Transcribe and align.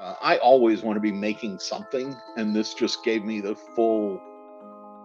uh, 0.00 0.14
I 0.20 0.38
always 0.38 0.82
want 0.82 0.96
to 0.96 1.00
be 1.00 1.12
making 1.12 1.58
something, 1.58 2.16
and 2.36 2.54
this 2.54 2.74
just 2.74 3.04
gave 3.04 3.24
me 3.24 3.40
the 3.40 3.54
full 3.54 4.20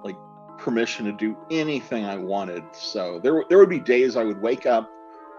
like 0.04 0.18
permission 0.58 1.06
to 1.06 1.12
do 1.12 1.38
anything 1.52 2.06
I 2.06 2.18
wanted. 2.18 2.64
So 2.74 3.20
there 3.20 3.44
there 3.50 3.60
would 3.60 3.70
be 3.70 3.80
days 3.80 4.16
I 4.16 4.24
would 4.24 4.42
wake 4.42 4.66
up 4.66 4.90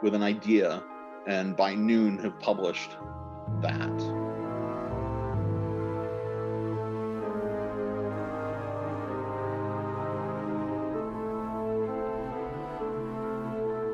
with 0.03 0.15
an 0.15 0.23
idea, 0.23 0.83
and 1.27 1.57
by 1.57 1.75
noon 1.75 2.19
have 2.19 2.39
published 2.39 2.91
that. 3.61 3.91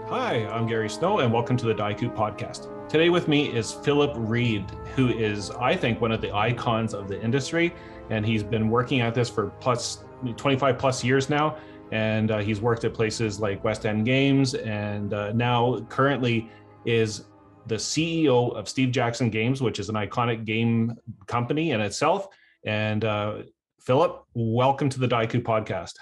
Hi, 0.09 0.47
I'm 0.53 0.67
Gary 0.67 0.89
Snow, 0.89 1.21
and 1.21 1.33
welcome 1.33 1.57
to 1.57 1.67
the 1.67 1.75
Daiku 1.75 2.15
podcast. 2.15 2.76
Today 2.89 3.11
with 3.11 3.27
me 3.27 3.53
is 3.53 3.73
Philip 3.73 4.13
Reed, 4.15 4.65
who 4.95 5.09
is, 5.09 5.51
I 5.51 5.75
think, 5.75 6.01
one 6.01 6.13
of 6.13 6.21
the 6.21 6.33
icons 6.33 6.95
of 6.95 7.09
the 7.09 7.21
industry, 7.21 7.75
and 8.11 8.25
he's 8.25 8.45
been 8.45 8.71
working 8.71 9.01
at 9.01 9.13
this 9.13 9.29
for 9.29 9.49
plus 9.59 10.05
25 10.37 10.79
plus 10.79 11.03
years 11.03 11.29
now. 11.29 11.57
And 11.91 12.31
uh, 12.31 12.39
he's 12.39 12.61
worked 12.61 12.85
at 12.85 12.95
places 12.95 13.41
like 13.41 13.65
West 13.65 13.87
End 13.87 14.07
Games, 14.07 14.55
and 14.55 15.13
uh, 15.13 15.33
now 15.33 15.81
currently 15.89 16.49
is 16.85 17.25
the 17.67 17.75
CEO 17.75 18.55
of 18.55 18.69
Steve 18.69 18.93
Jackson 18.93 19.31
Games, 19.31 19.61
which 19.61 19.81
is 19.81 19.89
an 19.89 19.97
iconic 19.97 20.45
game 20.45 20.97
company 21.27 21.73
in 21.73 21.81
itself. 21.81 22.29
And 22.65 23.05
uh, 23.05 23.43
Philip, 23.81 24.25
welcome 24.35 24.89
to 24.91 25.01
the 25.01 25.09
Daiku 25.09 25.43
podcast. 25.43 25.95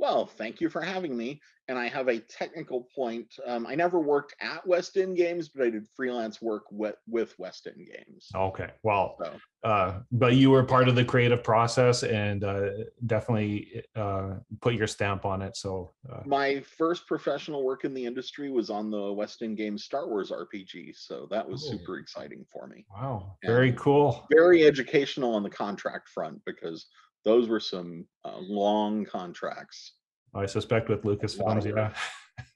Well, 0.00 0.24
thank 0.24 0.62
you 0.62 0.70
for 0.70 0.80
having 0.80 1.14
me 1.14 1.42
and 1.70 1.78
I 1.78 1.86
have 1.86 2.08
a 2.08 2.18
technical 2.18 2.88
point. 2.96 3.32
Um, 3.46 3.64
I 3.64 3.76
never 3.76 4.00
worked 4.00 4.34
at 4.40 4.66
West 4.66 4.96
End 4.96 5.16
Games, 5.16 5.48
but 5.48 5.64
I 5.64 5.70
did 5.70 5.86
freelance 5.94 6.42
work 6.42 6.64
with, 6.72 6.96
with 7.06 7.32
West 7.38 7.68
End 7.68 7.86
Games. 7.86 8.26
Okay, 8.34 8.70
well, 8.82 9.16
so. 9.22 9.32
uh, 9.62 10.00
but 10.10 10.34
you 10.34 10.50
were 10.50 10.64
part 10.64 10.88
of 10.88 10.96
the 10.96 11.04
creative 11.04 11.44
process 11.44 12.02
and 12.02 12.42
uh, 12.42 12.70
definitely 13.06 13.84
uh, 13.94 14.30
put 14.60 14.74
your 14.74 14.88
stamp 14.88 15.24
on 15.24 15.42
it. 15.42 15.56
So 15.56 15.92
uh. 16.12 16.22
my 16.26 16.60
first 16.76 17.06
professional 17.06 17.62
work 17.62 17.84
in 17.84 17.94
the 17.94 18.04
industry 18.04 18.50
was 18.50 18.68
on 18.68 18.90
the 18.90 19.12
West 19.12 19.40
End 19.40 19.56
Games 19.56 19.84
Star 19.84 20.08
Wars 20.08 20.32
RPG, 20.32 20.96
so 20.96 21.28
that 21.30 21.48
was 21.48 21.64
oh. 21.68 21.76
super 21.76 21.98
exciting 21.98 22.44
for 22.52 22.66
me. 22.66 22.84
Wow, 22.92 23.36
very 23.44 23.68
and 23.68 23.78
cool. 23.78 24.26
Very 24.32 24.66
educational 24.66 25.36
on 25.36 25.44
the 25.44 25.50
contract 25.50 26.08
front 26.08 26.40
because 26.44 26.86
those 27.24 27.48
were 27.48 27.60
some 27.60 28.06
uh, 28.24 28.38
long 28.38 29.04
contracts. 29.04 29.94
I 30.34 30.46
suspect 30.46 30.88
with 30.88 31.02
Lucasfilms, 31.02 31.66
yeah. 31.66 31.92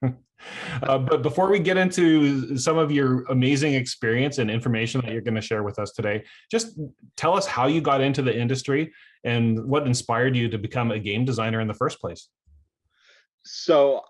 uh, 0.82 0.98
but 0.98 1.22
before 1.22 1.50
we 1.50 1.58
get 1.58 1.76
into 1.76 2.56
some 2.56 2.78
of 2.78 2.90
your 2.90 3.24
amazing 3.24 3.74
experience 3.74 4.38
and 4.38 4.50
information 4.50 5.00
that 5.02 5.12
you're 5.12 5.22
going 5.22 5.34
to 5.34 5.40
share 5.40 5.62
with 5.62 5.78
us 5.78 5.92
today, 5.92 6.24
just 6.50 6.78
tell 7.16 7.36
us 7.36 7.46
how 7.46 7.66
you 7.66 7.80
got 7.80 8.00
into 8.00 8.22
the 8.22 8.36
industry 8.36 8.92
and 9.24 9.64
what 9.64 9.86
inspired 9.86 10.36
you 10.36 10.48
to 10.48 10.58
become 10.58 10.92
a 10.92 10.98
game 10.98 11.24
designer 11.24 11.60
in 11.60 11.68
the 11.68 11.74
first 11.74 12.00
place. 12.00 12.28
So, 13.44 14.02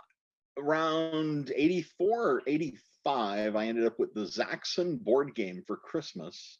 around 0.59 1.53
84 1.57 2.43
85, 2.47 3.57
I 3.57 3.67
ended 3.67 3.87
up 3.87 3.99
with 3.99 4.15
the 4.15 4.23
Zaxxon 4.23 5.01
board 5.01 5.35
game 5.35 5.63
for 5.67 5.77
Christmas. 5.77 6.59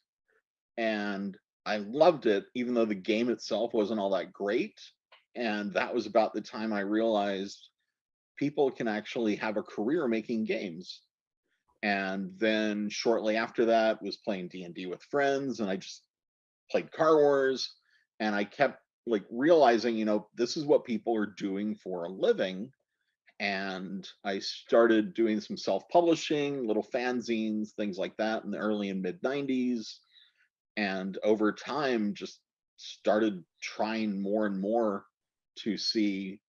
And 0.77 1.37
I 1.65 1.77
loved 1.77 2.25
it, 2.25 2.45
even 2.53 2.73
though 2.73 2.85
the 2.85 2.95
game 2.95 3.29
itself 3.29 3.73
wasn't 3.73 3.99
all 3.99 4.11
that 4.11 4.33
great 4.33 4.79
and 5.35 5.73
that 5.73 5.93
was 5.93 6.05
about 6.05 6.33
the 6.33 6.41
time 6.41 6.71
I 6.71 6.81
realized 6.81 7.69
people 8.37 8.71
can 8.71 8.87
actually 8.87 9.35
have 9.35 9.57
a 9.57 9.63
career 9.63 10.07
making 10.07 10.45
games. 10.45 11.01
And 11.83 12.31
then 12.37 12.89
shortly 12.89 13.35
after 13.35 13.65
that 13.65 14.01
was 14.01 14.17
playing 14.17 14.47
D&D 14.47 14.87
with 14.87 15.03
friends 15.03 15.59
and 15.59 15.69
I 15.69 15.75
just 15.75 16.07
played 16.71 16.91
Car 16.91 17.17
Wars 17.17 17.75
and 18.19 18.33
I 18.33 18.43
kept 18.43 18.81
like 19.05 19.25
realizing, 19.29 19.95
you 19.95 20.05
know, 20.05 20.27
this 20.35 20.57
is 20.57 20.65
what 20.65 20.85
people 20.85 21.15
are 21.15 21.27
doing 21.27 21.75
for 21.75 22.05
a 22.05 22.09
living. 22.09 22.71
And 23.39 24.07
I 24.23 24.39
started 24.39 25.13
doing 25.13 25.41
some 25.41 25.57
self-publishing, 25.57 26.65
little 26.65 26.87
fanzines, 26.93 27.71
things 27.71 27.97
like 27.97 28.15
that 28.17 28.45
in 28.45 28.51
the 28.51 28.57
early 28.57 28.89
and 28.89 29.01
mid 29.01 29.21
90s. 29.21 29.97
And 30.77 31.17
over 31.23 31.51
time 31.51 32.13
just 32.13 32.39
started 32.77 33.43
trying 33.61 34.21
more 34.21 34.45
and 34.45 34.59
more 34.59 35.05
to 35.59 35.77
see 35.77 36.39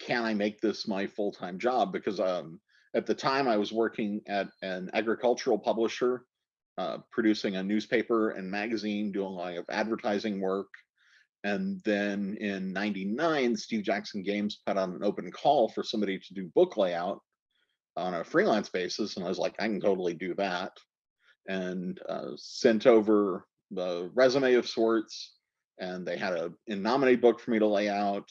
can 0.00 0.24
I 0.24 0.34
make 0.34 0.60
this 0.60 0.86
my 0.86 1.06
full 1.06 1.32
time 1.32 1.58
job? 1.58 1.92
Because 1.92 2.20
um, 2.20 2.60
at 2.94 3.06
the 3.06 3.14
time 3.14 3.48
I 3.48 3.56
was 3.56 3.72
working 3.72 4.20
at 4.28 4.48
an 4.62 4.90
agricultural 4.94 5.58
publisher, 5.58 6.22
uh, 6.78 6.98
producing 7.10 7.56
a 7.56 7.62
newspaper 7.62 8.30
and 8.30 8.48
magazine, 8.48 9.10
doing 9.10 9.26
a 9.26 9.30
lot 9.30 9.56
of 9.56 9.64
advertising 9.68 10.40
work. 10.40 10.68
And 11.44 11.80
then 11.84 12.36
in 12.40 12.72
99, 12.72 13.56
Steve 13.56 13.84
Jackson 13.84 14.22
Games 14.22 14.60
put 14.66 14.76
out 14.76 14.88
an 14.88 15.00
open 15.02 15.30
call 15.30 15.68
for 15.68 15.82
somebody 15.82 16.18
to 16.18 16.34
do 16.34 16.50
book 16.54 16.76
layout 16.76 17.20
on 17.96 18.14
a 18.14 18.24
freelance 18.24 18.68
basis. 18.68 19.16
And 19.16 19.24
I 19.24 19.28
was 19.28 19.38
like, 19.38 19.54
I 19.58 19.66
can 19.66 19.80
totally 19.80 20.14
do 20.14 20.34
that. 20.34 20.72
And 21.48 21.98
uh, 22.08 22.30
sent 22.36 22.86
over 22.86 23.47
the 23.70 24.10
resume 24.14 24.54
of 24.54 24.68
sorts 24.68 25.34
and 25.78 26.06
they 26.06 26.16
had 26.16 26.32
a 26.34 26.52
nominate 26.66 27.20
book 27.20 27.40
for 27.40 27.50
me 27.50 27.58
to 27.58 27.66
lay 27.66 27.88
out. 27.88 28.28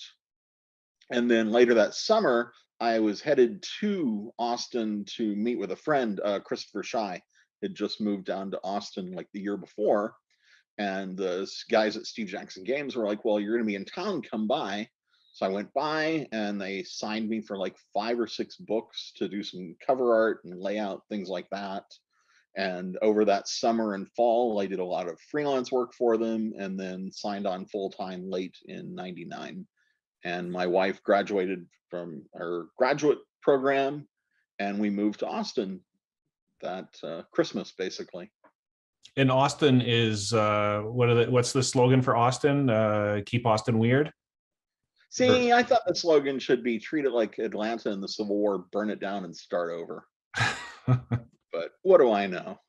And 1.12 1.30
then 1.30 1.52
later 1.52 1.76
that 1.76 1.94
summer, 1.94 2.52
I 2.80 3.00
was 3.00 3.22
headed 3.22 3.64
to 3.80 4.34
Austin 4.38 5.06
to 5.16 5.36
meet 5.36 5.58
with 5.58 5.72
a 5.72 5.78
friend, 5.78 6.20
uh, 6.24 6.40
Christopher 6.40 6.84
Shy, 6.84 7.22
had 7.62 7.74
just 7.74 8.02
moved 8.02 8.26
down 8.26 8.52
to 8.52 8.60
Austin 8.64 9.14
like 9.14 9.28
the 9.34 9.42
year 9.42 9.58
before. 9.58 10.16
And 10.78 11.18
the 11.18 11.50
guys 11.72 11.98
at 11.98 12.06
Steve 12.06 12.28
Jackson 12.28 12.64
Games 12.64 12.96
were 12.96 13.06
like, 13.06 13.26
Well, 13.26 13.40
you're 13.40 13.54
going 13.54 13.64
to 13.64 13.68
be 13.68 13.76
in 13.76 13.86
town, 13.86 14.22
come 14.22 14.48
by. 14.48 14.90
So 15.34 15.46
I 15.46 15.50
went 15.50 15.74
by 15.74 16.28
and 16.32 16.60
they 16.60 16.84
signed 16.84 17.30
me 17.30 17.42
for 17.42 17.58
like 17.58 17.76
five 17.94 18.20
or 18.20 18.28
six 18.28 18.58
books 18.58 19.12
to 19.18 19.28
do 19.28 19.44
some 19.44 19.76
cover 19.86 20.14
art 20.14 20.42
and 20.44 20.60
layout, 20.60 21.04
things 21.10 21.30
like 21.30 21.48
that. 21.52 21.84
And 22.58 22.98
over 23.04 23.24
that 23.24 23.48
summer 23.48 23.94
and 23.94 24.10
fall, 24.14 24.60
I 24.60 24.66
did 24.66 24.80
a 24.80 24.86
lot 24.86 25.08
of 25.08 25.20
freelance 25.32 25.72
work 25.72 25.94
for 25.94 26.18
them 26.18 26.54
and 26.58 26.78
then 26.78 27.12
signed 27.12 27.46
on 27.46 27.68
full 27.68 27.92
time 27.92 28.30
late 28.30 28.58
in 28.66 28.96
99. 28.96 29.66
And 30.26 30.52
my 30.52 30.66
wife 30.66 31.02
graduated 31.04 31.68
from 31.90 32.24
her 32.34 32.66
graduate 32.76 33.20
program 33.44 34.08
and 34.60 34.80
we 34.80 34.90
moved 34.90 35.20
to 35.20 35.28
Austin 35.28 35.80
that 36.62 36.88
uh, 37.04 37.22
Christmas, 37.32 37.72
basically. 37.78 38.32
And 39.16 39.32
Austin 39.32 39.82
is 39.82 40.34
uh, 40.34 40.82
what 40.82 41.10
are 41.10 41.26
the, 41.26 41.32
what's 41.32 41.54
the 41.54 41.62
slogan 41.62 42.02
for 42.02 42.16
Austin? 42.16 42.72
Uh, 42.72 43.22
keep 43.26 43.46
Austin 43.46 43.78
weird. 43.78 44.12
See, 45.10 45.52
I 45.52 45.64
thought 45.64 45.84
the 45.88 45.96
slogan 45.96 46.38
should 46.38 46.64
be 46.64 46.80
treat 46.80 47.06
it 47.06 47.12
like 47.12 47.40
Atlanta 47.40 47.92
in 47.92 48.02
the 48.02 48.08
Civil 48.08 48.36
War, 48.36 48.66
burn 48.72 48.90
it 48.90 49.00
down 49.00 49.26
and 49.26 49.36
start 49.36 49.72
over. 49.72 50.06
but 51.58 51.72
what 51.82 52.00
do 52.00 52.12
I 52.12 52.28
know? 52.28 52.60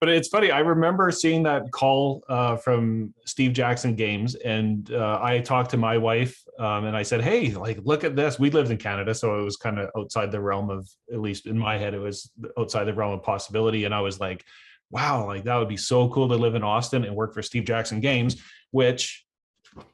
but 0.00 0.08
it's 0.08 0.28
funny. 0.28 0.50
I 0.50 0.60
remember 0.60 1.10
seeing 1.10 1.42
that 1.44 1.70
call 1.72 2.22
uh, 2.28 2.56
from 2.56 3.12
Steve 3.24 3.52
Jackson 3.52 3.94
Games, 3.94 4.34
and 4.36 4.92
uh, 4.92 5.18
I 5.20 5.40
talked 5.40 5.70
to 5.70 5.76
my 5.76 5.98
wife, 5.98 6.40
um, 6.58 6.84
and 6.84 6.96
I 6.96 7.02
said, 7.02 7.22
"Hey, 7.22 7.50
like, 7.50 7.80
look 7.82 8.04
at 8.04 8.14
this. 8.14 8.38
We 8.38 8.50
lived 8.50 8.70
in 8.70 8.78
Canada, 8.78 9.14
so 9.14 9.40
it 9.40 9.42
was 9.42 9.56
kind 9.56 9.78
of 9.78 9.90
outside 9.96 10.30
the 10.30 10.40
realm 10.40 10.70
of, 10.70 10.88
at 11.12 11.20
least 11.20 11.46
in 11.46 11.58
my 11.58 11.76
head, 11.76 11.94
it 11.94 11.98
was 12.00 12.30
outside 12.58 12.84
the 12.84 12.94
realm 12.94 13.14
of 13.14 13.22
possibility." 13.22 13.84
And 13.84 13.94
I 13.94 14.00
was 14.00 14.20
like, 14.20 14.44
"Wow, 14.90 15.26
like 15.26 15.44
that 15.44 15.56
would 15.56 15.68
be 15.68 15.76
so 15.76 16.08
cool 16.10 16.28
to 16.28 16.36
live 16.36 16.54
in 16.54 16.62
Austin 16.62 17.04
and 17.04 17.16
work 17.16 17.34
for 17.34 17.42
Steve 17.42 17.64
Jackson 17.64 18.00
Games." 18.00 18.42
Which 18.70 19.24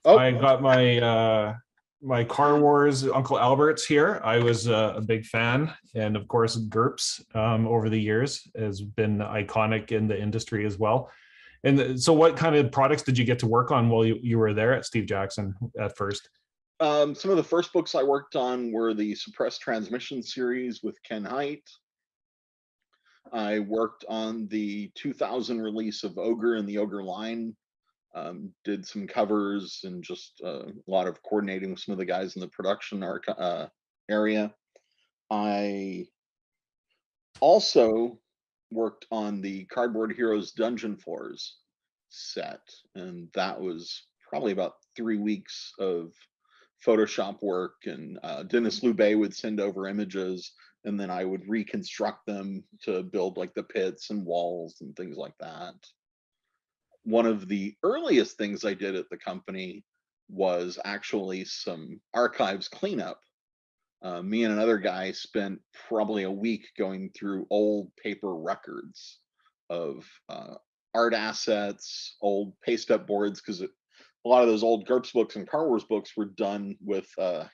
oh. 0.04 0.18
I 0.18 0.32
got 0.32 0.60
my 0.60 0.98
uh, 0.98 1.54
my 2.00 2.24
Car 2.24 2.60
Wars 2.60 3.06
Uncle 3.08 3.38
Albert's 3.38 3.84
here. 3.84 4.20
I 4.24 4.38
was 4.38 4.68
uh, 4.68 4.94
a 4.96 5.00
big 5.00 5.26
fan, 5.26 5.72
and 5.94 6.16
of 6.16 6.28
course, 6.28 6.56
GURPS 6.56 7.24
um, 7.34 7.66
over 7.66 7.88
the 7.88 8.00
years 8.00 8.46
has 8.56 8.80
been 8.80 9.18
iconic 9.18 9.90
in 9.90 10.06
the 10.06 10.20
industry 10.20 10.64
as 10.64 10.78
well. 10.78 11.10
And 11.64 12.00
so, 12.00 12.12
what 12.12 12.36
kind 12.36 12.54
of 12.54 12.70
products 12.70 13.02
did 13.02 13.18
you 13.18 13.24
get 13.24 13.38
to 13.40 13.46
work 13.46 13.72
on 13.72 13.88
while 13.88 14.04
you, 14.04 14.18
you 14.22 14.38
were 14.38 14.54
there 14.54 14.72
at 14.72 14.84
Steve 14.84 15.06
Jackson 15.06 15.54
at 15.78 15.96
first? 15.96 16.28
Um, 16.80 17.14
some 17.14 17.32
of 17.32 17.36
the 17.36 17.42
first 17.42 17.72
books 17.72 17.96
I 17.96 18.04
worked 18.04 18.36
on 18.36 18.70
were 18.70 18.94
the 18.94 19.14
Suppressed 19.16 19.60
Transmission 19.60 20.22
series 20.22 20.82
with 20.84 21.02
Ken 21.02 21.24
Hite. 21.24 21.68
I 23.32 23.58
worked 23.58 24.04
on 24.08 24.46
the 24.46 24.90
2000 24.94 25.60
release 25.60 26.04
of 26.04 26.16
Ogre 26.16 26.54
and 26.54 26.68
the 26.68 26.78
Ogre 26.78 27.02
line 27.02 27.54
um, 28.14 28.52
did 28.64 28.86
some 28.86 29.06
covers 29.06 29.80
and 29.84 30.02
just 30.02 30.40
uh, 30.44 30.64
a 30.66 30.90
lot 30.90 31.06
of 31.06 31.22
coordinating 31.22 31.70
with 31.70 31.80
some 31.80 31.92
of 31.92 31.98
the 31.98 32.04
guys 32.04 32.36
in 32.36 32.40
the 32.40 32.48
production 32.48 33.02
uh, 33.02 33.68
area. 34.10 34.52
I 35.30 36.06
also 37.40 38.18
worked 38.70 39.06
on 39.10 39.40
the 39.40 39.64
Cardboard 39.66 40.12
Heroes 40.12 40.52
Dungeon 40.52 40.96
Floors 40.96 41.58
set, 42.08 42.60
and 42.94 43.28
that 43.34 43.60
was 43.60 44.04
probably 44.28 44.52
about 44.52 44.74
three 44.96 45.18
weeks 45.18 45.72
of 45.78 46.12
Photoshop 46.86 47.42
work. 47.42 47.74
And 47.84 48.18
uh, 48.22 48.44
Denis 48.44 48.80
Loubet 48.80 49.18
would 49.18 49.34
send 49.34 49.60
over 49.60 49.88
images, 49.88 50.52
and 50.84 50.98
then 50.98 51.10
I 51.10 51.24
would 51.24 51.48
reconstruct 51.48 52.26
them 52.26 52.64
to 52.84 53.02
build 53.02 53.36
like 53.36 53.54
the 53.54 53.62
pits 53.62 54.10
and 54.10 54.24
walls 54.24 54.76
and 54.80 54.94
things 54.96 55.16
like 55.16 55.36
that. 55.40 55.74
One 57.08 57.24
of 57.24 57.48
the 57.48 57.74
earliest 57.82 58.36
things 58.36 58.66
I 58.66 58.74
did 58.74 58.94
at 58.94 59.08
the 59.08 59.16
company 59.16 59.82
was 60.28 60.78
actually 60.84 61.42
some 61.46 62.02
archives 62.12 62.68
cleanup. 62.68 63.18
Uh, 64.02 64.20
me 64.20 64.44
and 64.44 64.52
another 64.52 64.76
guy 64.76 65.12
spent 65.12 65.58
probably 65.88 66.24
a 66.24 66.30
week 66.30 66.66
going 66.76 67.08
through 67.16 67.46
old 67.48 67.90
paper 67.96 68.34
records 68.34 69.20
of 69.70 70.06
uh, 70.28 70.56
art 70.94 71.14
assets, 71.14 72.16
old 72.20 72.52
paste 72.60 72.90
up 72.90 73.06
boards, 73.06 73.40
because 73.40 73.62
a 73.62 73.68
lot 74.26 74.42
of 74.42 74.48
those 74.48 74.62
old 74.62 74.86
GURPS 74.86 75.14
books 75.14 75.36
and 75.36 75.48
Car 75.48 75.66
Wars 75.66 75.84
books 75.84 76.12
were 76.14 76.26
done 76.26 76.76
with 76.84 77.08
uh, 77.16 77.44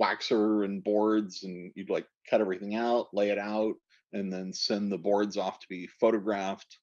waxer 0.00 0.64
and 0.64 0.82
boards, 0.82 1.42
and 1.44 1.70
you'd 1.74 1.90
like 1.90 2.06
cut 2.30 2.40
everything 2.40 2.74
out, 2.74 3.08
lay 3.12 3.28
it 3.28 3.38
out, 3.38 3.74
and 4.14 4.32
then 4.32 4.54
send 4.54 4.90
the 4.90 4.96
boards 4.96 5.36
off 5.36 5.58
to 5.58 5.66
be 5.68 5.86
photographed. 6.00 6.78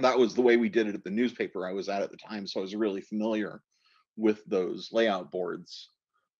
That 0.00 0.18
was 0.18 0.34
the 0.34 0.42
way 0.42 0.56
we 0.56 0.68
did 0.68 0.86
it 0.86 0.94
at 0.94 1.04
the 1.04 1.10
newspaper 1.10 1.66
I 1.66 1.72
was 1.72 1.88
at 1.88 2.02
at 2.02 2.10
the 2.10 2.16
time, 2.16 2.46
so 2.46 2.60
I 2.60 2.62
was 2.62 2.74
really 2.74 3.00
familiar 3.00 3.60
with 4.16 4.44
those 4.46 4.90
layout 4.92 5.30
boards 5.30 5.90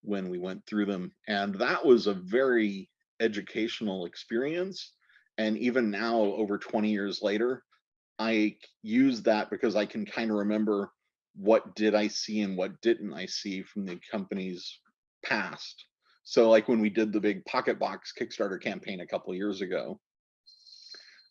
when 0.02 0.28
we 0.28 0.38
went 0.38 0.64
through 0.66 0.86
them. 0.86 1.12
And 1.26 1.54
that 1.56 1.84
was 1.84 2.06
a 2.06 2.14
very 2.14 2.88
educational 3.20 4.06
experience. 4.06 4.92
And 5.38 5.58
even 5.58 5.90
now, 5.90 6.20
over 6.20 6.58
20 6.58 6.90
years 6.90 7.20
later, 7.22 7.64
I 8.18 8.56
use 8.82 9.22
that 9.22 9.50
because 9.50 9.76
I 9.76 9.86
can 9.86 10.04
kind 10.04 10.30
of 10.30 10.38
remember 10.38 10.90
what 11.36 11.76
did 11.76 11.94
I 11.94 12.08
see 12.08 12.40
and 12.40 12.56
what 12.56 12.80
didn't 12.80 13.14
I 13.14 13.26
see 13.26 13.62
from 13.62 13.86
the 13.86 14.00
company's 14.10 14.80
past. 15.24 15.84
So 16.24 16.50
like 16.50 16.68
when 16.68 16.80
we 16.80 16.90
did 16.90 17.12
the 17.12 17.20
big 17.20 17.44
pocket 17.44 17.78
box 17.78 18.12
Kickstarter 18.18 18.60
campaign 18.60 19.00
a 19.00 19.06
couple 19.06 19.34
years 19.34 19.60
ago, 19.60 20.00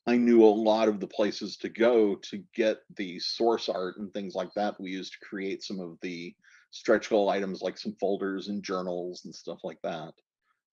I 0.08 0.16
knew 0.16 0.44
a 0.44 0.48
lot 0.48 0.88
of 0.88 1.02
the 1.02 1.08
places 1.08 1.58
to 1.58 1.70
go 1.70 2.16
to 2.16 2.42
get 2.56 2.78
the 2.96 3.20
source 3.20 3.68
art 3.68 3.98
and 3.98 4.12
things 4.14 4.36
like 4.36 4.54
that 4.56 4.80
we 4.80 4.90
used 4.92 5.12
to 5.14 5.26
create 5.28 5.64
some 5.64 5.82
of 5.82 5.98
the 6.02 6.34
stretch 6.72 7.10
goal 7.10 7.30
items 7.30 7.62
like 7.62 7.78
some 7.78 7.96
folders 8.00 8.48
and 8.48 8.64
journals 8.64 9.26
and 9.26 9.36
stuff 9.36 9.60
like 9.64 9.80
that. 9.84 10.14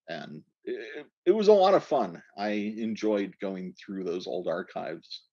And 0.07 0.41
it, 0.63 1.05
it 1.25 1.31
was 1.31 1.49
a 1.49 1.53
lot 1.53 1.73
of 1.73 1.83
fun. 1.83 2.21
I 2.37 2.73
enjoyed 2.77 3.35
going 3.41 3.73
through 3.73 4.05
those 4.05 4.25
old 4.25 4.47
archives. 4.47 5.23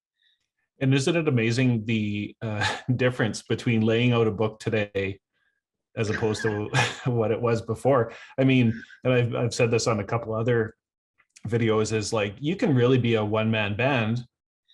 And 0.81 0.93
isn't 0.93 1.17
it 1.17 1.29
amazing 1.29 1.85
the 1.85 2.35
uh, 2.43 2.67
difference 2.97 3.43
between 3.43 3.83
laying 3.83 4.13
out 4.13 4.27
a 4.27 4.33
book 4.33 4.59
today 4.59 5.21
as 5.97 6.11
opposed 6.11 6.43
to 6.43 6.69
what 7.05 7.31
it 7.31 7.41
was 7.41 7.63
before? 7.63 8.13
I 8.37 8.43
mean, 8.43 8.83
and 9.05 9.13
I've, 9.13 9.35
I've 9.37 9.55
said 9.55 9.71
this 9.71 9.87
on 9.87 10.01
a 10.01 10.05
couple 10.05 10.35
other 10.35 10.75
videos 11.49 11.93
is 11.93 12.13
like 12.13 12.35
you 12.39 12.57
can 12.57 12.75
really 12.75 12.99
be 12.99 13.15
a 13.15 13.25
one 13.25 13.51
man 13.51 13.77
band 13.77 14.25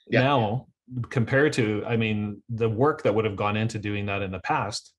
yeah. 0.09 0.21
now 0.21 0.67
compared 1.11 1.53
to, 1.55 1.85
I 1.87 1.97
mean, 1.97 2.43
the 2.49 2.69
work 2.69 3.03
that 3.03 3.15
would 3.15 3.25
have 3.25 3.37
gone 3.37 3.57
into 3.57 3.79
doing 3.79 4.07
that 4.07 4.23
in 4.23 4.31
the 4.31 4.41
past 4.41 4.95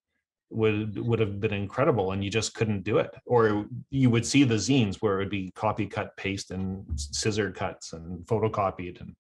would 0.52 0.98
would 0.98 1.20
have 1.20 1.40
been 1.40 1.54
incredible 1.54 2.12
and 2.12 2.24
you 2.24 2.30
just 2.32 2.56
couldn't 2.56 2.84
do 2.84 2.98
it 2.98 3.12
or 3.28 3.68
you 3.92 4.10
would 4.10 4.26
see 4.26 4.44
the 4.44 4.56
zines 4.56 4.96
where 4.96 5.16
it 5.16 5.18
would 5.20 5.30
be 5.30 5.52
copy 5.52 5.86
cut 5.86 6.16
paste 6.18 6.50
and 6.50 6.84
scissor 6.96 7.52
cuts 7.52 7.94
and 7.94 8.26
photocopied 8.26 9.00
and 9.00 9.16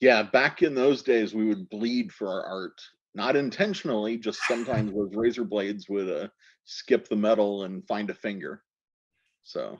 yeah 0.00 0.22
back 0.22 0.62
in 0.62 0.74
those 0.74 1.02
days 1.02 1.34
we 1.34 1.44
would 1.44 1.68
bleed 1.68 2.10
for 2.10 2.26
our 2.26 2.44
art 2.46 2.80
not 3.14 3.36
intentionally 3.36 4.16
just 4.16 4.40
sometimes 4.48 4.94
those 4.94 5.14
razor 5.14 5.44
blades 5.44 5.90
would 5.90 6.08
uh, 6.08 6.28
skip 6.64 7.06
the 7.08 7.16
metal 7.16 7.64
and 7.64 7.86
find 7.86 8.08
a 8.08 8.14
finger 8.14 8.62
so 9.42 9.76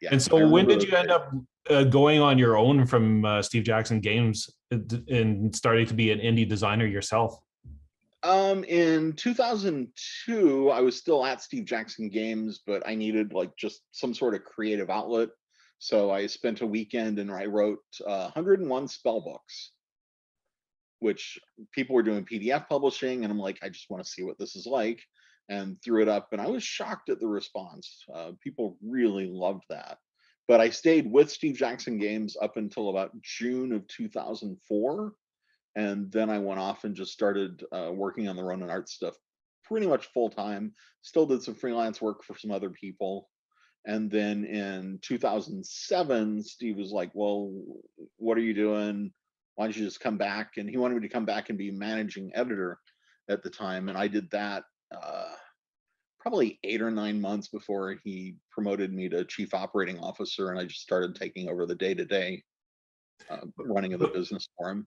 yeah 0.00 0.10
and 0.12 0.22
so 0.22 0.46
when 0.48 0.66
did 0.66 0.82
you 0.82 0.94
end 0.94 1.10
up 1.10 1.32
uh, 1.70 1.84
going 1.84 2.20
on 2.20 2.38
your 2.38 2.56
own 2.56 2.86
from 2.86 3.24
uh, 3.24 3.42
steve 3.42 3.64
jackson 3.64 4.00
games 4.00 4.50
uh, 4.72 4.78
and 5.08 5.54
starting 5.54 5.86
to 5.86 5.94
be 5.94 6.10
an 6.10 6.18
indie 6.18 6.48
designer 6.48 6.86
yourself 6.86 7.38
um, 8.26 8.64
in 8.64 9.12
2002, 9.12 10.70
I 10.70 10.80
was 10.80 10.96
still 10.96 11.24
at 11.24 11.40
Steve 11.40 11.64
Jackson 11.64 12.08
Games, 12.08 12.60
but 12.66 12.82
I 12.84 12.96
needed 12.96 13.32
like 13.32 13.56
just 13.56 13.82
some 13.92 14.12
sort 14.14 14.34
of 14.34 14.44
creative 14.44 14.90
outlet. 14.90 15.28
So 15.78 16.10
I 16.10 16.26
spent 16.26 16.60
a 16.60 16.66
weekend 16.66 17.20
and 17.20 17.30
I 17.30 17.46
wrote 17.46 17.84
uh, 18.04 18.30
101 18.34 18.88
spell 18.88 19.20
books, 19.20 19.70
which 20.98 21.38
people 21.72 21.94
were 21.94 22.02
doing 22.02 22.24
PDF 22.24 22.68
publishing. 22.68 23.22
And 23.22 23.30
I'm 23.30 23.38
like, 23.38 23.58
I 23.62 23.68
just 23.68 23.90
want 23.90 24.02
to 24.02 24.10
see 24.10 24.24
what 24.24 24.38
this 24.38 24.56
is 24.56 24.66
like 24.66 25.00
and 25.48 25.76
threw 25.82 26.02
it 26.02 26.08
up. 26.08 26.28
And 26.32 26.40
I 26.40 26.46
was 26.46 26.62
shocked 26.62 27.08
at 27.08 27.20
the 27.20 27.28
response. 27.28 28.04
Uh, 28.12 28.32
people 28.42 28.76
really 28.82 29.26
loved 29.26 29.64
that. 29.70 29.98
But 30.48 30.60
I 30.60 30.70
stayed 30.70 31.10
with 31.10 31.30
Steve 31.30 31.56
Jackson 31.56 31.98
Games 31.98 32.36
up 32.40 32.56
until 32.56 32.90
about 32.90 33.10
June 33.22 33.72
of 33.72 33.86
2004 33.88 35.12
and 35.76 36.10
then 36.10 36.30
I 36.30 36.38
went 36.38 36.58
off 36.58 36.84
and 36.84 36.96
just 36.96 37.12
started 37.12 37.62
uh, 37.70 37.90
working 37.92 38.28
on 38.28 38.36
the 38.36 38.42
Ronin 38.42 38.70
art 38.70 38.88
stuff 38.88 39.14
pretty 39.62 39.86
much 39.86 40.06
full 40.06 40.30
time. 40.30 40.72
Still 41.02 41.26
did 41.26 41.42
some 41.42 41.54
freelance 41.54 42.00
work 42.00 42.24
for 42.24 42.36
some 42.36 42.50
other 42.50 42.70
people. 42.70 43.28
And 43.84 44.10
then 44.10 44.44
in 44.44 44.98
2007, 45.02 46.42
Steve 46.42 46.76
was 46.76 46.92
like, 46.92 47.10
Well, 47.14 47.52
what 48.16 48.38
are 48.38 48.42
you 48.42 48.54
doing? 48.54 49.12
Why 49.54 49.66
don't 49.66 49.76
you 49.76 49.84
just 49.84 50.00
come 50.00 50.16
back? 50.16 50.52
And 50.56 50.68
he 50.68 50.78
wanted 50.78 50.94
me 50.94 51.06
to 51.06 51.12
come 51.12 51.26
back 51.26 51.50
and 51.50 51.58
be 51.58 51.70
managing 51.70 52.32
editor 52.34 52.78
at 53.28 53.42
the 53.42 53.50
time. 53.50 53.88
And 53.88 53.98
I 53.98 54.08
did 54.08 54.30
that 54.30 54.64
uh, 54.94 55.32
probably 56.18 56.58
eight 56.64 56.82
or 56.82 56.90
nine 56.90 57.20
months 57.20 57.48
before 57.48 57.96
he 58.02 58.36
promoted 58.50 58.92
me 58.92 59.08
to 59.08 59.24
chief 59.24 59.54
operating 59.54 59.98
officer. 60.00 60.50
And 60.50 60.58
I 60.58 60.64
just 60.64 60.82
started 60.82 61.14
taking 61.14 61.48
over 61.48 61.66
the 61.66 61.74
day 61.74 61.94
to 61.94 62.04
day 62.04 62.42
running 63.58 63.92
of 63.92 64.00
the 64.00 64.08
business 64.08 64.48
for 64.58 64.70
him. 64.70 64.86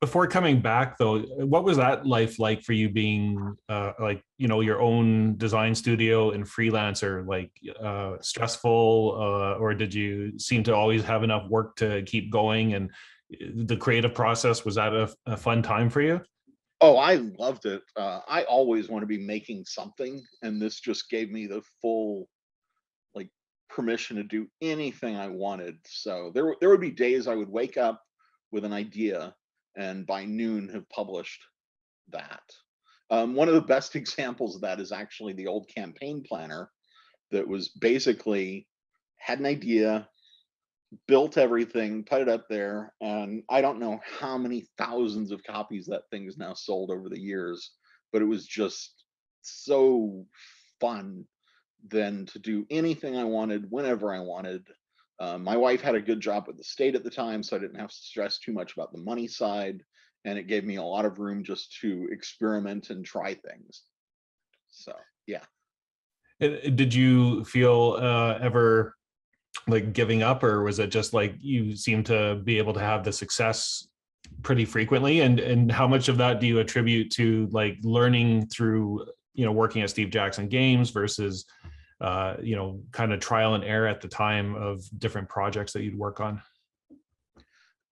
before 0.00 0.26
coming 0.26 0.60
back 0.60 0.96
though 0.96 1.20
what 1.44 1.64
was 1.64 1.76
that 1.76 2.06
life 2.06 2.38
like 2.38 2.62
for 2.62 2.72
you 2.72 2.88
being 2.88 3.56
uh, 3.68 3.92
like 4.00 4.22
you 4.36 4.48
know 4.48 4.60
your 4.60 4.80
own 4.80 5.36
design 5.36 5.74
studio 5.74 6.30
and 6.30 6.44
freelancer? 6.44 7.26
Like 7.26 7.50
uh, 7.82 8.16
stressful 8.20 9.14
uh, 9.16 9.58
or 9.58 9.74
did 9.74 9.92
you 9.92 10.38
seem 10.38 10.62
to 10.64 10.74
always 10.74 11.04
have 11.04 11.22
enough 11.22 11.48
work 11.48 11.76
to 11.76 12.02
keep 12.02 12.32
going? 12.32 12.74
And 12.74 12.90
uh, 13.32 13.64
the 13.64 13.76
creative 13.76 14.14
process 14.14 14.64
was 14.64 14.76
that 14.76 14.94
a, 14.94 15.12
a 15.26 15.36
fun 15.36 15.62
time 15.62 15.90
for 15.90 16.00
you 16.00 16.20
oh 16.80 16.96
i 16.96 17.14
loved 17.38 17.66
it 17.66 17.82
uh, 17.96 18.20
i 18.28 18.42
always 18.44 18.88
want 18.88 19.02
to 19.02 19.06
be 19.06 19.18
making 19.18 19.64
something 19.64 20.22
and 20.42 20.60
this 20.60 20.80
just 20.80 21.10
gave 21.10 21.30
me 21.30 21.46
the 21.46 21.62
full 21.80 22.28
like 23.14 23.30
permission 23.68 24.16
to 24.16 24.22
do 24.22 24.46
anything 24.62 25.16
i 25.16 25.28
wanted 25.28 25.76
so 25.86 26.30
there, 26.34 26.54
there 26.60 26.70
would 26.70 26.80
be 26.80 26.90
days 26.90 27.26
i 27.26 27.34
would 27.34 27.48
wake 27.50 27.76
up 27.76 28.02
with 28.52 28.64
an 28.64 28.72
idea 28.72 29.34
and 29.76 30.06
by 30.06 30.24
noon 30.24 30.68
have 30.68 30.88
published 30.90 31.42
that. 32.10 32.42
Um, 33.10 33.34
one 33.34 33.48
of 33.48 33.54
the 33.54 33.60
best 33.60 33.96
examples 33.96 34.54
of 34.54 34.60
that 34.62 34.80
is 34.80 34.92
actually 34.92 35.32
the 35.32 35.46
old 35.46 35.68
campaign 35.74 36.22
planner 36.26 36.70
that 37.30 37.46
was 37.46 37.68
basically 37.68 38.66
had 39.18 39.38
an 39.38 39.46
idea, 39.46 40.08
built 41.06 41.36
everything, 41.36 42.04
put 42.04 42.22
it 42.22 42.28
up 42.28 42.48
there, 42.48 42.94
and 43.00 43.42
I 43.50 43.60
don't 43.60 43.80
know 43.80 44.00
how 44.18 44.38
many 44.38 44.66
thousands 44.78 45.32
of 45.32 45.44
copies 45.44 45.86
that 45.86 46.08
thing 46.10 46.24
has 46.24 46.38
now 46.38 46.54
sold 46.54 46.90
over 46.90 47.08
the 47.08 47.20
years, 47.20 47.72
but 48.12 48.22
it 48.22 48.26
was 48.26 48.46
just 48.46 49.04
so 49.42 50.26
fun 50.80 51.24
then 51.88 52.26
to 52.26 52.38
do 52.38 52.66
anything 52.70 53.16
I 53.16 53.24
wanted 53.24 53.70
whenever 53.70 54.12
I 54.12 54.20
wanted 54.20 54.66
uh, 55.20 55.38
my 55.38 55.56
wife 55.56 55.80
had 55.80 55.94
a 55.94 56.00
good 56.00 56.20
job 56.20 56.46
at 56.48 56.56
the 56.56 56.64
state 56.64 56.94
at 56.94 57.02
the 57.02 57.10
time, 57.10 57.42
so 57.42 57.56
I 57.56 57.58
didn't 57.58 57.80
have 57.80 57.90
to 57.90 57.96
stress 57.96 58.38
too 58.38 58.52
much 58.52 58.74
about 58.74 58.92
the 58.92 59.00
money 59.00 59.26
side. 59.26 59.82
And 60.24 60.38
it 60.38 60.46
gave 60.46 60.64
me 60.64 60.76
a 60.76 60.82
lot 60.82 61.04
of 61.04 61.18
room 61.18 61.42
just 61.42 61.76
to 61.80 62.08
experiment 62.10 62.90
and 62.90 63.04
try 63.04 63.34
things. 63.34 63.82
So, 64.68 64.92
yeah. 65.26 65.44
Did 66.40 66.94
you 66.94 67.44
feel 67.44 67.98
uh, 68.00 68.38
ever 68.40 68.96
like 69.66 69.92
giving 69.92 70.22
up, 70.22 70.42
or 70.42 70.62
was 70.62 70.78
it 70.78 70.90
just 70.90 71.12
like 71.12 71.34
you 71.40 71.76
seem 71.76 72.02
to 72.04 72.36
be 72.44 72.58
able 72.58 72.72
to 72.74 72.80
have 72.80 73.04
the 73.04 73.12
success 73.12 73.88
pretty 74.42 74.64
frequently? 74.64 75.20
And 75.20 75.40
and 75.40 75.70
how 75.70 75.86
much 75.86 76.08
of 76.08 76.18
that 76.18 76.40
do 76.40 76.46
you 76.46 76.60
attribute 76.60 77.10
to 77.12 77.48
like 77.50 77.76
learning 77.82 78.46
through 78.46 79.06
you 79.34 79.44
know 79.44 79.52
working 79.52 79.82
at 79.82 79.90
Steve 79.90 80.10
Jackson 80.10 80.48
Games 80.48 80.90
versus 80.90 81.44
uh, 82.00 82.36
you 82.42 82.54
know, 82.54 82.80
kind 82.92 83.12
of 83.12 83.20
trial 83.20 83.54
and 83.54 83.64
error 83.64 83.88
at 83.88 84.00
the 84.00 84.08
time 84.08 84.54
of 84.54 84.84
different 84.98 85.28
projects 85.28 85.72
that 85.72 85.82
you'd 85.82 85.98
work 85.98 86.20
on? 86.20 86.40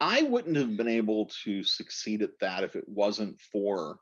I 0.01 0.23
wouldn't 0.23 0.57
have 0.57 0.77
been 0.77 0.89
able 0.89 1.31
to 1.45 1.65
succeed 1.65 2.23
at 2.23 2.39
that 2.41 2.63
if 2.63 2.77
it 2.77 2.85
wasn't 2.87 3.41
for 3.41 3.99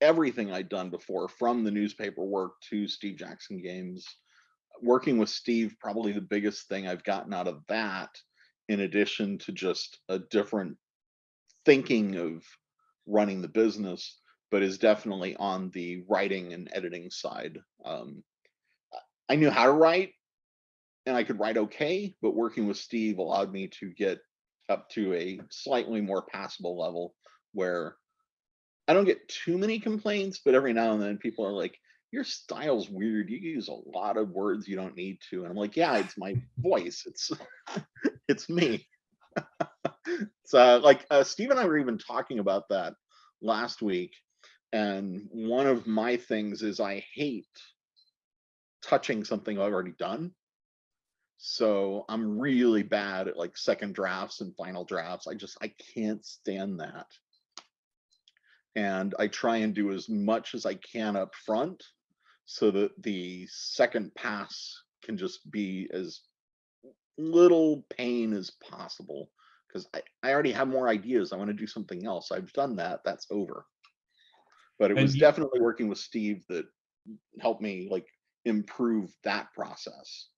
everything 0.00 0.52
I'd 0.52 0.68
done 0.68 0.90
before, 0.90 1.28
from 1.28 1.64
the 1.64 1.70
newspaper 1.70 2.24
work 2.24 2.52
to 2.70 2.86
Steve 2.86 3.16
Jackson 3.16 3.62
games. 3.62 4.06
Working 4.82 5.18
with 5.18 5.28
Steve, 5.28 5.76
probably 5.80 6.12
the 6.12 6.20
biggest 6.20 6.68
thing 6.68 6.86
I've 6.86 7.04
gotten 7.04 7.32
out 7.32 7.48
of 7.48 7.62
that, 7.68 8.10
in 8.68 8.80
addition 8.80 9.38
to 9.38 9.52
just 9.52 9.98
a 10.08 10.18
different 10.18 10.76
thinking 11.64 12.16
of 12.16 12.44
running 13.06 13.40
the 13.42 13.48
business, 13.48 14.20
but 14.50 14.62
is 14.62 14.78
definitely 14.78 15.36
on 15.36 15.70
the 15.70 16.04
writing 16.08 16.52
and 16.52 16.68
editing 16.72 17.10
side. 17.10 17.58
Um, 17.84 18.22
I 19.28 19.36
knew 19.36 19.50
how 19.50 19.66
to 19.66 19.72
write. 19.72 20.12
and 21.06 21.16
I 21.16 21.22
could 21.22 21.38
write 21.38 21.56
okay, 21.56 22.14
but 22.20 22.34
working 22.34 22.66
with 22.66 22.76
Steve 22.76 23.18
allowed 23.18 23.52
me 23.52 23.68
to 23.80 23.90
get 23.90 24.18
up 24.68 24.90
to 24.90 25.14
a 25.14 25.40
slightly 25.50 26.00
more 26.00 26.22
passable 26.22 26.78
level 26.78 27.14
where 27.52 27.96
I 28.88 28.92
don't 28.92 29.04
get 29.04 29.28
too 29.28 29.56
many 29.56 29.78
complaints, 29.78 30.40
but 30.44 30.54
every 30.54 30.72
now 30.72 30.92
and 30.92 31.02
then 31.02 31.18
people 31.18 31.46
are 31.46 31.52
like, 31.52 31.78
your 32.16 32.24
style's 32.24 32.88
weird. 32.88 33.28
You 33.28 33.36
use 33.36 33.68
a 33.68 33.90
lot 33.94 34.16
of 34.16 34.30
words 34.30 34.66
you 34.66 34.74
don't 34.74 34.96
need 34.96 35.18
to. 35.28 35.42
And 35.42 35.50
I'm 35.50 35.56
like, 35.56 35.76
yeah, 35.76 35.98
it's 35.98 36.16
my 36.16 36.34
voice. 36.58 37.04
It's 37.06 37.30
it's 38.28 38.48
me. 38.48 38.88
so 40.46 40.78
like 40.78 41.04
uh, 41.10 41.22
Steve 41.22 41.50
and 41.50 41.60
I 41.60 41.66
were 41.66 41.78
even 41.78 41.98
talking 41.98 42.38
about 42.38 42.70
that 42.70 42.94
last 43.42 43.82
week. 43.82 44.14
And 44.72 45.28
one 45.30 45.66
of 45.66 45.86
my 45.86 46.16
things 46.16 46.62
is 46.62 46.80
I 46.80 47.04
hate 47.14 47.44
touching 48.82 49.22
something 49.22 49.58
I've 49.58 49.72
already 49.72 49.94
done. 49.98 50.32
So 51.36 52.06
I'm 52.08 52.38
really 52.38 52.82
bad 52.82 53.28
at 53.28 53.36
like 53.36 53.58
second 53.58 53.94
drafts 53.94 54.40
and 54.40 54.56
final 54.56 54.86
drafts. 54.86 55.26
I 55.26 55.34
just 55.34 55.58
I 55.60 55.70
can't 55.94 56.24
stand 56.24 56.80
that. 56.80 57.08
And 58.74 59.14
I 59.18 59.26
try 59.26 59.58
and 59.58 59.74
do 59.74 59.92
as 59.92 60.08
much 60.08 60.54
as 60.54 60.64
I 60.64 60.76
can 60.76 61.14
up 61.14 61.34
front 61.34 61.84
so 62.46 62.70
that 62.70 62.90
the 63.02 63.46
second 63.50 64.14
pass 64.14 64.82
can 65.04 65.16
just 65.18 65.50
be 65.50 65.88
as 65.92 66.20
little 67.18 67.84
pain 67.90 68.32
as 68.32 68.50
possible 68.70 69.30
because 69.68 69.88
I, 69.94 70.02
I 70.22 70.32
already 70.32 70.52
have 70.52 70.68
more 70.68 70.88
ideas. 70.88 71.32
I 71.32 71.36
want 71.36 71.48
to 71.48 71.54
do 71.54 71.66
something 71.66 72.06
else. 72.06 72.30
I've 72.32 72.52
done 72.52 72.76
that. 72.76 73.00
That's 73.04 73.26
over. 73.30 73.66
But 74.78 74.90
it 74.90 74.96
And 74.96 75.02
was 75.04 75.14
you- 75.14 75.20
definitely 75.20 75.60
working 75.60 75.88
with 75.88 75.98
Steve 75.98 76.44
that 76.48 76.66
helped 77.40 77.62
me 77.62 77.88
like 77.90 78.06
improve 78.44 79.10
that 79.24 79.52
process. 79.52 80.28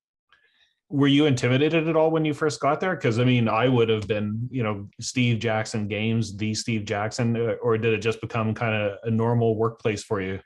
were 0.90 1.06
you 1.06 1.26
intimidated 1.26 1.86
at 1.88 1.96
all 1.96 2.10
when 2.10 2.24
you 2.24 2.32
first 2.32 2.60
got 2.60 2.80
there 2.80 2.96
because 2.96 3.18
i 3.18 3.24
mean 3.24 3.46
i 3.46 3.68
would 3.68 3.90
have 3.90 4.08
been 4.08 4.48
you 4.50 4.62
know 4.62 4.88
steve 5.00 5.38
jackson 5.38 5.86
games 5.86 6.34
the 6.38 6.54
steve 6.54 6.86
jackson 6.86 7.36
uh, 7.36 7.54
or 7.60 7.76
did 7.76 7.92
it 7.92 7.98
just 8.00 8.20
become 8.22 8.54
kind 8.54 8.74
of 8.74 8.96
a 9.04 9.10
normal 9.10 9.54
workplace 9.56 10.02
for 10.02 10.22
you 10.22 10.40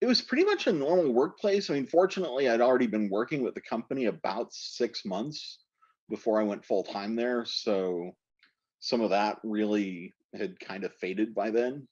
It 0.00 0.06
was 0.06 0.20
pretty 0.20 0.44
much 0.44 0.66
a 0.66 0.72
normal 0.72 1.12
workplace. 1.12 1.70
I 1.70 1.74
mean, 1.74 1.86
fortunately, 1.86 2.48
I'd 2.48 2.60
already 2.60 2.86
been 2.86 3.08
working 3.08 3.42
with 3.42 3.54
the 3.54 3.62
company 3.62 4.06
about 4.06 4.52
six 4.52 5.04
months 5.04 5.60
before 6.10 6.40
I 6.40 6.44
went 6.44 6.64
full 6.64 6.84
time 6.84 7.16
there. 7.16 7.44
So 7.46 8.12
some 8.80 9.00
of 9.00 9.10
that 9.10 9.38
really 9.42 10.14
had 10.34 10.58
kind 10.60 10.84
of 10.84 10.92
faded 10.96 11.34
by 11.34 11.50
then. 11.50 11.88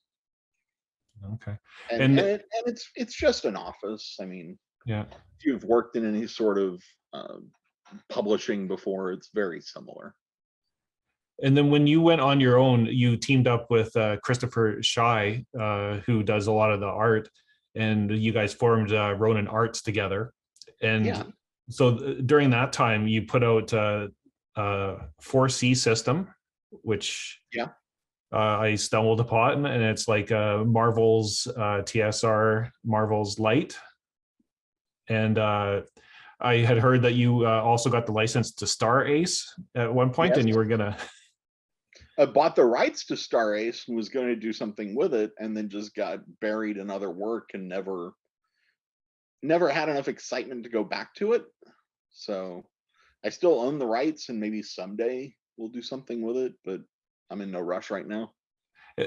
okay 1.34 1.56
And, 1.90 2.02
And- 2.02 2.18
and, 2.18 2.28
it, 2.28 2.44
and 2.56 2.64
it's 2.66 2.90
it's 2.94 3.14
just 3.16 3.44
an 3.46 3.56
office. 3.56 4.16
I 4.20 4.26
mean, 4.26 4.58
yeah 4.84 5.04
if 5.38 5.46
you've 5.46 5.64
worked 5.64 5.96
in 5.96 6.06
any 6.06 6.26
sort 6.26 6.58
of 6.58 6.82
uh, 7.14 7.38
publishing 8.10 8.68
before, 8.68 9.12
it's 9.12 9.30
very 9.34 9.60
similar. 9.60 10.14
and 11.42 11.56
then 11.56 11.70
when 11.70 11.86
you 11.86 12.00
went 12.02 12.20
on 12.20 12.38
your 12.38 12.58
own 12.58 12.86
you 12.86 13.16
teamed 13.16 13.48
up 13.48 13.68
with 13.70 13.94
uh, 13.96 14.16
christopher 14.22 14.80
shy 14.82 15.44
uh, 15.60 15.94
who 16.06 16.22
does 16.22 16.46
a 16.46 16.52
lot 16.52 16.70
of 16.70 16.78
the 16.80 16.86
art 16.86 17.28
and 17.74 18.10
you 18.10 18.32
guys 18.32 18.54
formed 18.54 18.92
uh, 18.92 19.14
ronin 19.18 19.48
arts 19.48 19.82
together 19.82 20.32
and 20.82 21.04
Yeah. 21.06 21.22
so 21.70 21.96
th- 21.96 22.26
during 22.26 22.50
that 22.50 22.72
time 22.72 23.06
you 23.08 23.22
put 23.22 23.42
out 23.42 23.72
uh, 23.72 24.08
uh 24.56 24.98
4c 25.22 25.76
system 25.76 26.28
which 26.82 27.40
Yeah. 27.52 27.68
uh, 28.32 28.58
i 28.68 28.74
stumbled 28.76 29.20
upon 29.20 29.66
and 29.66 29.82
it's 29.82 30.06
like 30.08 30.30
uh 30.32 30.58
marvel's 30.64 31.46
uh 31.56 31.82
tsr 31.82 32.70
marvel's 32.84 33.38
light 33.38 33.76
and 35.08 35.38
uh 35.38 35.82
i 36.40 36.56
had 36.56 36.78
heard 36.78 37.02
that 37.02 37.14
you 37.14 37.46
uh, 37.46 37.60
also 37.62 37.90
got 37.90 38.06
the 38.06 38.12
license 38.12 38.52
to 38.52 38.66
star 38.66 39.04
ace 39.06 39.52
at 39.74 39.92
one 39.92 40.10
point 40.10 40.34
and 40.36 40.46
Yes. 40.46 40.52
you 40.54 40.58
were 40.58 40.64
gonna 40.66 40.96
I 42.18 42.26
bought 42.26 42.54
the 42.54 42.64
rights 42.64 43.06
to 43.06 43.16
Star 43.16 43.54
Ace 43.54 43.84
and 43.88 43.96
was 43.96 44.08
going 44.08 44.28
to 44.28 44.36
do 44.36 44.52
something 44.52 44.94
with 44.94 45.14
it, 45.14 45.32
and 45.38 45.56
then 45.56 45.68
just 45.68 45.94
got 45.94 46.20
buried 46.40 46.76
in 46.76 46.90
other 46.90 47.10
work 47.10 47.50
and 47.54 47.68
never, 47.68 48.12
never 49.42 49.68
had 49.68 49.88
enough 49.88 50.08
excitement 50.08 50.64
to 50.64 50.70
go 50.70 50.84
back 50.84 51.14
to 51.16 51.32
it. 51.32 51.44
So 52.10 52.64
I 53.24 53.30
still 53.30 53.60
own 53.60 53.78
the 53.78 53.86
rights, 53.86 54.28
and 54.28 54.38
maybe 54.38 54.62
someday 54.62 55.34
we'll 55.56 55.70
do 55.70 55.82
something 55.82 56.22
with 56.22 56.36
it, 56.36 56.54
but 56.64 56.80
I'm 57.30 57.40
in 57.40 57.50
no 57.50 57.60
rush 57.60 57.90
right 57.90 58.06
now. 58.06 58.32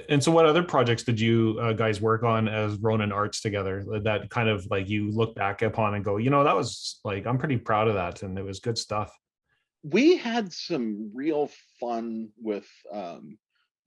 and 0.09 0.21
so 0.21 0.31
what 0.31 0.45
other 0.45 0.63
projects 0.63 1.03
did 1.03 1.19
you 1.19 1.57
uh, 1.61 1.71
guys 1.71 2.01
work 2.01 2.23
on 2.23 2.49
as 2.49 2.75
ronin 2.79 3.13
arts 3.13 3.39
together 3.39 3.85
that 4.03 4.29
kind 4.29 4.49
of 4.49 4.67
like 4.69 4.89
you 4.89 5.09
look 5.11 5.33
back 5.33 5.61
upon 5.61 5.93
and 5.95 6.03
go 6.03 6.17
you 6.17 6.29
know 6.29 6.43
that 6.43 6.55
was 6.55 6.99
like 7.05 7.25
i'm 7.25 7.37
pretty 7.37 7.55
proud 7.55 7.87
of 7.87 7.93
that 7.93 8.21
and 8.21 8.37
it 8.37 8.43
was 8.43 8.59
good 8.59 8.77
stuff 8.77 9.17
we 9.83 10.17
had 10.17 10.51
some 10.51 11.11
real 11.13 11.49
fun 11.79 12.29
with 12.41 12.67
um, 12.91 13.37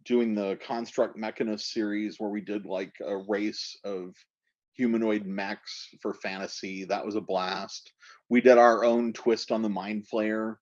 doing 0.04 0.34
the 0.34 0.58
construct 0.66 1.16
mechanist 1.16 1.72
series 1.72 2.18
where 2.18 2.30
we 2.30 2.40
did 2.40 2.64
like 2.64 2.92
a 3.04 3.16
race 3.28 3.76
of 3.84 4.14
humanoid 4.74 5.26
mechs 5.26 5.88
for 6.00 6.14
fantasy. 6.14 6.84
That 6.84 7.04
was 7.04 7.16
a 7.16 7.20
blast. 7.20 7.92
We 8.28 8.40
did 8.40 8.58
our 8.58 8.84
own 8.84 9.12
twist 9.12 9.52
on 9.52 9.62
the 9.62 9.68
mind 9.68 10.06
flayer 10.12 10.56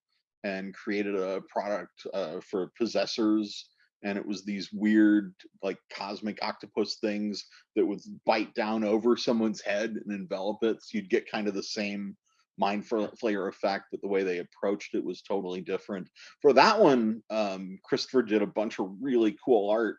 and 0.45 0.75
created 0.75 1.15
a 1.15 1.43
product 1.53 2.07
uh, 2.13 2.41
for 2.41 2.73
possessors 2.79 3.69
and 4.05 4.17
it 4.17 4.27
was 4.27 4.45
these 4.45 4.71
weird 4.73 5.35
like 5.63 5.79
cosmic 5.93 6.39
octopus 6.43 6.99
things 7.01 7.47
that 7.75 7.87
would 7.87 8.01
bite 8.25 8.55
down 8.55 8.85
over 8.85 9.17
someone's 9.17 9.61
head 9.61 9.91
and 9.91 10.13
envelop 10.13 10.63
it 10.63 10.77
so 10.81 10.91
you'd 10.93 11.11
get 11.11 11.31
kind 11.31 11.49
of 11.49 11.55
the 11.55 11.63
same 11.63 12.17
mind 12.59 12.85
flayer 12.89 13.49
effect, 13.49 13.87
but 13.91 14.01
the 14.01 14.09
way 14.09 14.23
they 14.23 14.39
approached 14.39 14.95
it 14.95 15.05
was 15.05 15.23
totally 15.23 15.61
different. 15.61 16.09
For 16.43 16.53
that 16.53 16.81
one, 16.81 17.23
um, 17.31 17.79
Christopher 17.85 18.23
did 18.23 18.43
a 18.43 18.47
bunch 18.47 18.79
of 18.79 18.91
really 19.01 19.37
cool 19.45 19.71
art. 19.71 19.99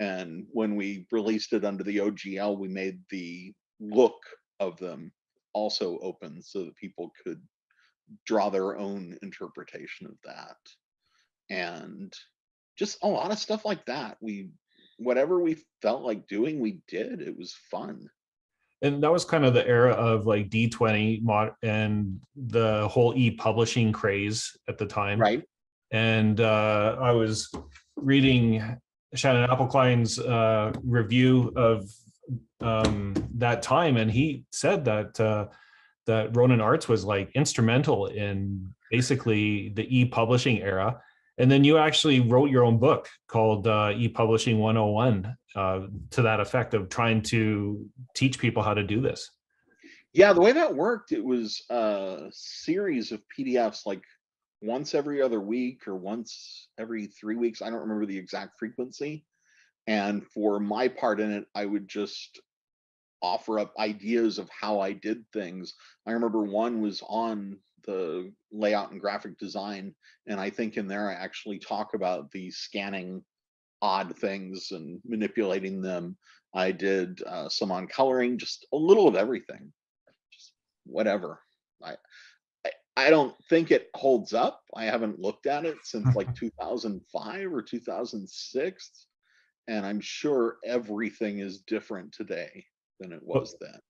And 0.00 0.46
when 0.50 0.76
we 0.76 1.06
released 1.12 1.52
it 1.52 1.64
under 1.64 1.84
the 1.84 1.98
OGL, 1.98 2.58
we 2.58 2.68
made 2.68 3.00
the 3.10 3.52
look 3.80 4.18
of 4.60 4.76
them 4.78 5.12
also 5.52 5.98
open 5.98 6.42
so 6.42 6.64
that 6.64 6.76
people 6.76 7.12
could 7.24 7.40
draw 8.26 8.50
their 8.50 8.76
own 8.76 9.16
interpretation 9.22 10.06
of 10.06 10.16
that. 10.24 10.56
And 11.50 12.12
just 12.76 12.98
a 13.02 13.08
lot 13.08 13.30
of 13.30 13.38
stuff 13.38 13.64
like 13.64 13.84
that. 13.86 14.16
We, 14.20 14.50
whatever 14.98 15.40
we 15.40 15.62
felt 15.80 16.02
like 16.02 16.26
doing, 16.26 16.60
we 16.60 16.80
did. 16.88 17.20
It 17.20 17.36
was 17.36 17.56
fun. 17.70 18.08
And 18.84 19.02
that 19.02 19.10
was 19.10 19.24
kind 19.24 19.44
of 19.44 19.54
the 19.54 19.66
era 19.66 19.92
of 19.92 20.26
like 20.26 20.50
d20 20.50 21.22
mod 21.22 21.52
and 21.62 22.20
the 22.36 22.86
whole 22.88 23.12
e-publishing 23.16 23.90
craze 23.92 24.56
at 24.68 24.76
the 24.78 24.86
time 24.86 25.18
Right. 25.18 25.42
and 25.90 26.40
uh, 26.40 26.96
I 27.00 27.12
was 27.12 27.50
reading 27.96 28.78
Shannon 29.14 29.48
Appelcline's 29.48 30.18
uh, 30.18 30.72
review 30.84 31.52
of 31.56 31.88
um, 32.60 33.14
that 33.36 33.62
time, 33.62 33.96
and 33.96 34.10
he 34.10 34.44
said 34.52 34.84
that 34.86 35.18
uh, 35.20 35.46
that 36.06 36.36
Ronin 36.36 36.60
Arts 36.60 36.88
was 36.88 37.04
like 37.04 37.30
instrumental 37.34 38.06
in 38.06 38.68
basically 38.90 39.70
the 39.70 39.86
e-publishing 39.96 40.60
era. 40.62 41.00
And 41.38 41.50
then 41.50 41.64
you 41.64 41.78
actually 41.78 42.20
wrote 42.20 42.50
your 42.50 42.64
own 42.64 42.78
book 42.78 43.08
called 43.26 43.66
uh, 43.66 43.92
E-Publishing 43.96 44.58
101 44.58 45.36
uh, 45.56 45.80
to 46.10 46.22
that 46.22 46.40
effect 46.40 46.74
of 46.74 46.88
trying 46.88 47.22
to 47.22 47.84
teach 48.14 48.38
people 48.38 48.62
how 48.62 48.74
to 48.74 48.84
do 48.84 49.00
this. 49.00 49.30
Yeah, 50.12 50.32
the 50.32 50.40
way 50.40 50.52
that 50.52 50.74
worked, 50.74 51.10
it 51.10 51.24
was 51.24 51.62
a 51.70 52.26
series 52.30 53.10
of 53.10 53.20
PDFs 53.36 53.84
like 53.84 54.02
once 54.62 54.94
every 54.94 55.20
other 55.20 55.40
week 55.40 55.88
or 55.88 55.96
once 55.96 56.68
every 56.78 57.06
three 57.06 57.34
weeks. 57.34 57.62
I 57.62 57.70
don't 57.70 57.80
remember 57.80 58.06
the 58.06 58.16
exact 58.16 58.58
frequency. 58.58 59.24
And 59.88 60.24
for 60.32 60.60
my 60.60 60.86
part 60.86 61.20
in 61.20 61.32
it, 61.32 61.46
I 61.54 61.66
would 61.66 61.88
just 61.88 62.40
offer 63.20 63.58
up 63.58 63.72
ideas 63.78 64.38
of 64.38 64.48
how 64.48 64.80
I 64.80 64.92
did 64.92 65.24
things. 65.32 65.74
I 66.06 66.12
remember 66.12 66.42
one 66.42 66.80
was 66.80 67.02
on 67.08 67.58
the 67.84 68.32
layout 68.52 68.90
and 68.90 69.00
graphic 69.00 69.38
design. 69.38 69.94
And 70.26 70.40
I 70.40 70.50
think 70.50 70.76
in 70.76 70.86
there, 70.86 71.10
I 71.10 71.14
actually 71.14 71.58
talk 71.58 71.94
about 71.94 72.30
the 72.30 72.50
scanning 72.50 73.22
odd 73.82 74.16
things 74.16 74.70
and 74.72 75.00
manipulating 75.04 75.82
them. 75.82 76.16
I 76.54 76.72
did 76.72 77.22
uh, 77.24 77.48
some 77.48 77.72
on 77.72 77.86
coloring, 77.86 78.38
just 78.38 78.66
a 78.72 78.76
little 78.76 79.08
of 79.08 79.16
everything 79.16 79.72
just 80.34 80.52
whatever. 80.84 81.40
I, 81.82 81.96
I 82.64 82.70
I 82.96 83.10
don't 83.10 83.34
think 83.48 83.70
it 83.70 83.90
holds 83.94 84.32
up. 84.32 84.62
I 84.74 84.84
haven't 84.84 85.18
looked 85.18 85.46
at 85.46 85.64
it 85.64 85.78
since 85.82 86.14
like 86.14 86.34
2005 86.36 87.52
or 87.52 87.62
2006, 87.62 89.06
and 89.68 89.86
I'm 89.86 90.00
sure 90.00 90.58
everything 90.64 91.40
is 91.40 91.60
different 91.60 92.12
today 92.12 92.64
than 93.00 93.12
it 93.12 93.22
was 93.22 93.56
then. 93.60 93.80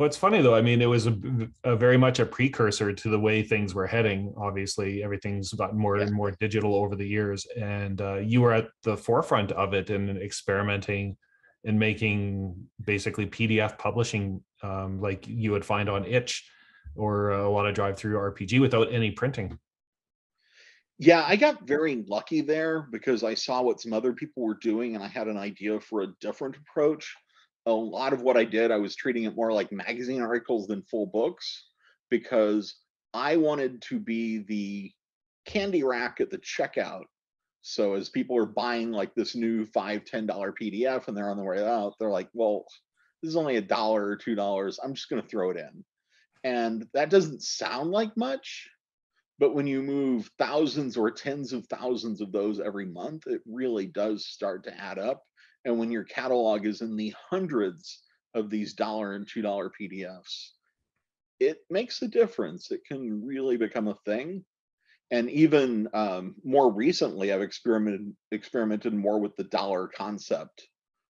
Well, 0.00 0.06
it's 0.06 0.16
funny 0.16 0.40
though. 0.40 0.54
I 0.54 0.62
mean, 0.62 0.80
it 0.80 0.86
was 0.86 1.06
a, 1.08 1.14
a 1.62 1.76
very 1.76 1.98
much 1.98 2.20
a 2.20 2.24
precursor 2.24 2.90
to 2.90 3.10
the 3.10 3.20
way 3.20 3.42
things 3.42 3.74
were 3.74 3.86
heading. 3.86 4.32
Obviously, 4.34 5.04
everything's 5.04 5.52
gotten 5.52 5.78
more 5.78 5.98
Yeah. 5.98 6.04
and 6.04 6.12
more 6.12 6.30
digital 6.30 6.74
over 6.74 6.96
the 6.96 7.06
years, 7.06 7.46
and 7.54 8.00
uh, 8.00 8.14
you 8.14 8.40
were 8.40 8.54
at 8.54 8.68
the 8.82 8.96
forefront 8.96 9.52
of 9.52 9.74
it 9.74 9.90
and 9.90 10.16
experimenting 10.16 11.18
and 11.66 11.78
making 11.78 12.56
basically 12.82 13.26
PDF 13.26 13.76
publishing, 13.76 14.42
um, 14.62 15.02
like 15.02 15.28
you 15.28 15.50
would 15.50 15.66
find 15.66 15.90
on 15.90 16.06
Itch. 16.06 16.48
or 16.96 17.32
a 17.32 17.50
lot 17.50 17.66
of 17.66 17.74
DriveThruRPG 17.76 18.58
without 18.58 18.90
any 18.90 19.10
printing. 19.10 19.58
Yeah, 20.98 21.24
I 21.28 21.36
got 21.36 21.68
very 21.68 22.04
lucky 22.08 22.40
there 22.40 22.88
because 22.90 23.22
I 23.22 23.34
saw 23.34 23.60
what 23.60 23.82
some 23.82 23.92
other 23.92 24.14
people 24.14 24.44
were 24.44 24.58
doing 24.62 24.94
and 24.94 25.04
I 25.04 25.08
had 25.08 25.28
an 25.28 25.36
idea 25.36 25.78
for 25.78 26.00
a 26.00 26.08
different 26.22 26.56
approach. 26.56 27.14
A 27.70 27.72
lot 27.72 28.12
of 28.12 28.22
what 28.22 28.36
I 28.36 28.44
did, 28.44 28.70
I 28.70 28.78
was 28.78 28.96
treating 28.96 29.24
it 29.24 29.36
more 29.36 29.52
like 29.52 29.70
magazine 29.70 30.20
articles 30.20 30.66
than 30.66 30.82
full 30.82 31.06
books 31.06 31.68
because 32.10 32.74
I 33.14 33.36
wanted 33.36 33.80
to 33.82 34.00
be 34.00 34.38
the 34.38 34.92
candy 35.46 35.84
rack 35.84 36.20
at 36.20 36.30
the 36.30 36.38
checkout. 36.38 37.04
So 37.62 37.94
as 37.94 38.08
people 38.08 38.36
are 38.36 38.46
buying 38.46 38.90
like 38.90 39.14
this 39.14 39.36
new 39.36 39.66
five, 39.66 40.04
ten 40.04 40.26
dollar 40.26 40.52
PDF 40.52 41.06
and 41.06 41.16
they're 41.16 41.30
on 41.30 41.36
their 41.36 41.46
way 41.46 41.64
out, 41.64 41.94
they're 41.98 42.10
like, 42.10 42.28
well, 42.32 42.64
this 43.22 43.28
is 43.28 43.36
only 43.36 43.56
a 43.56 43.62
dollar 43.62 44.04
or 44.04 44.16
two 44.16 44.34
dollars. 44.34 44.80
I'm 44.82 44.94
just 44.94 45.08
gonna 45.08 45.22
throw 45.22 45.50
it 45.50 45.56
in. 45.56 45.84
And 46.42 46.86
that 46.94 47.10
doesn't 47.10 47.42
sound 47.42 47.90
like 47.90 48.16
much, 48.16 48.68
but 49.38 49.54
when 49.54 49.66
you 49.66 49.82
move 49.82 50.30
thousands 50.38 50.96
or 50.96 51.10
tens 51.10 51.52
of 51.52 51.66
thousands 51.66 52.20
of 52.20 52.32
those 52.32 52.60
every 52.60 52.86
month, 52.86 53.26
it 53.26 53.42
really 53.46 53.86
does 53.86 54.26
start 54.26 54.64
to 54.64 54.76
add 54.76 54.98
up. 54.98 55.22
And 55.64 55.78
when 55.78 55.90
your 55.90 56.04
catalog 56.04 56.66
is 56.66 56.80
in 56.80 56.96
the 56.96 57.14
hundreds 57.30 58.02
of 58.34 58.50
these 58.50 58.74
dollar 58.74 59.14
and 59.14 59.28
two 59.28 59.42
dollar 59.42 59.70
PDFs, 59.70 60.50
it 61.38 61.58
makes 61.70 62.02
a 62.02 62.08
difference. 62.08 62.70
It 62.70 62.84
can 62.86 63.24
really 63.24 63.56
become 63.56 63.88
a 63.88 63.96
thing. 64.06 64.44
And 65.10 65.28
even 65.30 65.88
um, 65.92 66.36
more 66.44 66.72
recently, 66.72 67.32
I've 67.32 67.42
experimented 67.42 68.14
experimented 68.30 68.94
more 68.94 69.18
with 69.18 69.36
the 69.36 69.44
dollar 69.44 69.88
concept, 69.88 70.68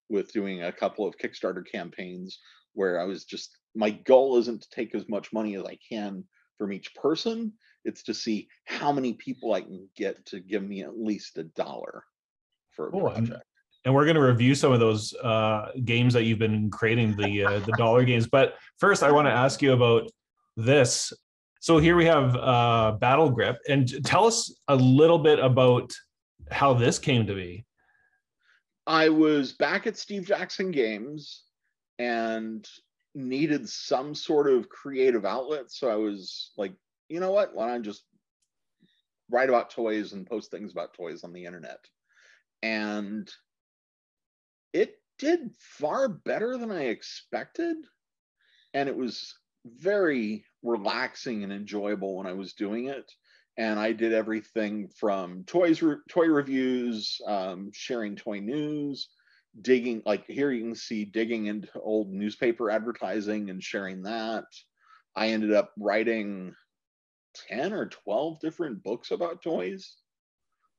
with 0.09 0.33
doing 0.33 0.63
a 0.63 0.73
couple 0.73 1.07
of 1.07 1.17
Kickstarter 1.19 1.65
campaigns 1.71 2.39
where 2.73 3.01
I 3.01 3.05
was 3.05 3.25
just 3.25 3.59
my 3.75 3.91
goal 3.91 4.39
isn't 4.39 4.63
to 4.63 4.71
take 4.71 4.95
as 4.95 5.09
much 5.09 5.33
money 5.33 5.57
as 5.57 5.65
I 5.65 5.79
can 5.87 6.25
from 6.59 6.73
each 6.73 6.95
person. 6.95 7.53
It's 7.85 8.03
to 8.05 8.15
see 8.15 8.49
how 8.65 8.93
many 8.93 9.15
people 9.15 9.53
I 9.53 9.63
can 9.63 9.89
get 9.97 10.25
to 10.27 10.41
give 10.41 10.63
me 10.63 10.83
at 10.83 10.99
least 10.99 11.39
a 11.39 11.45
dollar 11.45 12.05
for 12.71 12.89
a 12.89 12.91
Cool, 12.91 13.11
project. 13.11 13.43
And 13.85 13.95
we're 13.95 14.05
going 14.05 14.17
to 14.17 14.23
review 14.23 14.55
some 14.55 14.73
of 14.73 14.81
those 14.81 15.15
uh, 15.23 15.71
games 15.85 16.13
that 16.15 16.25
you've 16.25 16.39
been 16.39 16.71
creating 16.71 17.17
the 17.17 17.45
uh, 17.45 17.59
the 17.61 17.73
dollar 17.73 18.05
games 18.05 18.27
but 18.27 18.55
first 18.79 19.03
i 19.03 19.11
want 19.11 19.27
to 19.27 19.33
ask 19.33 19.63
you 19.63 19.73
about 19.73 20.11
this 20.57 21.13
so 21.61 21.79
here 21.79 21.97
we 21.97 22.07
have 22.07 22.37
uh, 22.37 22.93
battle 23.01 23.31
grip 23.31 23.59
and 23.69 24.05
tell 24.05 24.27
us 24.27 24.55
a 24.69 24.77
little 24.77 25.19
bit 25.19 25.39
about 25.39 25.93
how 26.51 26.73
this 26.73 26.99
came 26.99 27.27
to 27.27 27.35
be 27.35 27.65
I 28.91 29.09
was 29.09 29.53
back 29.53 29.87
at 29.87 29.97
Steve 29.97 30.27
Jackson 30.27 30.73
Games 30.73 31.45
and 32.01 32.67
needed 33.15 33.69
some 33.69 34.17
sort 34.17 34.51
of 34.51 34.69
creative 34.69 35.25
outlet. 35.25 35.71
So 35.71 35.89
I 35.89 35.95
was 35.95 36.51
like, 36.57 36.73
you 37.09 37.21
know 37.21 37.31
what? 37.31 37.55
Why 37.55 37.67
don't 37.67 37.77
I 37.77 37.79
just 37.79 38.03
write 39.31 39.49
about 39.49 39.71
toys 39.71 40.13
and 40.13 40.27
post 40.27 40.51
things 40.51 40.73
about 40.73 40.95
toys 40.95 41.23
on 41.23 41.33
the 41.33 41.45
internet? 41.45 41.79
And 42.65 43.31
it 44.73 44.95
did 45.19 45.51
far 45.59 46.09
better 46.09 46.57
than 46.57 46.71
I 46.71 46.85
expected. 46.85 47.77
And 48.75 48.89
it 48.89 48.97
was 48.97 49.35
very 49.65 50.45
relaxing 50.63 51.45
and 51.45 51.53
enjoyable 51.53 52.17
when 52.17 52.27
I 52.27 52.33
was 52.33 52.55
doing 52.55 52.87
it 52.87 53.11
and 53.61 53.79
I 53.79 53.93
did 53.93 54.15
everything 54.15 54.89
from 54.89 55.45
toys, 55.45 55.83
re- 55.83 55.97
toy 56.09 56.27
reviews, 56.27 57.21
um, 57.27 57.71
sharing 57.75 58.17
toy 58.17 58.41
news, 58.41 59.11
digging. 59.61 60.03
Like 60.07 60.25
here, 60.27 60.51
you 60.51 60.63
can 60.63 60.75
see 60.75 61.05
digging 61.05 61.47
into 61.47 61.69
old 61.79 62.11
newspaper 62.11 62.71
advertising 62.71 63.51
and 63.51 63.63
sharing 63.63 64.03
that. 64.05 64.45
I 65.15 65.29
ended 65.29 65.53
up 65.53 65.73
writing 65.79 66.55
ten 67.49 67.75
or 67.75 67.87
twelve 67.87 68.41
different 68.41 68.83
books 68.83 69.11
about 69.11 69.43
toys 69.43 69.97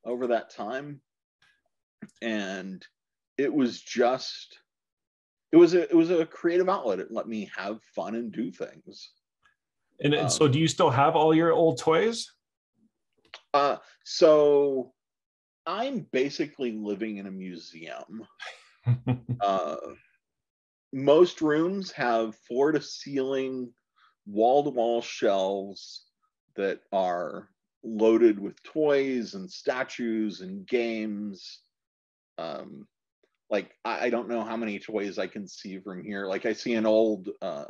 over 0.04 0.28
that 0.28 0.50
time, 0.50 1.02
and 2.22 2.84
it 3.42 3.54
was 3.54 3.82
just 3.82 4.60
it 5.52 5.58
was 5.58 5.74
a 5.74 5.84
it 5.84 5.96
was 5.96 6.12
a 6.12 6.26
creative 6.26 6.70
outlet. 6.70 7.00
It 7.00 7.12
let 7.12 7.28
me 7.28 7.50
have 7.56 7.80
fun 7.96 8.16
and 8.16 8.32
do 8.32 8.52
things. 8.52 9.12
and 10.04 10.14
and 10.14 10.32
so 10.32 10.48
do 10.48 10.60
you 10.60 10.68
still 10.68 10.90
have 10.90 11.16
all 11.16 11.34
your 11.34 11.52
old 11.52 11.78
toys 11.78 12.32
Uh, 13.54 13.78
so 14.04 14.94
I'm 15.66 16.08
basically 16.12 16.72
living 16.72 17.18
in 17.18 17.28
a 17.28 17.32
museum. 17.32 18.26
Uh, 19.42 19.76
most 20.94 21.42
rooms 21.42 21.92
have 21.92 22.36
floor 22.48 22.72
to 22.72 22.82
ceiling, 22.82 23.72
wall 24.26 24.64
to 24.64 24.70
wall 24.70 25.02
shelves 25.02 26.06
that 26.56 26.80
are 26.92 27.50
loaded 27.84 28.40
with 28.40 28.62
toys 28.64 29.34
and 29.34 29.50
statues 29.50 30.42
and 30.42 30.68
games. 30.68 31.62
Um, 32.38 32.88
like 33.52 33.76
I, 33.86 34.06
I 34.06 34.10
don't 34.10 34.30
know 34.30 34.44
how 34.44 34.58
many 34.58 34.80
toys 34.80 35.20
I 35.20 35.28
can 35.28 35.48
see 35.48 35.78
from 35.80 36.04
here. 36.04 36.26
Like 36.26 36.46
I 36.46 36.54
see 36.54 36.74
an 36.74 36.86
old 36.86 37.30
uh, 37.42 37.66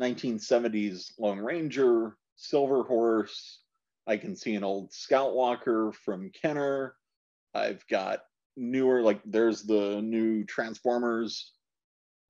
1970s 0.00 1.12
Lone 1.18 1.40
Ranger, 1.40 2.16
Silver 2.36 2.84
Horse. 2.84 3.60
I 4.06 4.16
can 4.16 4.36
see 4.36 4.54
an 4.54 4.64
old 4.64 4.92
Scout 4.92 5.34
Walker 5.34 5.92
from 6.04 6.30
Kenner. 6.30 6.94
I've 7.52 7.86
got 7.88 8.20
newer, 8.56 9.02
like 9.02 9.20
there's 9.24 9.64
the 9.64 10.00
new 10.00 10.44
Transformers 10.44 11.52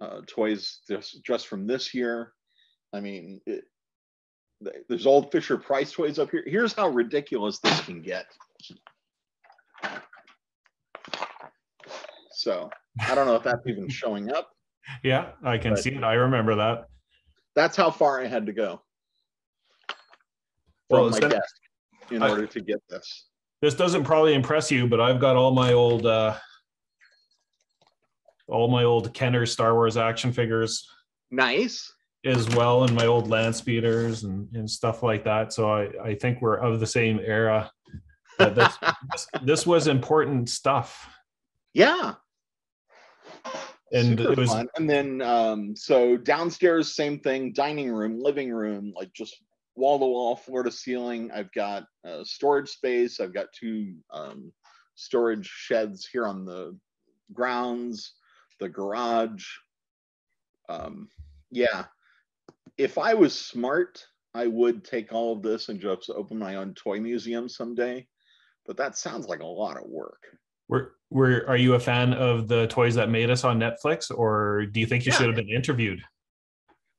uh, 0.00 0.20
toys 0.26 0.80
just 0.88 1.22
just 1.24 1.46
from 1.46 1.66
this 1.66 1.92
year. 1.92 2.32
I 2.92 3.00
mean, 3.00 3.40
it, 3.46 3.64
there's 4.88 5.06
old 5.06 5.30
Fisher 5.30 5.58
Price 5.58 5.92
toys 5.92 6.18
up 6.18 6.30
here. 6.30 6.42
Here's 6.46 6.72
how 6.72 6.88
ridiculous 6.88 7.58
this 7.58 7.80
can 7.82 8.02
get. 8.02 8.26
So 12.38 12.70
I 13.08 13.16
don't 13.16 13.26
know 13.26 13.34
if 13.34 13.42
that's 13.42 13.66
even 13.66 13.88
showing 13.88 14.30
up. 14.32 14.50
yeah 15.02 15.32
i 15.44 15.58
can 15.58 15.76
see 15.76 15.90
it 15.90 16.02
i 16.02 16.14
remember 16.14 16.54
that 16.54 16.86
That's 17.54 17.76
how 17.76 17.90
far 17.90 18.22
I 18.22 18.26
had 18.26 18.46
to 18.46 18.52
go 18.54 18.80
Well, 20.88 21.10
from 21.10 21.12
my 21.12 21.18
so- 21.20 21.28
desk 21.28 21.54
in 22.10 22.22
I- 22.22 22.30
order 22.30 22.46
to 22.46 22.60
get 22.60 22.78
this. 22.88 23.26
this 23.60 23.74
doesn't 23.74 24.04
probably 24.04 24.32
impress 24.34 24.70
you 24.70 24.86
but 24.88 24.98
i've 25.00 25.20
got 25.20 25.36
all 25.36 25.50
my 25.50 25.72
old 25.74 26.06
uh 26.06 26.36
all 28.46 28.68
my 28.68 28.84
old 28.84 29.12
kenner 29.12 29.44
star 29.44 29.74
wars 29.74 29.96
action 29.98 30.32
figures 30.32 30.88
Nice. 31.30 31.92
as 32.24 32.48
well 32.56 32.84
and 32.84 32.94
my 32.94 33.04
old 33.06 33.28
land 33.28 33.54
speeders 33.54 34.24
and, 34.24 34.48
and 34.54 34.70
stuff 34.70 35.02
like 35.02 35.24
that 35.24 35.52
so 35.52 35.70
i 35.70 35.88
i 36.02 36.14
think 36.14 36.40
we're 36.40 36.56
of 36.56 36.80
the 36.80 36.86
same 36.86 37.18
era 37.22 37.70
but 38.38 38.54
this, 38.54 38.74
this, 39.12 39.26
this 39.42 39.66
was 39.66 39.86
important 39.88 40.48
stuff 40.48 41.10
Yeah. 41.74 42.14
And 43.92 44.18
Super 44.18 44.32
it 44.32 44.38
was 44.38 44.50
fun. 44.50 44.68
And 44.76 44.88
then 44.88 45.22
um, 45.22 45.74
so 45.76 46.16
downstairs, 46.16 46.94
same 46.94 47.18
thing, 47.18 47.52
dining 47.52 47.90
room, 47.90 48.20
living 48.20 48.52
room, 48.52 48.92
like 48.96 49.12
just 49.12 49.42
wall 49.74 49.98
to 49.98 50.04
wall, 50.04 50.36
floor 50.36 50.62
to 50.62 50.70
ceiling. 50.70 51.30
I've 51.32 51.52
got 51.52 51.84
uh, 52.04 52.24
storage 52.24 52.68
space. 52.68 53.20
I've 53.20 53.34
got 53.34 53.52
two 53.52 53.94
um, 54.10 54.52
storage 54.94 55.46
sheds 55.46 56.06
here 56.06 56.26
on 56.26 56.44
the 56.44 56.76
grounds, 57.32 58.14
the 58.58 58.68
garage. 58.68 59.46
Um, 60.68 61.08
yeah. 61.50 61.84
If 62.76 62.98
I 62.98 63.14
was 63.14 63.38
smart, 63.38 64.04
I 64.34 64.46
would 64.46 64.84
take 64.84 65.12
all 65.12 65.32
of 65.32 65.42
this 65.42 65.68
and 65.68 65.80
just 65.80 66.10
open 66.10 66.38
my 66.38 66.56
own 66.56 66.74
toy 66.74 67.00
museum 67.00 67.48
someday. 67.48 68.06
But 68.66 68.76
that 68.76 68.98
sounds 68.98 69.26
like 69.26 69.40
a 69.40 69.46
lot 69.46 69.78
of 69.78 69.88
work. 69.88 70.22
Were, 70.68 70.94
were 71.10 71.44
are 71.48 71.56
you 71.56 71.74
a 71.74 71.80
fan 71.80 72.12
of 72.12 72.48
the 72.48 72.66
toys 72.68 72.94
that 72.94 73.10
made 73.10 73.30
us 73.30 73.44
on 73.44 73.58
netflix 73.58 74.10
or 74.14 74.66
do 74.66 74.80
you 74.80 74.86
think 74.86 75.06
you 75.06 75.12
Yeah. 75.12 75.18
should 75.18 75.26
have 75.26 75.36
been 75.36 75.48
interviewed 75.48 76.00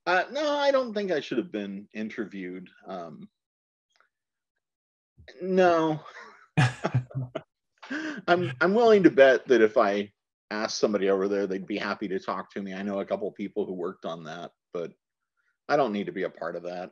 Uh, 0.05 0.23
no, 0.31 0.57
I 0.57 0.71
don't 0.71 0.93
think 0.93 1.11
I 1.11 1.19
should 1.19 1.37
have 1.37 1.51
been 1.51 1.87
interviewed. 1.93 2.67
Um, 2.87 3.29
no, 5.41 5.99
I'm 8.27 8.51
I'm 8.59 8.73
willing 8.73 9.03
to 9.03 9.11
bet 9.11 9.47
that 9.47 9.61
if 9.61 9.77
I 9.77 10.11
asked 10.49 10.79
somebody 10.79 11.09
over 11.11 11.27
there, 11.27 11.45
they'd 11.45 11.67
be 11.67 11.77
happy 11.77 12.07
to 12.07 12.19
talk 12.19 12.51
to 12.53 12.61
me. 12.61 12.73
I 12.73 12.81
know 12.81 12.99
a 12.99 13.05
couple 13.05 13.31
people 13.31 13.65
who 13.65 13.73
worked 13.73 14.05
on 14.05 14.23
that, 14.23 14.51
but 14.73 14.91
I 15.67 15.75
don't 15.75 15.93
need 15.93 16.07
to 16.07 16.11
be 16.11 16.23
a 16.23 16.29
part 16.29 16.55
of 16.55 16.63
that. 16.63 16.91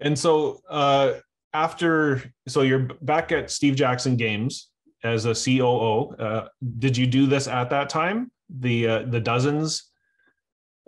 And 0.00 0.18
so 0.18 0.60
uh, 0.68 1.14
after, 1.54 2.22
so 2.46 2.62
you're 2.62 2.88
back 3.00 3.32
at 3.32 3.50
Steve 3.50 3.76
Jackson 3.76 4.16
Games 4.16 4.70
as 5.04 5.24
a 5.24 5.34
COO. 5.34 6.14
Uh, 6.16 6.48
did 6.78 6.96
you 6.96 7.06
do 7.06 7.26
this 7.26 7.48
at 7.48 7.70
that 7.70 7.88
time? 7.88 8.30
The 8.48 8.88
uh, 8.88 9.02
the 9.02 9.20
dozens 9.20 9.90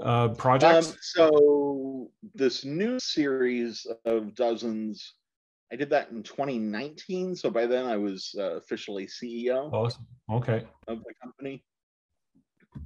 uh, 0.02 0.28
projects. 0.28 0.88
Um, 0.88 0.96
so 1.00 2.10
this 2.34 2.64
new 2.64 2.98
series 2.98 3.86
of 4.04 4.34
dozens, 4.34 5.14
I 5.72 5.76
did 5.76 5.90
that 5.90 6.10
in 6.10 6.22
2019. 6.22 7.36
So 7.36 7.50
by 7.50 7.66
then 7.66 7.86
I 7.86 7.96
was 7.96 8.34
uh, 8.38 8.56
officially 8.56 9.06
CEO. 9.06 9.72
Awesome. 9.72 10.06
okay. 10.30 10.64
of 10.88 10.98
the 11.04 11.14
company. 11.22 11.62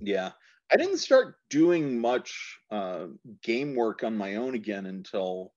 Yeah. 0.00 0.32
I 0.72 0.76
didn't 0.76 0.98
start 0.98 1.36
doing 1.50 2.00
much 2.00 2.58
uh, 2.70 3.06
game 3.42 3.76
work 3.76 4.02
on 4.02 4.16
my 4.16 4.36
own 4.36 4.54
again 4.54 4.86
until 4.86 5.52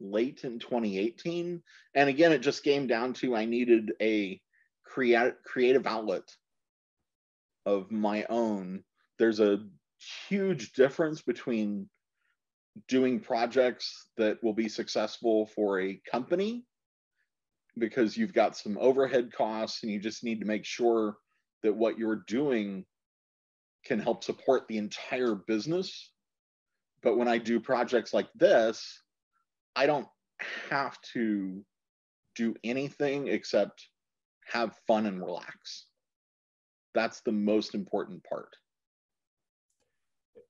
late 0.00 0.44
in 0.44 0.58
2018. 0.58 1.62
And 1.94 2.08
again, 2.08 2.32
it 2.32 2.38
just 2.38 2.62
came 2.62 2.86
down 2.86 3.12
to 3.14 3.36
I 3.36 3.44
needed 3.44 3.92
a 4.00 4.40
create, 4.84 5.34
creative 5.44 5.86
outlet 5.86 6.28
of 7.64 7.90
my 7.90 8.24
own. 8.28 8.82
There's 9.18 9.40
a 9.40 9.64
huge 10.28 10.72
difference 10.72 11.22
between 11.22 11.88
doing 12.88 13.20
projects 13.20 14.08
that 14.16 14.42
will 14.42 14.52
be 14.52 14.68
successful 14.68 15.46
for 15.46 15.80
a 15.80 16.00
company 16.10 16.64
because 17.78 18.16
you've 18.16 18.32
got 18.32 18.56
some 18.56 18.78
overhead 18.80 19.32
costs 19.32 19.82
and 19.82 19.92
you 19.92 19.98
just 19.98 20.24
need 20.24 20.40
to 20.40 20.46
make 20.46 20.64
sure 20.64 21.16
that 21.62 21.74
what 21.74 21.98
you're 21.98 22.22
doing 22.26 22.84
can 23.84 23.98
help 23.98 24.24
support 24.24 24.66
the 24.68 24.78
entire 24.78 25.34
business. 25.34 26.10
But 27.02 27.16
when 27.16 27.28
I 27.28 27.38
do 27.38 27.60
projects 27.60 28.12
like 28.12 28.28
this, 28.34 29.00
I 29.76 29.86
don't 29.86 30.08
have 30.70 31.00
to 31.12 31.62
do 32.34 32.54
anything 32.64 33.28
except 33.28 33.88
have 34.52 34.74
fun 34.86 35.06
and 35.06 35.20
relax. 35.20 35.86
That's 36.94 37.20
the 37.20 37.32
most 37.32 37.74
important 37.74 38.24
part. 38.24 38.48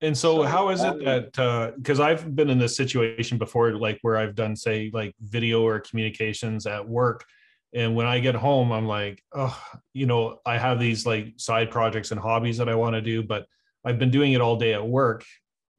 And 0.03 0.17
so, 0.17 0.39
so 0.39 0.43
how 0.43 0.69
is 0.69 0.83
it 0.83 1.05
that 1.05 1.73
because 1.77 2.01
uh, 2.01 2.05
I've 2.05 2.37
been 2.37 2.51
in 2.51 2.59
this 2.59 2.77
situation 2.77 3.39
before, 3.39 3.73
like 3.73 3.99
where 4.03 4.19
I've 4.19 4.35
done, 4.35 4.55
say, 4.55 4.91
like 4.93 5.15
video 5.21 5.63
or 5.63 5.81
communications 5.81 6.67
at 6.67 6.87
work, 6.87 7.25
and 7.73 7.97
when 7.97 8.07
I 8.07 8.21
get 8.21 8.35
home, 8.35 8.73
I'm 8.73 8.87
like, 8.87 9.23
oh, 9.33 9.59
you 9.95 10.07
know, 10.07 10.39
I 10.45 10.59
have 10.59 10.79
these 10.79 11.07
like 11.07 11.35
side 11.39 11.71
projects 11.71 12.11
and 12.11 12.21
hobbies 12.21 12.59
that 12.59 12.69
I 12.69 12.75
want 12.75 12.95
to 12.95 13.01
do, 13.01 13.23
but 13.23 13.47
I've 13.85 13.99
been 13.99 14.11
doing 14.11 14.35
it 14.35 14.41
all 14.43 14.57
day 14.57 14.75
at 14.75 14.87
work. 14.87 15.25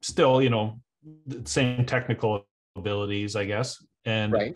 Still, 0.02 0.42
you 0.42 0.50
know, 0.50 0.80
same 1.44 1.86
technical 1.86 2.47
abilities, 2.78 3.36
I 3.36 3.44
guess, 3.44 3.84
and 4.04 4.32
right. 4.32 4.54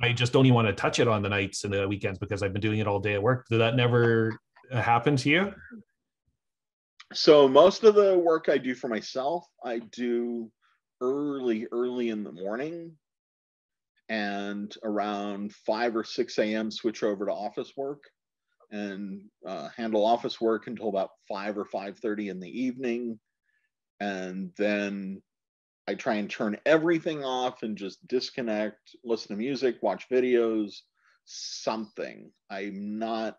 I 0.00 0.12
just 0.12 0.32
don't 0.32 0.46
even 0.46 0.54
want 0.54 0.68
to 0.68 0.74
touch 0.74 1.00
it 1.00 1.08
on 1.08 1.22
the 1.22 1.28
nights 1.28 1.64
and 1.64 1.72
the 1.72 1.88
weekends 1.88 2.18
because 2.18 2.42
I've 2.42 2.52
been 2.52 2.62
doing 2.62 2.78
it 2.78 2.86
all 2.86 3.00
day 3.00 3.14
at 3.14 3.22
work. 3.22 3.46
Did 3.50 3.58
that 3.58 3.76
never 3.76 4.38
happen 4.70 5.16
to 5.16 5.28
you? 5.28 5.52
So 7.12 7.46
most 7.46 7.84
of 7.84 7.94
the 7.94 8.18
work 8.18 8.48
I 8.48 8.58
do 8.58 8.74
for 8.74 8.88
myself, 8.88 9.44
I 9.64 9.80
do 9.92 10.50
early, 11.00 11.66
early 11.72 12.08
in 12.08 12.24
the 12.24 12.32
morning, 12.32 12.92
and 14.08 14.74
around 14.82 15.52
five 15.66 15.96
or 15.96 16.04
six 16.04 16.38
a.m. 16.38 16.70
switch 16.70 17.02
over 17.02 17.26
to 17.26 17.32
office 17.32 17.72
work 17.76 18.02
and 18.70 19.20
uh, 19.46 19.68
handle 19.76 20.06
office 20.06 20.40
work 20.40 20.68
until 20.68 20.88
about 20.88 21.10
five 21.28 21.58
or 21.58 21.64
five 21.64 21.98
thirty 21.98 22.28
in 22.28 22.40
the 22.40 22.48
evening, 22.48 23.18
and 24.00 24.50
then 24.56 25.20
I 25.88 25.94
try 25.94 26.14
and 26.14 26.30
turn 26.30 26.56
everything 26.64 27.24
off 27.24 27.62
and 27.62 27.76
just 27.76 28.06
disconnect, 28.06 28.96
listen 29.04 29.30
to 29.30 29.36
music, 29.36 29.76
watch 29.82 30.08
videos, 30.08 30.80
something. 31.24 32.30
I'm 32.50 32.98
not 32.98 33.38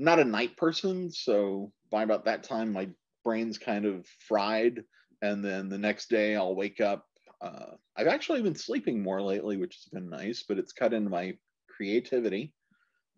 not 0.00 0.20
a 0.20 0.24
night 0.24 0.56
person, 0.56 1.10
so 1.10 1.72
by 1.90 2.02
about 2.02 2.26
that 2.26 2.44
time 2.44 2.72
my 2.72 2.88
brain's 3.24 3.58
kind 3.58 3.84
of 3.84 4.06
fried 4.28 4.84
and 5.22 5.44
then 5.44 5.68
the 5.68 5.78
next 5.78 6.08
day 6.08 6.36
I'll 6.36 6.54
wake 6.54 6.80
up 6.80 7.04
uh, 7.40 7.72
I've 7.96 8.06
actually 8.06 8.42
been 8.42 8.54
sleeping 8.54 9.02
more 9.02 9.22
lately, 9.22 9.56
which 9.56 9.76
has 9.76 9.84
been 9.92 10.08
nice, 10.08 10.42
but 10.42 10.58
it's 10.58 10.72
cut 10.72 10.92
into 10.92 11.10
my 11.10 11.36
creativity. 11.68 12.52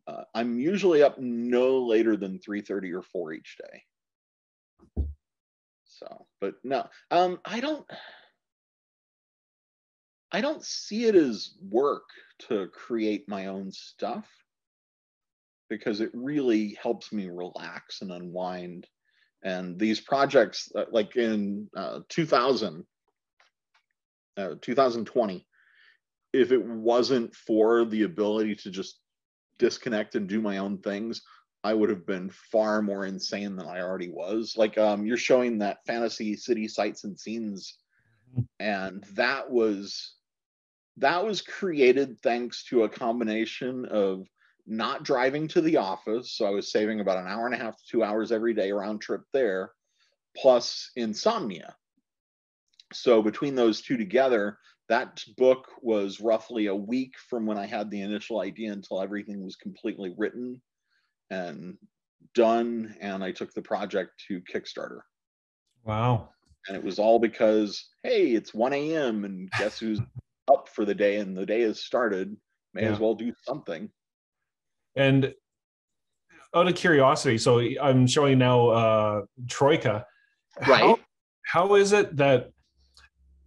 Uh, 0.07 0.24
I'm 0.35 0.59
usually 0.59 1.03
up 1.03 1.18
no 1.18 1.83
later 1.85 2.16
than 2.16 2.38
3:30 2.38 2.92
or 2.92 3.03
4 3.03 3.33
each 3.33 3.57
day. 3.59 5.05
So, 5.85 6.26
but 6.40 6.55
no, 6.64 6.87
um, 7.11 7.38
I 7.44 7.61
don't, 7.61 7.87
I 10.33 10.40
don't 10.40 10.64
see 10.64 11.07
it 11.07 11.14
as 11.14 11.55
work 11.61 12.05
to 12.48 12.68
create 12.68 13.29
my 13.29 13.46
own 13.46 13.72
stuff 13.72 14.26
because 15.68 16.00
it 16.00 16.11
really 16.12 16.76
helps 16.83 17.12
me 17.12 17.29
relax 17.29 18.03
and 18.03 18.11
unwind. 18.11 18.87
And 19.42 19.79
these 19.79 20.00
projects, 20.00 20.70
uh, 20.74 20.85
like 20.90 21.16
in 21.16 21.68
uh, 21.76 22.00
2000, 22.09 22.85
uh, 24.37 24.55
2020, 24.61 25.46
if 26.33 26.53
it 26.53 26.64
wasn't 26.64 27.35
for 27.35 27.85
the 27.85 28.03
ability 28.03 28.57
to 28.57 28.70
just 28.70 28.98
disconnect 29.59 30.14
and 30.14 30.29
do 30.29 30.40
my 30.40 30.59
own 30.59 30.79
things, 30.79 31.22
I 31.62 31.75
would 31.75 31.90
have 31.90 32.07
been 32.07 32.31
far 32.31 32.81
more 32.81 33.05
insane 33.05 33.57
than 33.57 33.66
I 33.66 33.81
already 33.81 34.09
was. 34.09 34.55
Like 34.57 34.79
um, 34.79 35.05
you're 35.05 35.16
showing 35.16 35.59
that 35.59 35.85
fantasy 35.87 36.37
city 36.37 36.68
sights 36.68 37.05
and 37.05 37.18
scenes, 37.18 37.77
mm-hmm. 38.33 38.42
and 38.59 39.05
that 39.14 39.51
was 39.51 40.14
that 40.96 41.25
was 41.25 41.42
created 41.42 42.18
thanks 42.20 42.64
to 42.64 42.85
a 42.85 42.88
combination 42.88 43.85
of 43.87 44.27
not 44.66 45.03
driving 45.03 45.49
to 45.49 45.61
the 45.61 45.77
office, 45.77 46.33
so 46.33 46.46
I 46.46 46.51
was 46.51 46.70
saving 46.70 47.01
about 47.01 47.18
an 47.18 47.27
hour 47.27 47.46
and 47.46 47.55
a 47.55 47.59
half 47.59 47.77
to 47.77 47.83
two 47.87 48.05
hours 48.05 48.33
every 48.33 48.55
day 48.55 48.73
round 48.73 49.01
trip 49.01 49.23
there, 49.33 49.73
plus 50.37 50.90
insomnia. 50.96 51.75
So 52.92 53.23
between 53.23 53.55
those 53.55 53.81
two 53.81 53.96
together, 53.96 54.59
that 54.88 55.23
book 55.37 55.68
was 55.83 56.20
roughly 56.20 56.66
a 56.66 56.75
week 56.75 57.14
from 57.29 57.46
when 57.46 57.59
I 57.59 57.66
had 57.66 57.90
the 57.90 58.03
initial 58.03 58.40
idea 58.40 58.73
until 58.73 59.01
everything 59.01 59.44
was 59.44 59.57
completely 59.57 60.14
written 60.16 60.61
and 61.31 61.77
done 62.35 62.95
and 63.01 63.25
I 63.25 63.33
took 63.33 63.53
the 63.55 63.62
project 63.62 64.12
to 64.29 64.40
Kickstarter. 64.40 65.01
Wow. 65.85 66.31
And 66.69 66.77
it 66.77 66.83
was 66.83 66.99
all 66.99 67.19
because, 67.19 67.88
hey, 68.03 68.33
it's 68.33 68.53
1 68.53 68.73
a.m. 68.73 69.25
and 69.25 69.51
guess 69.59 69.79
who's 69.79 70.01
up 70.53 70.69
for 70.69 70.85
the 70.85 70.95
day 70.95 71.16
and 71.16 71.37
the 71.37 71.47
day 71.47 71.62
has 71.62 71.83
started. 71.83 72.37
May 72.75 72.83
yeah. 72.83 72.93
as 72.93 72.99
well 72.99 73.14
do 73.14 73.33
something. 73.45 73.90
And 74.97 75.35
out 76.55 76.69
of 76.69 76.75
curiosity, 76.75 77.38
so 77.38 77.61
I'm 77.81 78.07
showing 78.07 78.38
now 78.38 78.69
uh 78.69 79.23
Troika. 79.49 80.05
Right. 80.66 80.81
How, 80.81 80.99
how 81.47 81.75
is 81.75 81.93
it 81.93 82.16
that 82.16 82.51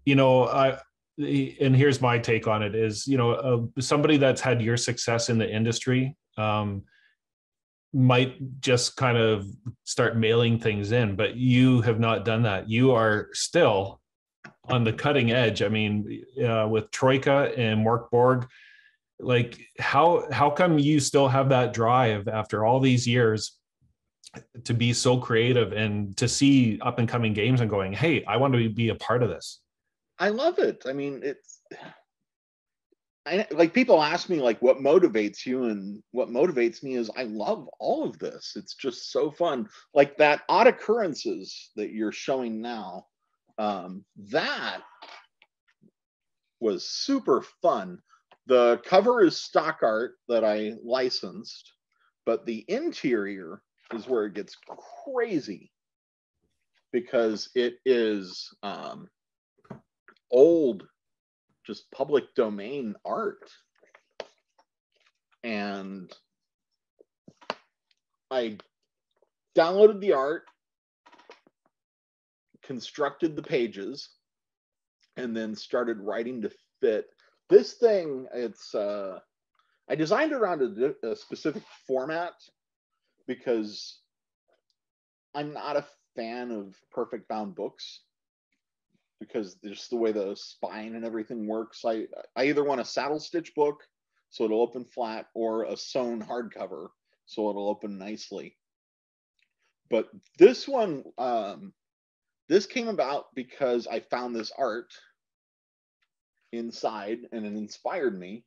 you 0.05 0.15
know, 0.15 0.47
I 0.47 0.77
and 1.17 1.75
here's 1.75 2.01
my 2.01 2.17
take 2.17 2.47
on 2.47 2.63
it 2.63 2.73
is, 2.73 3.05
you 3.05 3.17
know, 3.17 3.31
uh, 3.31 3.81
somebody 3.81 4.17
that's 4.17 4.41
had 4.41 4.61
your 4.61 4.77
success 4.77 5.29
in 5.29 5.37
the 5.37 5.49
industry, 5.49 6.15
um, 6.37 6.83
might 7.93 8.59
just 8.59 8.95
kind 8.97 9.17
of 9.17 9.45
start 9.83 10.17
mailing 10.17 10.59
things 10.59 10.91
in, 10.91 11.15
but 11.15 11.35
you 11.35 11.81
have 11.81 11.99
not 11.99 12.25
done 12.25 12.43
that. 12.43 12.67
You 12.69 12.91
are 12.91 13.29
still 13.33 14.01
on 14.69 14.83
the 14.83 14.93
cutting 14.93 15.31
edge. 15.31 15.61
I 15.61 15.69
mean, 15.69 16.25
uh, 16.43 16.67
with 16.67 16.89
Troika 16.91 17.51
and 17.55 17.85
Mörk 17.85 18.09
Borg, 18.09 18.47
like 19.19 19.59
how 19.79 20.27
how 20.31 20.49
come 20.49 20.79
you 20.79 20.99
still 20.99 21.27
have 21.27 21.49
that 21.49 21.73
drive 21.73 22.27
after 22.27 22.65
all 22.65 22.79
these 22.79 23.07
years 23.07 23.59
to 24.63 24.73
be 24.73 24.91
so 24.93 25.17
creative 25.17 25.73
and 25.73 26.17
to 26.17 26.27
see 26.27 26.79
up 26.81 26.97
and 26.97 27.07
coming 27.07 27.33
games 27.33 27.61
and 27.61 27.69
going, 27.69 27.93
hey, 27.93 28.23
I 28.25 28.37
want 28.37 28.53
to 28.55 28.69
be 28.69 28.89
a 28.89 28.95
part 28.95 29.21
of 29.21 29.29
this. 29.29 29.61
I 30.17 30.29
love 30.29 30.57
it. 30.57 30.83
I 30.87 30.93
mean, 30.93 31.21
it's 31.23 31.59
I, 33.25 33.47
like 33.51 33.73
people 33.73 34.01
ask 34.01 34.27
me 34.27 34.41
like 34.41 34.61
what 34.61 34.79
motivates 34.79 35.45
you 35.45 35.65
and 35.65 36.03
what 36.11 36.27
motivates 36.27 36.83
me 36.83 36.95
is 36.95 37.09
i 37.15 37.23
love 37.23 37.69
all 37.79 38.03
of 38.03 38.19
this. 38.19 38.53
It's 38.55 38.75
just 38.75 39.11
so 39.11 39.31
fun. 39.31 39.69
Like 39.93 40.17
that 40.17 40.41
odd 40.49 40.67
occurrences 40.67 41.71
that 41.75 41.91
you're 41.91 42.11
showing 42.11 42.61
now 42.61 43.05
um, 43.57 44.03
that 44.31 44.81
was 46.59 46.87
super 46.87 47.43
fun. 47.61 47.99
The 48.47 48.81
cover 48.85 49.23
is 49.23 49.39
stock 49.39 49.79
art 49.83 50.15
that 50.27 50.43
i 50.43 50.73
licensed 50.83 51.73
but 52.25 52.45
the 52.45 52.63
interior 52.67 53.61
is 53.93 54.07
where 54.07 54.25
it 54.25 54.33
gets 54.33 54.57
crazy 55.05 55.71
because 56.91 57.49
it 57.55 57.75
is 57.85 58.49
um, 58.63 59.07
old 60.31 60.87
just 61.65 61.89
public 61.91 62.33
domain 62.35 62.95
art. 63.05 63.49
And 65.43 66.11
I 68.31 68.57
downloaded 69.55 69.99
the 69.99 70.13
art, 70.13 70.43
constructed 72.63 73.35
the 73.35 73.43
pages, 73.43 74.09
and 75.17 75.35
then 75.35 75.55
started 75.55 75.99
writing 75.99 76.41
to 76.41 76.51
fit. 76.81 77.05
This 77.49 77.73
thing, 77.73 78.25
it's, 78.33 78.73
uh, 78.73 79.19
I 79.89 79.95
designed 79.95 80.33
around 80.33 80.61
a, 80.61 81.11
a 81.11 81.15
specific 81.15 81.63
format 81.85 82.33
because 83.27 83.99
I'm 85.35 85.53
not 85.53 85.77
a 85.77 85.85
fan 86.15 86.51
of 86.51 86.75
perfect 86.91 87.27
bound 87.27 87.55
books 87.55 88.01
because 89.27 89.55
just 89.65 89.89
the 89.89 89.97
way 89.97 90.11
the 90.11 90.35
spine 90.35 90.95
and 90.95 91.05
everything 91.05 91.47
works. 91.47 91.83
I 91.85 92.07
I 92.35 92.45
either 92.45 92.63
want 92.63 92.81
a 92.81 92.85
saddle 92.85 93.19
stitch 93.19 93.53
book 93.55 93.83
so 94.29 94.45
it'll 94.45 94.61
open 94.61 94.85
flat 94.85 95.27
or 95.35 95.63
a 95.65 95.77
sewn 95.77 96.21
hardcover 96.21 96.89
so 97.25 97.49
it'll 97.49 97.69
open 97.69 97.97
nicely. 97.97 98.57
but 99.89 100.09
this 100.39 100.67
one, 100.67 101.03
um, 101.17 101.73
this 102.49 102.65
came 102.65 102.87
about 102.87 103.27
because 103.35 103.87
I 103.87 103.99
found 104.01 104.35
this 104.35 104.51
art 104.57 104.91
inside 106.51 107.19
and 107.31 107.45
it 107.45 107.53
inspired 107.53 108.17
me. 108.19 108.45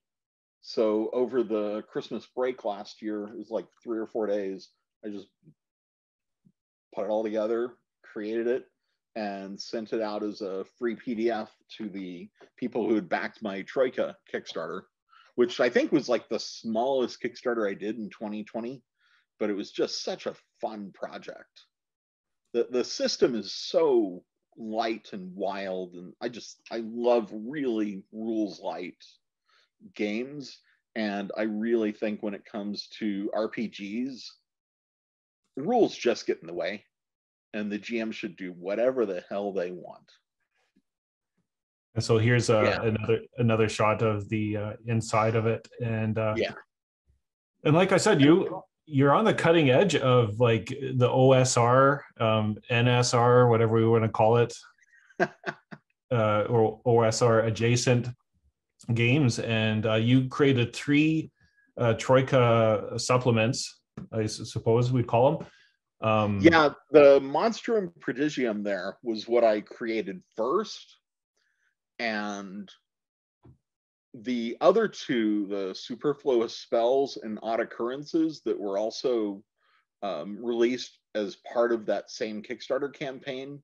So 0.62 1.10
over 1.12 1.42
the 1.44 1.82
Christmas 1.90 2.26
break 2.34 2.64
last 2.64 3.02
year, 3.02 3.24
it 3.28 3.38
was 3.38 3.50
like 3.50 3.66
three 3.82 3.98
or 3.98 4.06
four 4.06 4.26
days. 4.26 4.70
I 5.04 5.10
just 5.10 5.28
put 6.94 7.04
it 7.04 7.10
all 7.10 7.22
together, 7.24 7.74
created 8.02 8.48
it, 8.48 8.66
and 9.16 9.58
sent 9.58 9.94
it 9.94 10.02
out 10.02 10.22
as 10.22 10.42
a 10.42 10.64
free 10.78 10.94
PDF 10.94 11.48
to 11.78 11.88
the 11.88 12.28
people 12.58 12.86
who 12.86 12.94
had 12.94 13.08
backed 13.08 13.42
my 13.42 13.62
Troika 13.62 14.14
Kickstarter, 14.32 14.82
which 15.36 15.58
I 15.58 15.70
think 15.70 15.90
was 15.90 16.08
like 16.08 16.28
the 16.28 16.38
smallest 16.38 17.22
Kickstarter 17.22 17.68
I 17.68 17.74
did 17.74 17.96
in 17.96 18.10
2020, 18.10 18.82
but 19.40 19.48
it 19.48 19.54
was 19.54 19.72
just 19.72 20.04
such 20.04 20.26
a 20.26 20.36
fun 20.60 20.92
project. 20.94 21.62
The, 22.52 22.68
the 22.70 22.84
system 22.84 23.34
is 23.34 23.54
so 23.54 24.22
light 24.58 25.08
and 25.12 25.34
wild, 25.34 25.94
and 25.94 26.12
I 26.20 26.28
just, 26.28 26.60
I 26.70 26.82
love 26.84 27.30
really 27.32 28.04
rules 28.12 28.60
light 28.60 29.02
games. 29.94 30.58
And 30.94 31.32
I 31.36 31.42
really 31.42 31.92
think 31.92 32.22
when 32.22 32.34
it 32.34 32.44
comes 32.50 32.88
to 32.98 33.30
RPGs, 33.34 34.24
rules 35.56 35.96
just 35.96 36.26
get 36.26 36.40
in 36.40 36.46
the 36.46 36.54
way 36.54 36.84
and 37.54 37.70
the 37.70 37.78
GM 37.78 38.12
should 38.12 38.36
do 38.36 38.52
whatever 38.52 39.06
the 39.06 39.24
hell 39.28 39.52
they 39.52 39.70
want. 39.70 40.10
And 41.94 42.04
so 42.04 42.18
here's 42.18 42.50
uh, 42.50 42.62
yeah. 42.62 42.82
another 42.82 43.20
another 43.38 43.68
shot 43.68 44.02
of 44.02 44.28
the 44.28 44.56
uh, 44.56 44.72
inside 44.86 45.34
of 45.34 45.46
it, 45.46 45.66
and 45.82 46.18
uh, 46.18 46.34
yeah, 46.36 46.52
and 47.64 47.74
like 47.74 47.92
I 47.92 47.96
said, 47.96 48.20
you 48.20 48.62
you're 48.84 49.14
on 49.14 49.24
the 49.24 49.32
cutting 49.32 49.70
edge 49.70 49.96
of 49.96 50.38
like 50.38 50.68
the 50.68 51.08
OSR, 51.08 52.00
um, 52.20 52.58
NSR, 52.70 53.48
whatever 53.48 53.76
we 53.76 53.88
want 53.88 54.04
to 54.04 54.10
call 54.10 54.36
it, 54.36 54.54
uh, 55.20 56.42
or 56.42 56.80
OSR 56.86 57.46
adjacent 57.46 58.08
games, 58.92 59.38
and 59.38 59.86
uh, 59.86 59.94
you 59.94 60.28
created 60.28 60.76
three 60.76 61.30
uh, 61.78 61.94
Troika 61.94 62.92
supplements, 62.98 63.80
I 64.12 64.26
suppose 64.26 64.92
we'd 64.92 65.06
call 65.06 65.38
them. 65.38 65.46
Um, 66.00 66.40
yeah, 66.40 66.70
the 66.90 67.20
Monstrum 67.20 67.92
Prodigium 68.00 68.62
there 68.62 68.98
was 69.02 69.26
what 69.26 69.44
I 69.44 69.60
created 69.60 70.22
first. 70.36 70.96
And 71.98 72.70
the 74.12 74.56
other 74.60 74.88
two, 74.88 75.46
the 75.46 75.74
superfluous 75.74 76.58
spells 76.58 77.18
and 77.22 77.38
odd 77.42 77.60
occurrences 77.60 78.42
that 78.44 78.58
were 78.58 78.78
also 78.78 79.42
um, 80.02 80.38
released 80.44 80.98
as 81.14 81.36
part 81.50 81.72
of 81.72 81.86
that 81.86 82.10
same 82.10 82.42
Kickstarter 82.42 82.92
campaign, 82.92 83.62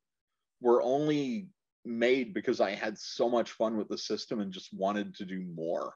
were 0.60 0.82
only 0.82 1.48
made 1.84 2.32
because 2.32 2.60
I 2.60 2.70
had 2.70 2.96
so 2.96 3.28
much 3.28 3.52
fun 3.52 3.76
with 3.76 3.88
the 3.88 3.98
system 3.98 4.40
and 4.40 4.52
just 4.52 4.72
wanted 4.72 5.14
to 5.16 5.24
do 5.24 5.44
more. 5.54 5.92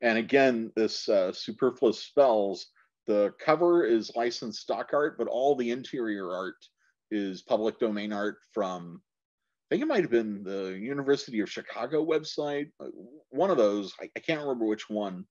And 0.00 0.18
again, 0.18 0.72
this 0.74 1.08
uh, 1.08 1.32
superfluous 1.32 2.02
spells 2.02 2.66
the 3.06 3.32
cover 3.38 3.84
is 3.84 4.12
licensed 4.16 4.60
stock 4.60 4.90
art, 4.92 5.16
but 5.18 5.28
all 5.28 5.54
the 5.54 5.70
interior 5.70 6.32
art 6.32 6.56
is 7.10 7.42
public 7.42 7.78
domain 7.78 8.12
art 8.12 8.38
from, 8.52 9.00
I 9.70 9.74
think 9.74 9.82
it 9.82 9.88
might 9.88 10.02
have 10.02 10.10
been 10.10 10.42
the 10.42 10.76
University 10.78 11.40
of 11.40 11.50
Chicago 11.50 12.04
website. 12.04 12.70
Uh, 12.80 12.88
one 13.30 13.50
of 13.50 13.56
those, 13.56 13.92
I, 14.00 14.08
I 14.16 14.20
can't 14.20 14.40
remember 14.40 14.66
which 14.66 14.90
one, 14.90 15.24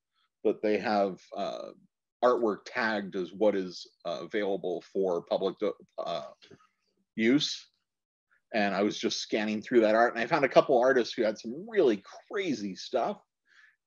but 0.43 0.61
they 0.61 0.77
have 0.77 1.19
uh, 1.35 1.69
artwork 2.23 2.59
tagged 2.65 3.15
as 3.15 3.31
what 3.33 3.55
is 3.55 3.85
uh, 4.05 4.19
available 4.21 4.83
for 4.93 5.23
public 5.23 5.55
uh, 5.97 6.21
use. 7.15 7.67
And 8.53 8.73
I 8.73 8.83
was 8.83 8.97
just 8.97 9.19
scanning 9.19 9.61
through 9.61 9.81
that 9.81 9.95
art 9.95 10.13
and 10.13 10.23
I 10.23 10.27
found 10.27 10.45
a 10.45 10.49
couple 10.49 10.79
artists 10.79 11.13
who 11.13 11.23
had 11.23 11.37
some 11.37 11.65
really 11.69 12.01
crazy 12.31 12.75
stuff. 12.75 13.17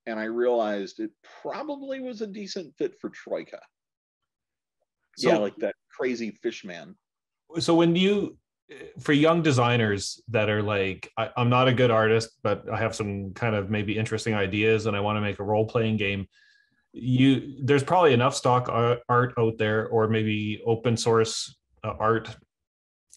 And 0.06 0.18
I 0.18 0.24
realized 0.24 1.00
it 1.00 1.10
probably 1.42 2.00
was 2.00 2.20
a 2.20 2.26
decent 2.26 2.74
fit 2.76 2.94
for 3.00 3.10
Troika. 3.10 3.60
So, 5.18 5.30
yeah, 5.30 5.38
like 5.38 5.56
that 5.56 5.74
crazy 5.90 6.30
fish 6.30 6.64
man. 6.64 6.94
So 7.58 7.74
when 7.74 7.96
you 7.96 8.38
for 9.00 9.12
young 9.12 9.42
designers 9.42 10.22
that 10.28 10.48
are 10.48 10.62
like 10.62 11.10
I, 11.16 11.30
am 11.36 11.48
not 11.48 11.68
a 11.68 11.72
good 11.72 11.90
artist 11.90 12.38
but 12.42 12.64
i 12.70 12.76
have 12.76 12.94
some 12.94 13.32
kind 13.32 13.54
of 13.54 13.70
maybe 13.70 13.96
interesting 13.96 14.34
ideas 14.34 14.84
and 14.84 14.94
i 14.94 15.00
want 15.00 15.16
to 15.16 15.22
make 15.22 15.38
a 15.38 15.42
role-playing 15.42 15.96
game 15.96 16.26
you 16.92 17.64
there's 17.64 17.82
probably 17.82 18.12
enough 18.12 18.34
stock 18.34 18.68
art 18.68 19.32
out 19.38 19.56
there 19.56 19.88
or 19.88 20.08
maybe 20.08 20.60
open 20.66 20.98
source 20.98 21.56
uh, 21.84 21.94
art 21.98 22.36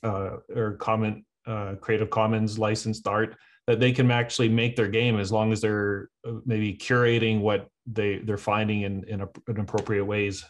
uh, 0.04 0.38
or 0.56 0.78
comment 0.80 1.26
uh, 1.46 1.76
creative 1.82 2.10
commons 2.10 2.58
licensed 2.58 3.08
art 3.08 3.36
that 3.68 3.80
they 3.80 3.92
can 3.92 4.10
actually 4.10 4.50
make 4.50 4.76
their 4.76 4.88
game 4.88 5.20
as 5.20 5.32
long 5.32 5.52
as 5.52 5.60
they're 5.60 6.10
uh, 6.26 6.34
maybe 6.46 6.74
curating 6.76 7.42
what 7.42 7.68
they 7.88 8.20
they're 8.20 8.38
finding 8.38 8.84
in 8.84 9.04
in, 9.06 9.22
a, 9.22 9.28
in 9.48 9.60
appropriate 9.60 10.06
ways 10.06 10.46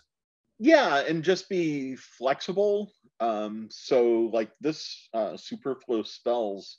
yeah 0.62 1.00
and 1.00 1.24
just 1.24 1.50
be 1.50 1.96
flexible. 1.96 2.94
Um 3.20 3.68
so 3.70 4.30
like 4.32 4.52
this 4.62 5.10
uh 5.14 5.36
superfluous 5.36 6.12
spells 6.12 6.78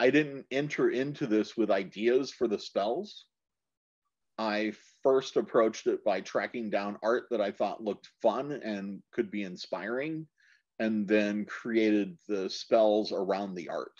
i 0.00 0.10
didn't 0.10 0.46
enter 0.50 0.90
into 0.90 1.26
this 1.26 1.56
with 1.56 1.70
ideas 1.70 2.32
for 2.32 2.48
the 2.48 2.58
spells. 2.58 3.26
I 4.36 4.72
first 5.02 5.36
approached 5.36 5.86
it 5.86 6.02
by 6.04 6.20
tracking 6.22 6.70
down 6.70 6.98
art 7.02 7.26
that 7.30 7.40
i 7.40 7.52
thought 7.52 7.84
looked 7.84 8.08
fun 8.20 8.50
and 8.50 9.00
could 9.12 9.30
be 9.30 9.44
inspiring 9.44 10.26
and 10.80 11.06
then 11.06 11.44
created 11.44 12.18
the 12.28 12.50
spells 12.50 13.12
around 13.12 13.54
the 13.54 13.68
art. 13.68 13.96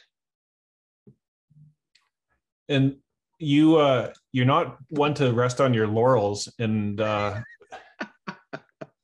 And 2.69 2.97
you 3.39 3.77
uh 3.77 4.13
you're 4.33 4.47
not 4.47 4.79
one 4.89 5.15
to 5.15 5.33
rest 5.33 5.61
on 5.61 5.73
your 5.75 5.87
laurels 5.87 6.49
and 6.59 7.01
uh 7.01 7.41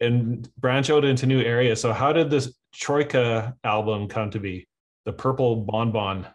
and 0.01 0.49
branch 0.57 0.91
out 0.91 1.05
into 1.05 1.27
new 1.27 1.41
areas. 1.41 1.81
So 1.81 1.93
how 1.93 2.13
did 2.13 2.31
this 2.31 2.55
Troika 2.73 3.55
album 3.65 4.09
come 4.09 4.31
to 4.31 4.41
be? 4.41 4.69
The 5.05 5.13
Purple 5.13 5.57
Bonbon. 5.57 6.27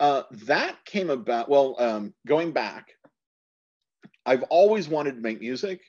Uh, 0.00 0.22
that 0.46 0.84
came 0.84 1.10
about. 1.10 1.48
Well, 1.48 1.76
um, 1.78 2.14
going 2.26 2.52
back, 2.52 2.88
I've 4.26 4.42
always 4.44 4.88
wanted 4.88 5.14
to 5.14 5.20
make 5.20 5.40
music, 5.40 5.80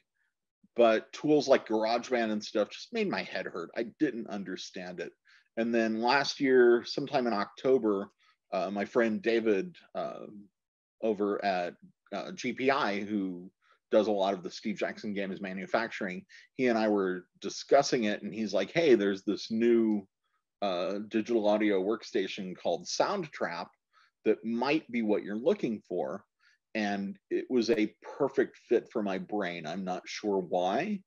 but 0.76 1.12
tools 1.14 1.48
like 1.48 1.68
GarageBand 1.68 2.32
and 2.32 2.44
stuff 2.44 2.70
just 2.70 2.94
made 2.94 3.10
my 3.10 3.24
head 3.24 3.46
hurt. 3.46 3.70
I 3.76 3.88
didn't 4.00 4.28
understand 4.28 5.00
it. 5.00 5.12
And 5.58 5.74
then 5.74 6.02
last 6.02 6.40
year, 6.40 6.84
sometime 6.86 7.28
in 7.28 7.34
October, 7.34 8.10
uh, 8.52 8.70
my 8.72 8.86
friend 8.86 9.22
David 9.22 9.76
uh, 9.96 10.26
over 11.02 11.44
at 11.44 11.74
uh, 12.14 12.32
GPI, 12.32 13.08
who 13.08 13.50
does 13.94 14.08
a 14.08 14.12
lot 14.12 14.34
of 14.34 14.42
the 14.42 14.50
Steve 14.50 14.76
Jackson 14.76 15.14
games 15.14 15.40
manufacturing. 15.40 16.26
He 16.56 16.66
and 16.66 16.80
I 16.80 16.88
were 16.88 17.28
discussing 17.42 18.06
it, 18.06 18.24
and 18.24 18.34
he's 18.34 18.52
like, 18.52 18.72
"Hey, 18.72 18.96
there's 18.96 19.24
this 19.24 19.52
new 19.52 20.08
uh, 20.64 21.00
digital 21.10 21.48
audio 21.48 21.82
workstation 21.82 22.58
called 22.58 22.88
Soundtrap 22.88 23.68
that 24.26 24.44
might 24.44 24.92
be 24.92 25.04
what 25.04 25.24
you're 25.24 25.36
looking 25.36 25.80
for." 25.88 26.26
And 26.74 27.20
it 27.30 27.46
was 27.52 27.70
a 27.70 27.94
perfect 28.02 28.58
fit 28.68 28.92
for 28.92 29.04
my 29.04 29.20
brain. 29.20 29.68
I'm 29.68 29.84
not 29.84 30.02
sure 30.08 30.40
why. 30.40 31.02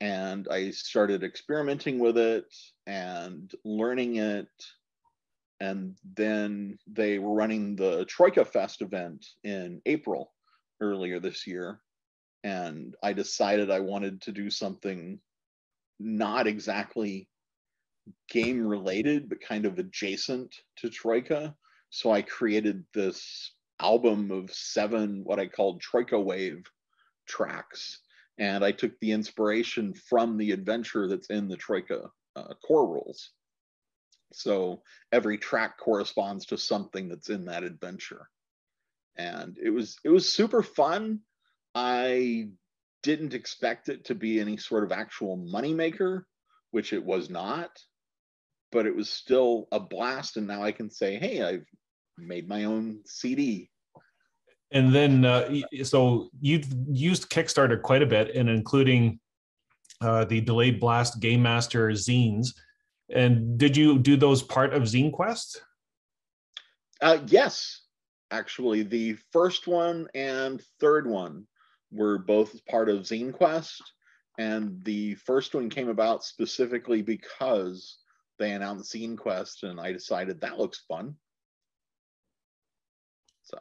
And 0.00 0.48
I 0.50 0.72
started 0.72 1.22
experimenting 1.22 2.00
with 2.00 2.18
it 2.18 2.52
and 2.88 3.52
learning 3.64 4.16
it. 4.16 4.48
And 5.60 5.96
then 6.16 6.76
they 6.88 7.20
were 7.20 7.34
running 7.34 7.76
the 7.76 8.04
Troika 8.06 8.44
Fest 8.44 8.82
event 8.82 9.24
in 9.44 9.80
April 9.86 10.32
earlier 10.80 11.20
this 11.20 11.46
year 11.46 11.80
and 12.42 12.94
I 13.02 13.12
decided 13.12 13.70
I 13.70 13.80
wanted 13.80 14.22
to 14.22 14.32
do 14.32 14.50
something 14.50 15.20
not 15.98 16.46
exactly 16.46 17.28
game 18.28 18.66
related, 18.66 19.28
but 19.28 19.40
kind 19.40 19.66
of 19.66 19.78
adjacent 19.78 20.54
to 20.76 20.88
Troika. 20.88 21.54
So 21.90 22.10
I 22.10 22.22
created 22.22 22.84
this 22.94 23.52
album 23.80 24.30
of 24.30 24.50
seven, 24.50 25.22
what 25.24 25.38
I 25.38 25.46
called 25.46 25.80
Troika 25.80 26.18
Wave 26.18 26.64
tracks. 27.26 28.00
And 28.38 28.64
I 28.64 28.72
took 28.72 28.98
the 29.00 29.12
inspiration 29.12 29.92
from 29.92 30.38
the 30.38 30.52
adventure 30.52 31.08
that's 31.08 31.28
in 31.28 31.48
the 31.48 31.56
Troika 31.56 32.10
uh, 32.36 32.54
core 32.66 32.88
rules. 32.88 33.30
So 34.32 34.82
every 35.12 35.36
track 35.36 35.78
corresponds 35.78 36.46
to 36.46 36.56
something 36.56 37.08
that's 37.08 37.28
in 37.28 37.44
that 37.46 37.64
adventure. 37.64 38.28
And 39.16 39.58
it 39.62 39.70
was 39.70 39.98
it 40.04 40.08
was 40.08 40.32
super 40.32 40.62
fun 40.62 41.20
I 41.74 42.48
didn't 43.02 43.34
expect 43.34 43.88
it 43.88 44.04
to 44.06 44.14
be 44.14 44.40
any 44.40 44.56
sort 44.56 44.84
of 44.84 44.92
actual 44.92 45.38
moneymaker, 45.38 46.22
which 46.70 46.92
it 46.92 47.04
was 47.04 47.30
not, 47.30 47.70
but 48.72 48.86
it 48.86 48.94
was 48.94 49.08
still 49.08 49.68
a 49.72 49.80
blast. 49.80 50.36
And 50.36 50.46
now 50.46 50.62
I 50.62 50.72
can 50.72 50.90
say, 50.90 51.18
hey, 51.18 51.42
I've 51.42 51.66
made 52.18 52.48
my 52.48 52.64
own 52.64 53.00
CD. 53.06 53.70
And 54.72 54.94
then, 54.94 55.24
uh, 55.24 55.52
so 55.82 56.30
you've 56.40 56.66
used 56.88 57.30
Kickstarter 57.30 57.80
quite 57.80 58.02
a 58.02 58.06
bit, 58.06 58.36
and 58.36 58.48
including 58.48 59.18
uh, 60.00 60.24
the 60.24 60.40
Delayed 60.40 60.78
Blast 60.78 61.20
Game 61.20 61.42
Master 61.42 61.88
zines. 61.90 62.54
And 63.12 63.58
did 63.58 63.76
you 63.76 63.98
do 63.98 64.16
those 64.16 64.42
part 64.42 64.72
of 64.72 64.84
Zine 64.84 65.12
Quest? 65.12 65.62
Uh, 67.00 67.18
yes, 67.26 67.82
actually, 68.30 68.82
the 68.82 69.16
first 69.32 69.66
one 69.66 70.06
and 70.14 70.62
third 70.78 71.08
one 71.08 71.46
were 71.90 72.18
both 72.18 72.64
part 72.66 72.88
of 72.88 73.00
Zine 73.00 73.32
Quest, 73.32 73.82
and 74.38 74.82
the 74.84 75.14
first 75.16 75.54
one 75.54 75.68
came 75.68 75.88
about 75.88 76.24
specifically 76.24 77.02
because 77.02 77.98
they 78.38 78.52
announced 78.52 78.94
Zine 78.94 79.16
Quest, 79.16 79.64
and 79.64 79.80
I 79.80 79.92
decided 79.92 80.40
that 80.40 80.58
looks 80.58 80.84
fun. 80.88 81.14
So, 83.42 83.58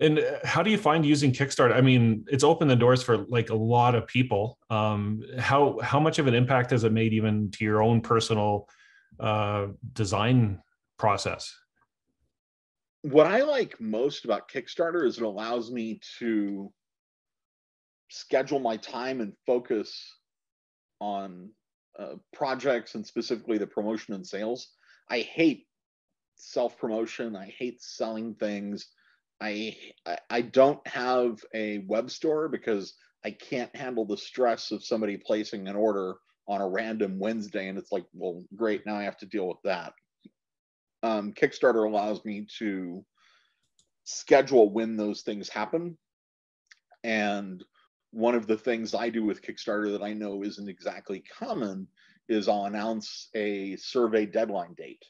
and 0.00 0.18
uh, 0.18 0.38
how 0.44 0.62
do 0.62 0.70
you 0.70 0.78
find 0.78 1.06
using 1.06 1.32
Kickstarter? 1.32 1.74
I 1.74 1.80
mean, 1.80 2.24
it's 2.28 2.44
opened 2.44 2.70
the 2.70 2.76
doors 2.76 3.02
for 3.02 3.18
like 3.28 3.50
a 3.50 3.54
lot 3.54 3.94
of 3.94 4.06
people. 4.06 4.58
Um, 4.70 5.22
how 5.38 5.78
how 5.80 6.00
much 6.00 6.18
of 6.18 6.26
an 6.26 6.34
impact 6.34 6.70
has 6.70 6.84
it 6.84 6.92
made 6.92 7.12
even 7.12 7.50
to 7.52 7.64
your 7.64 7.82
own 7.82 8.00
personal 8.00 8.68
uh, 9.18 9.68
design 9.92 10.60
process? 10.98 11.54
What 13.02 13.26
I 13.26 13.42
like 13.42 13.80
most 13.80 14.24
about 14.24 14.48
Kickstarter 14.48 15.06
is 15.06 15.18
it 15.18 15.24
allows 15.24 15.70
me 15.70 16.00
to 16.18 16.72
schedule 18.14 18.60
my 18.60 18.76
time 18.76 19.20
and 19.20 19.32
focus 19.46 19.92
on 21.00 21.50
uh, 21.98 22.14
projects 22.32 22.94
and 22.94 23.06
specifically 23.06 23.58
the 23.58 23.66
promotion 23.66 24.14
and 24.14 24.26
sales. 24.26 24.68
I 25.10 25.20
hate 25.20 25.66
self 26.36 26.78
promotion. 26.78 27.36
I 27.36 27.54
hate 27.58 27.82
selling 27.82 28.34
things. 28.34 28.88
I, 29.40 29.76
I 30.06 30.18
I 30.30 30.40
don't 30.42 30.86
have 30.86 31.44
a 31.54 31.78
web 31.88 32.10
store 32.10 32.48
because 32.48 32.94
I 33.24 33.32
can't 33.32 33.74
handle 33.74 34.06
the 34.06 34.16
stress 34.16 34.70
of 34.70 34.84
somebody 34.84 35.16
placing 35.16 35.66
an 35.66 35.76
order 35.76 36.14
on 36.46 36.60
a 36.60 36.68
random 36.68 37.18
Wednesday, 37.18 37.68
and 37.68 37.78
it's 37.78 37.90
like, 37.90 38.04
well, 38.12 38.44
great, 38.54 38.84
now 38.86 38.96
I 38.96 39.04
have 39.04 39.16
to 39.18 39.26
deal 39.26 39.48
with 39.48 39.62
that. 39.64 39.94
Um, 41.02 41.32
Kickstarter 41.32 41.86
allows 41.86 42.24
me 42.24 42.46
to 42.58 43.04
schedule 44.04 44.70
when 44.70 44.96
those 44.96 45.22
things 45.22 45.48
happen, 45.48 45.96
and 47.02 47.64
one 48.14 48.34
of 48.34 48.46
the 48.46 48.56
things 48.56 48.94
I 48.94 49.08
do 49.08 49.24
with 49.24 49.42
Kickstarter 49.42 49.90
that 49.92 50.02
I 50.02 50.12
know 50.12 50.44
isn't 50.44 50.68
exactly 50.68 51.22
common 51.38 51.88
is 52.28 52.48
I'll 52.48 52.66
announce 52.66 53.28
a 53.34 53.76
survey 53.76 54.24
deadline 54.24 54.74
date. 54.74 55.04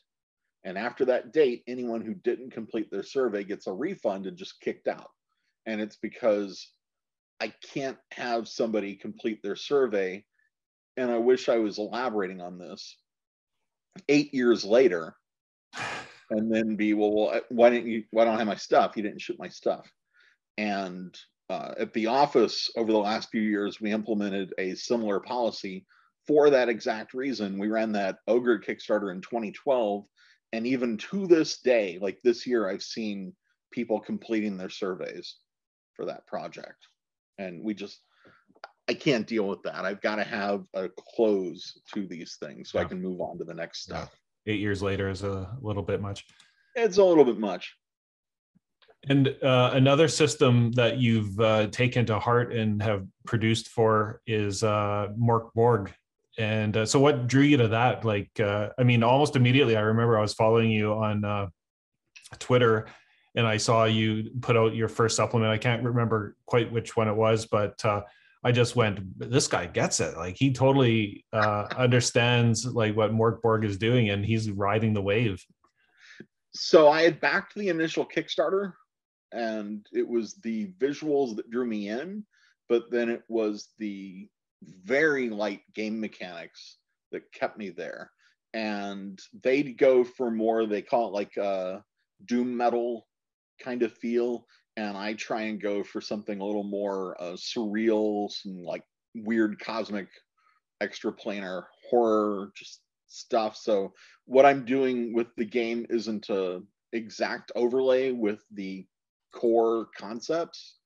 And 0.64 0.78
after 0.78 1.04
that 1.04 1.32
date, 1.32 1.62
anyone 1.68 2.00
who 2.00 2.14
didn't 2.14 2.52
complete 2.52 2.90
their 2.90 3.02
survey 3.02 3.44
gets 3.44 3.66
a 3.66 3.72
refund 3.72 4.26
and 4.26 4.36
just 4.36 4.60
kicked 4.60 4.88
out. 4.88 5.10
And 5.66 5.80
it's 5.80 5.96
because 5.96 6.70
I 7.40 7.52
can't 7.62 7.98
have 8.12 8.48
somebody 8.48 8.96
complete 8.96 9.42
their 9.42 9.56
survey. 9.56 10.24
And 10.96 11.10
I 11.10 11.18
wish 11.18 11.50
I 11.50 11.58
was 11.58 11.78
elaborating 11.78 12.40
on 12.40 12.58
this 12.58 12.96
eight 14.08 14.32
years 14.32 14.64
later 14.64 15.14
and 16.30 16.52
then 16.52 16.76
be, 16.76 16.94
well, 16.94 17.14
well 17.14 17.40
why 17.50 17.68
didn't 17.68 17.90
you, 17.90 18.04
why 18.10 18.24
don't 18.24 18.36
I 18.36 18.38
have 18.38 18.46
my 18.46 18.56
stuff? 18.56 18.96
You 18.96 19.02
didn't 19.02 19.20
ship 19.20 19.36
my 19.38 19.48
stuff. 19.48 19.86
And 20.56 21.14
uh, 21.50 21.74
at 21.78 21.92
the 21.92 22.06
office 22.06 22.70
over 22.76 22.90
the 22.90 22.98
last 22.98 23.30
few 23.30 23.42
years, 23.42 23.80
we 23.80 23.92
implemented 23.92 24.54
a 24.58 24.74
similar 24.74 25.20
policy 25.20 25.84
for 26.26 26.50
that 26.50 26.68
exact 26.68 27.14
reason. 27.14 27.58
We 27.58 27.68
ran 27.68 27.92
that 27.92 28.18
Ogre 28.26 28.58
Kickstarter 28.58 29.12
in 29.12 29.20
2012. 29.20 30.06
And 30.52 30.66
even 30.66 30.96
to 30.98 31.26
this 31.26 31.58
day, 31.58 31.98
like 32.00 32.18
this 32.22 32.46
year, 32.46 32.68
I've 32.68 32.82
seen 32.82 33.34
people 33.72 34.00
completing 34.00 34.56
their 34.56 34.70
surveys 34.70 35.36
for 35.94 36.06
that 36.06 36.26
project. 36.26 36.86
And 37.38 37.62
we 37.62 37.74
just, 37.74 38.00
I 38.88 38.94
can't 38.94 39.26
deal 39.26 39.48
with 39.48 39.62
that. 39.64 39.84
I've 39.84 40.00
got 40.00 40.16
to 40.16 40.24
have 40.24 40.64
a 40.74 40.88
close 40.88 41.80
to 41.92 42.06
these 42.06 42.36
things 42.40 42.70
so 42.70 42.78
yeah. 42.78 42.84
I 42.84 42.88
can 42.88 43.02
move 43.02 43.20
on 43.20 43.38
to 43.38 43.44
the 43.44 43.54
next 43.54 43.82
stuff. 43.82 44.10
Yeah. 44.46 44.54
Eight 44.54 44.60
years 44.60 44.82
later 44.82 45.08
is 45.08 45.22
a 45.22 45.50
little 45.60 45.82
bit 45.82 46.00
much. 46.00 46.24
It's 46.74 46.98
a 46.98 47.04
little 47.04 47.24
bit 47.24 47.38
much. 47.38 47.74
And 49.08 49.28
uh, 49.42 49.70
another 49.74 50.08
system 50.08 50.72
that 50.72 50.98
you've 50.98 51.38
uh, 51.38 51.66
taken 51.66 52.06
to 52.06 52.18
heart 52.18 52.52
and 52.54 52.82
have 52.82 53.06
produced 53.26 53.68
for 53.68 54.22
is 54.26 54.62
uh, 54.62 55.08
Mörk 55.18 55.52
Borg. 55.54 55.92
And 56.38 56.76
uh, 56.76 56.86
so, 56.86 56.98
what 56.98 57.26
drew 57.26 57.42
you 57.42 57.56
to 57.58 57.68
that? 57.68 58.04
Like, 58.04 58.30
uh, 58.40 58.70
I 58.78 58.82
mean, 58.82 59.02
almost 59.02 59.36
immediately, 59.36 59.76
I 59.76 59.82
remember 59.82 60.18
I 60.18 60.22
was 60.22 60.34
following 60.34 60.70
you 60.70 60.94
on 60.94 61.24
uh, 61.24 61.48
Twitter, 62.38 62.86
and 63.36 63.46
I 63.46 63.58
saw 63.58 63.84
you 63.84 64.30
put 64.40 64.56
out 64.56 64.74
your 64.74 64.88
first 64.88 65.16
supplement. 65.16 65.52
I 65.52 65.58
can't 65.58 65.84
remember 65.84 66.34
quite 66.46 66.72
which 66.72 66.96
one 66.96 67.06
it 67.06 67.14
was, 67.14 67.46
but 67.46 67.84
I 68.42 68.50
just 68.50 68.74
went, 68.74 69.00
"This 69.16 69.46
guy 69.46 69.66
gets 69.66 70.00
it! 70.00 70.16
Like, 70.16 70.36
he 70.36 70.52
totally 70.52 71.24
understands 71.32 72.66
like 72.66 72.96
what 72.96 73.12
Mörk 73.12 73.40
Borg 73.40 73.64
is 73.64 73.76
doing, 73.78 74.10
and 74.10 74.24
he's 74.24 74.50
riding 74.50 74.92
the 74.92 75.02
wave." 75.02 75.44
So 76.52 76.88
I 76.88 77.02
had 77.02 77.20
backed 77.20 77.54
the 77.54 77.68
initial 77.68 78.04
Kickstarter 78.04 78.72
and 79.34 79.86
it 79.92 80.06
was 80.06 80.34
the 80.42 80.72
visuals 80.78 81.36
that 81.36 81.50
drew 81.50 81.66
me 81.66 81.88
in, 81.88 82.24
but 82.68 82.90
then 82.90 83.08
it 83.08 83.22
was 83.28 83.70
the 83.78 84.28
very 84.84 85.28
light 85.28 85.62
game 85.74 86.00
mechanics 86.00 86.78
that 87.12 87.32
kept 87.32 87.58
me 87.58 87.70
there. 87.70 88.10
And 88.54 89.20
they'd 89.42 89.76
go 89.76 90.04
for 90.04 90.30
more, 90.30 90.66
they 90.66 90.82
call 90.82 91.08
it 91.08 91.12
like 91.12 91.36
a 91.36 91.82
doom 92.26 92.56
metal 92.56 93.06
kind 93.60 93.82
of 93.82 93.92
feel. 93.92 94.46
And 94.76 94.96
I 94.96 95.14
try 95.14 95.42
and 95.42 95.60
go 95.60 95.82
for 95.82 96.00
something 96.00 96.40
a 96.40 96.44
little 96.44 96.64
more 96.64 97.20
uh, 97.20 97.32
surreal, 97.32 98.30
some 98.30 98.62
like 98.62 98.82
weird 99.14 99.58
cosmic 99.58 100.08
extraplanar 100.82 101.64
horror, 101.90 102.50
just 102.56 102.80
stuff. 103.06 103.56
So 103.56 103.92
what 104.26 104.46
I'm 104.46 104.64
doing 104.64 105.12
with 105.14 105.28
the 105.36 105.44
game 105.44 105.86
isn't 105.90 106.28
a 106.30 106.62
exact 106.92 107.52
overlay 107.56 108.12
with 108.12 108.40
the 108.52 108.86
core 109.34 109.88
concepts, 109.96 110.76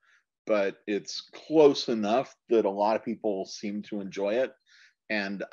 but 0.46 0.78
it's 0.87 1.28
close 1.46 1.88
enough 1.88 2.34
that 2.48 2.64
a 2.64 2.70
lot 2.70 2.96
of 2.96 3.04
people 3.04 3.44
seem 3.44 3.82
to 3.82 4.00
enjoy 4.00 4.34
it. 4.34 4.52
And 5.11 5.44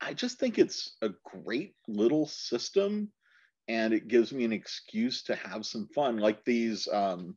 I 0.00 0.14
just 0.14 0.38
think 0.38 0.58
it's 0.58 0.96
a 1.02 1.10
great 1.24 1.74
little 1.88 2.26
system 2.26 3.10
and 3.68 3.92
it 3.92 4.08
gives 4.08 4.32
me 4.32 4.44
an 4.44 4.52
excuse 4.52 5.22
to 5.24 5.34
have 5.34 5.66
some 5.66 5.88
fun. 5.88 6.18
Like 6.18 6.44
these, 6.44 6.86
um, 6.92 7.36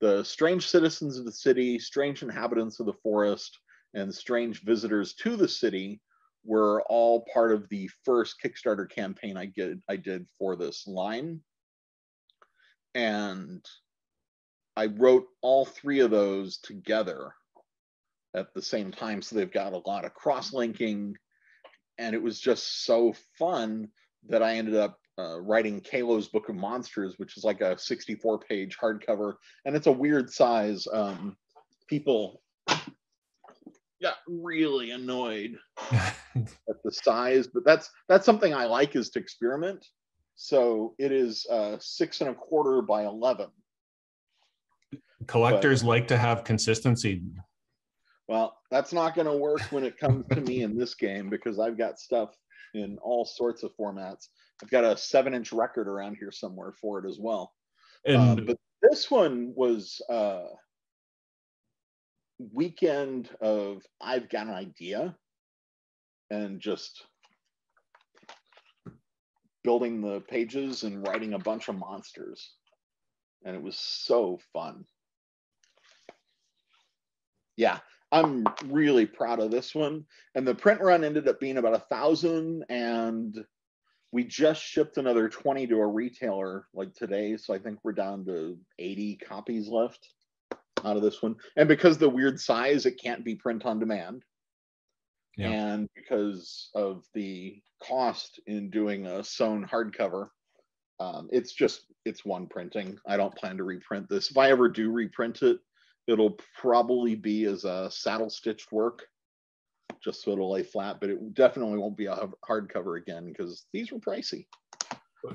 the 0.00 0.24
strange 0.24 0.66
citizens 0.66 1.18
of 1.18 1.24
the 1.24 1.32
city, 1.32 1.78
strange 1.78 2.22
inhabitants 2.22 2.80
of 2.80 2.86
the 2.86 2.98
forest, 3.02 3.58
and 3.94 4.14
strange 4.14 4.62
visitors 4.62 5.14
to 5.14 5.36
the 5.36 5.48
city 5.48 6.00
were 6.44 6.82
all 6.88 7.26
part 7.32 7.52
of 7.52 7.68
the 7.68 7.88
first 8.04 8.36
Kickstarter 8.42 8.88
campaign 8.88 9.36
I 9.36 9.46
did 9.46 9.82
I 9.88 9.96
did 9.96 10.26
for 10.38 10.56
this 10.56 10.86
line. 10.86 11.40
And 12.94 13.64
I 14.78 14.86
wrote 14.86 15.26
all 15.42 15.64
three 15.64 15.98
of 15.98 16.12
those 16.12 16.58
together 16.58 17.34
at 18.32 18.54
the 18.54 18.62
same 18.62 18.92
time. 18.92 19.22
So 19.22 19.34
they've 19.34 19.52
got 19.52 19.72
a 19.72 19.82
lot 19.84 20.04
of 20.04 20.14
cross 20.14 20.52
linking. 20.52 21.16
And 21.98 22.14
it 22.14 22.22
was 22.22 22.38
just 22.38 22.84
so 22.84 23.12
fun 23.40 23.88
that 24.28 24.40
I 24.40 24.54
ended 24.54 24.76
up 24.76 25.00
uh, 25.18 25.40
writing 25.40 25.80
Kalo's 25.80 26.28
Book 26.28 26.48
of 26.48 26.54
Monsters, 26.54 27.14
which 27.16 27.36
is 27.36 27.42
like 27.42 27.60
a 27.60 27.76
64 27.76 28.38
page 28.38 28.78
hardcover. 28.80 29.34
And 29.64 29.74
it's 29.74 29.88
a 29.88 29.92
weird 29.92 30.30
size. 30.30 30.86
Um, 30.92 31.36
people 31.88 32.40
got 34.00 34.18
really 34.28 34.92
annoyed 34.92 35.58
at 35.90 36.82
the 36.84 36.92
size, 36.92 37.48
but 37.48 37.64
that's 37.64 37.90
that's 38.08 38.24
something 38.24 38.54
I 38.54 38.66
like 38.66 38.94
is 38.94 39.10
to 39.10 39.18
experiment. 39.18 39.84
So 40.36 40.94
it 41.00 41.10
is 41.10 41.48
uh, 41.50 41.78
six 41.80 42.20
and 42.20 42.30
a 42.30 42.34
quarter 42.34 42.80
by 42.80 43.06
11 43.06 43.48
collectors 45.26 45.82
but, 45.82 45.88
like 45.88 46.08
to 46.08 46.16
have 46.16 46.44
consistency. 46.44 47.22
Well, 48.28 48.56
that's 48.70 48.92
not 48.92 49.14
going 49.14 49.26
to 49.26 49.36
work 49.36 49.62
when 49.70 49.84
it 49.84 49.98
comes 49.98 50.26
to 50.32 50.40
me 50.40 50.62
in 50.62 50.76
this 50.76 50.94
game 50.94 51.30
because 51.30 51.58
I've 51.58 51.78
got 51.78 51.98
stuff 51.98 52.30
in 52.74 52.98
all 53.02 53.24
sorts 53.24 53.62
of 53.62 53.72
formats. 53.78 54.28
I've 54.62 54.70
got 54.70 54.84
a 54.84 54.96
seven 54.96 55.34
inch 55.34 55.52
record 55.52 55.88
around 55.88 56.16
here 56.18 56.30
somewhere 56.30 56.72
for 56.80 56.98
it 56.98 57.08
as 57.08 57.18
well. 57.18 57.52
And 58.04 58.40
um, 58.40 58.46
but 58.46 58.58
this 58.82 59.10
one 59.10 59.52
was 59.56 60.00
uh 60.08 60.44
weekend 62.52 63.30
of 63.40 63.82
I've 64.00 64.28
got 64.28 64.46
an 64.46 64.54
idea 64.54 65.16
and 66.30 66.60
just 66.60 67.04
building 69.64 70.00
the 70.00 70.20
pages 70.20 70.84
and 70.84 71.06
writing 71.06 71.34
a 71.34 71.38
bunch 71.38 71.68
of 71.68 71.76
monsters. 71.76 72.52
And 73.44 73.56
it 73.56 73.62
was 73.62 73.76
so 73.76 74.38
fun 74.52 74.84
yeah, 77.58 77.80
I'm 78.12 78.46
really 78.66 79.04
proud 79.04 79.40
of 79.40 79.50
this 79.50 79.74
one. 79.74 80.04
And 80.34 80.46
the 80.46 80.54
print 80.54 80.80
run 80.80 81.04
ended 81.04 81.28
up 81.28 81.40
being 81.40 81.58
about 81.58 81.74
a 81.74 81.84
thousand, 81.90 82.64
and 82.70 83.36
we 84.12 84.24
just 84.24 84.62
shipped 84.62 84.96
another 84.96 85.28
20 85.28 85.66
to 85.66 85.76
a 85.80 85.86
retailer 85.86 86.66
like 86.72 86.94
today. 86.94 87.36
So 87.36 87.52
I 87.52 87.58
think 87.58 87.80
we're 87.82 87.92
down 87.92 88.24
to 88.26 88.56
80 88.78 89.16
copies 89.28 89.68
left 89.68 90.08
out 90.84 90.96
of 90.96 91.02
this 91.02 91.20
one. 91.20 91.34
And 91.56 91.68
because 91.68 91.98
the 91.98 92.08
weird 92.08 92.40
size, 92.40 92.86
it 92.86 93.02
can't 93.02 93.24
be 93.24 93.34
print 93.34 93.66
on 93.66 93.80
demand. 93.80 94.22
Yeah. 95.36 95.50
And 95.50 95.88
because 95.96 96.70
of 96.76 97.04
the 97.12 97.60
cost 97.82 98.40
in 98.46 98.70
doing 98.70 99.06
a 99.06 99.22
sewn 99.24 99.66
hardcover, 99.66 100.28
um, 101.00 101.28
it's 101.32 101.52
just 101.52 101.82
it's 102.04 102.24
one 102.24 102.46
printing. 102.46 102.98
I 103.06 103.16
don't 103.16 103.34
plan 103.34 103.56
to 103.56 103.64
reprint 103.64 104.08
this. 104.08 104.30
If 104.30 104.38
I 104.38 104.50
ever 104.50 104.68
do 104.68 104.90
reprint 104.90 105.42
it, 105.42 105.58
it'll 106.08 106.38
probably 106.56 107.14
be 107.14 107.44
as 107.44 107.64
a 107.64 107.90
saddle 107.90 108.30
stitched 108.30 108.72
work, 108.72 109.06
just 110.02 110.24
so 110.24 110.32
it'll 110.32 110.50
lay 110.50 110.64
flat. 110.64 110.98
But 111.00 111.10
it 111.10 111.34
definitely 111.34 111.78
won't 111.78 111.96
be 111.96 112.06
a 112.06 112.28
hardcover 112.48 112.98
again 113.00 113.26
because 113.28 113.66
these 113.72 113.92
were 113.92 113.98
pricey. 113.98 114.46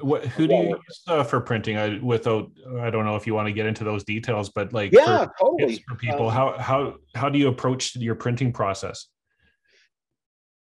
What, 0.02 0.26
who 0.26 0.48
do 0.48 0.56
you 0.56 0.70
use 0.70 1.04
uh, 1.08 1.24
for 1.24 1.42
printing? 1.42 1.78
I 1.78 2.00
without 2.00 2.50
I 2.80 2.90
don't 2.90 3.06
know 3.06 3.16
if 3.16 3.28
you 3.28 3.36
want 3.36 3.48
to 3.48 3.54
get 3.54 3.66
into 3.66 3.84
those 3.84 4.04
details, 4.04 4.50
but 4.50 4.74
like 4.74 4.92
Yeah, 4.92 5.26
for, 5.38 5.58
totally. 5.58 5.84
for 5.88 5.96
people, 5.96 6.30
Um, 6.30 6.34
how 6.34 6.58
how 6.58 6.96
how 7.16 7.30
do 7.30 7.38
you 7.38 7.50
approach 7.50 7.96
your 7.96 8.16
printing 8.16 8.52
process? 8.52 9.08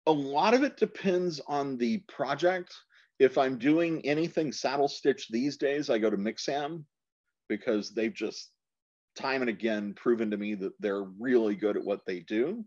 a 0.07 0.11
lot 0.11 0.53
of 0.55 0.63
it 0.63 0.77
depends 0.77 1.39
on 1.47 1.77
the 1.77 1.99
project. 2.07 2.73
If 3.19 3.37
I'm 3.37 3.59
doing 3.59 4.03
anything 4.03 4.51
saddle 4.51 4.87
stitch 4.87 5.27
these 5.29 5.57
days, 5.57 5.89
I 5.91 5.99
go 5.99 6.09
to 6.09 6.17
Mixam 6.17 6.85
because 7.49 7.91
they've 7.91 8.13
just 8.13 8.49
time 9.15 9.41
and 9.41 9.49
again 9.49 9.93
proven 9.95 10.31
to 10.31 10.37
me 10.37 10.55
that 10.55 10.73
they're 10.79 11.03
really 11.19 11.55
good 11.55 11.77
at 11.77 11.83
what 11.83 12.01
they 12.05 12.19
do. 12.21 12.63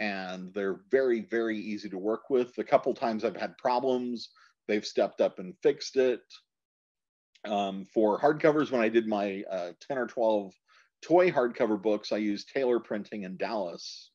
And 0.00 0.52
they're 0.54 0.80
very, 0.90 1.22
very 1.22 1.58
easy 1.58 1.88
to 1.88 1.98
work 1.98 2.30
with. 2.30 2.56
A 2.58 2.64
couple 2.64 2.94
times 2.94 3.24
I've 3.24 3.36
had 3.36 3.58
problems, 3.58 4.30
they've 4.68 4.86
stepped 4.86 5.20
up 5.20 5.38
and 5.38 5.54
fixed 5.62 5.96
it. 5.96 6.20
Um, 7.46 7.84
for 7.92 8.20
hardcovers, 8.20 8.70
when 8.70 8.80
I 8.80 8.88
did 8.88 9.06
my 9.06 9.42
uh, 9.50 9.72
10 9.88 9.98
or 9.98 10.06
12 10.06 10.52
toy 11.02 11.30
hardcover 11.30 11.80
books, 11.80 12.12
I 12.12 12.18
used 12.18 12.48
Taylor 12.48 12.78
Printing 12.78 13.22
in 13.24 13.36
Dallas 13.36 14.10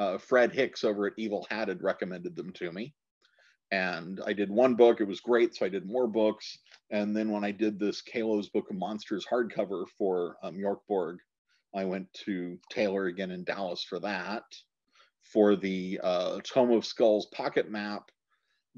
uh, 0.00 0.16
Fred 0.16 0.50
Hicks 0.52 0.82
over 0.82 1.06
at 1.06 1.12
Evil 1.18 1.46
Hat 1.50 1.68
had 1.68 1.82
recommended 1.82 2.34
them 2.34 2.52
to 2.54 2.72
me. 2.72 2.94
And 3.70 4.20
I 4.26 4.32
did 4.32 4.50
one 4.50 4.74
book, 4.74 5.00
it 5.00 5.06
was 5.06 5.20
great. 5.20 5.54
So 5.54 5.66
I 5.66 5.68
did 5.68 5.86
more 5.86 6.08
books. 6.08 6.58
And 6.90 7.16
then 7.16 7.30
when 7.30 7.44
I 7.44 7.52
did 7.52 7.78
this 7.78 8.02
Kalo's 8.02 8.48
Book 8.48 8.70
of 8.70 8.76
Monsters 8.76 9.26
hardcover 9.30 9.84
for 9.96 10.36
um, 10.42 10.56
Mörk 10.56 10.80
Borg, 10.88 11.18
I 11.74 11.84
went 11.84 12.12
to 12.24 12.58
Taylor 12.70 13.06
again 13.06 13.30
in 13.30 13.44
Dallas 13.44 13.84
for 13.84 14.00
that. 14.00 14.42
For 15.22 15.54
the 15.54 16.00
uh, 16.02 16.40
Tome 16.42 16.72
of 16.72 16.84
Skulls 16.84 17.26
pocket 17.26 17.70
map, 17.70 18.10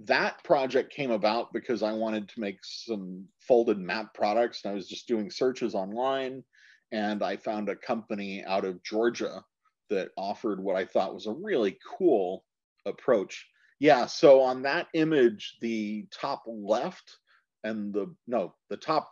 that 0.04 0.42
project 0.44 0.92
came 0.92 1.10
about 1.10 1.52
because 1.52 1.82
I 1.82 1.92
wanted 1.92 2.28
to 2.28 2.40
make 2.40 2.58
some 2.62 3.26
folded 3.40 3.78
map 3.78 4.12
products. 4.12 4.62
And 4.64 4.72
I 4.72 4.74
was 4.74 4.88
just 4.88 5.08
doing 5.08 5.30
searches 5.30 5.74
online. 5.74 6.44
And 6.90 7.22
I 7.22 7.36
found 7.36 7.70
a 7.70 7.76
company 7.76 8.44
out 8.44 8.66
of 8.66 8.82
Georgia 8.82 9.42
that 9.88 10.10
offered 10.18 10.60
what 10.60 10.76
I 10.76 10.84
thought 10.84 11.14
was 11.14 11.26
a 11.26 11.32
really 11.32 11.78
cool 11.96 12.44
approach. 12.84 13.46
Yeah, 13.78 14.04
so 14.04 14.42
on 14.42 14.62
that 14.62 14.88
image, 14.92 15.56
the 15.62 16.06
top 16.12 16.42
left 16.46 17.16
and 17.64 17.92
the 17.92 18.14
no, 18.26 18.54
the 18.70 18.76
top 18.76 19.10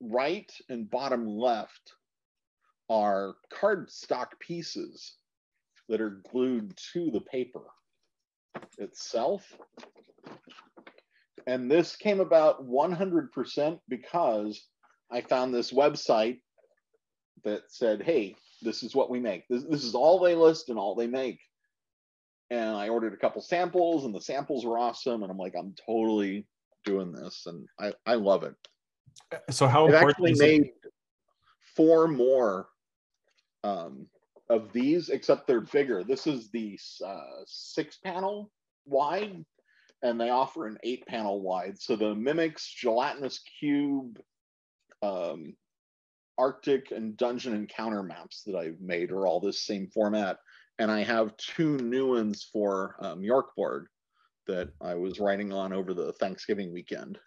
right 0.00 0.50
and 0.68 0.90
bottom 0.90 1.26
left 1.26 1.92
are 2.88 3.36
cardstock 3.52 4.28
pieces 4.40 5.14
that 5.88 6.00
are 6.00 6.22
glued 6.32 6.76
to 6.92 7.10
the 7.10 7.20
paper 7.20 7.62
itself. 8.78 9.44
And 11.46 11.70
this 11.70 11.96
came 11.96 12.20
about 12.20 12.66
100% 12.66 13.78
because 13.88 14.66
I 15.10 15.20
found 15.20 15.52
this 15.52 15.72
website 15.72 16.40
that 17.44 17.62
said, 17.68 18.02
hey, 18.02 18.36
this 18.62 18.82
is 18.82 18.94
what 18.94 19.10
we 19.10 19.20
make. 19.20 19.48
This, 19.48 19.64
this 19.68 19.84
is 19.84 19.94
all 19.94 20.20
they 20.20 20.34
list 20.34 20.68
and 20.68 20.78
all 20.78 20.94
they 20.94 21.06
make. 21.06 21.40
And 22.50 22.76
I 22.76 22.88
ordered 22.88 23.14
a 23.14 23.16
couple 23.16 23.40
samples, 23.42 24.04
and 24.04 24.14
the 24.14 24.20
samples 24.20 24.66
were 24.66 24.78
awesome. 24.78 25.22
And 25.22 25.30
I'm 25.30 25.38
like, 25.38 25.54
I'm 25.56 25.74
totally 25.86 26.46
doing 26.84 27.12
this, 27.12 27.46
and 27.46 27.66
I, 27.78 27.92
I 28.06 28.14
love 28.14 28.42
it. 28.44 28.54
So 29.50 29.66
how 29.66 29.86
I've 29.86 29.94
actually 29.94 30.32
is 30.32 30.40
it? 30.40 30.44
made 30.44 30.70
four 31.76 32.08
more 32.08 32.68
um, 33.64 34.06
of 34.48 34.72
these, 34.72 35.08
except 35.08 35.46
they're 35.46 35.60
bigger. 35.60 36.02
This 36.02 36.26
is 36.26 36.50
the 36.50 36.78
uh, 37.04 37.42
six 37.46 37.98
panel 37.98 38.50
wide, 38.86 39.44
and 40.02 40.20
they 40.20 40.30
offer 40.30 40.66
an 40.66 40.78
eight 40.82 41.06
panel 41.06 41.40
wide. 41.40 41.80
So 41.80 41.96
the 41.96 42.14
Mimics 42.14 42.66
Gelatinous 42.68 43.40
Cube, 43.58 44.18
um, 45.02 45.54
Arctic, 46.38 46.90
and 46.90 47.16
Dungeon 47.16 47.54
Encounter 47.54 48.02
maps 48.02 48.42
that 48.46 48.56
I've 48.56 48.80
made 48.80 49.10
are 49.10 49.26
all 49.26 49.40
this 49.40 49.62
same 49.62 49.88
format. 49.88 50.38
And 50.78 50.90
I 50.90 51.02
have 51.02 51.36
two 51.36 51.76
new 51.76 52.14
ones 52.14 52.48
for 52.50 52.96
um, 53.00 53.20
Mörk 53.20 53.48
Borg 53.54 53.86
that 54.46 54.70
I 54.80 54.94
was 54.94 55.20
writing 55.20 55.52
on 55.52 55.72
over 55.72 55.94
the 55.94 56.12
Thanksgiving 56.14 56.72
weekend. 56.72 57.18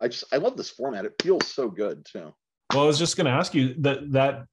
I 0.00 0.08
just 0.08 0.24
I 0.32 0.36
love 0.36 0.56
this 0.56 0.70
format. 0.70 1.04
It 1.04 1.14
feels 1.20 1.46
so 1.46 1.68
good 1.68 2.04
too. 2.04 2.32
Well, 2.72 2.84
I 2.84 2.86
was 2.86 2.98
just 2.98 3.16
going 3.16 3.26
to 3.26 3.32
ask 3.32 3.54
you 3.54 3.74
that 3.78 4.12
that 4.12 4.44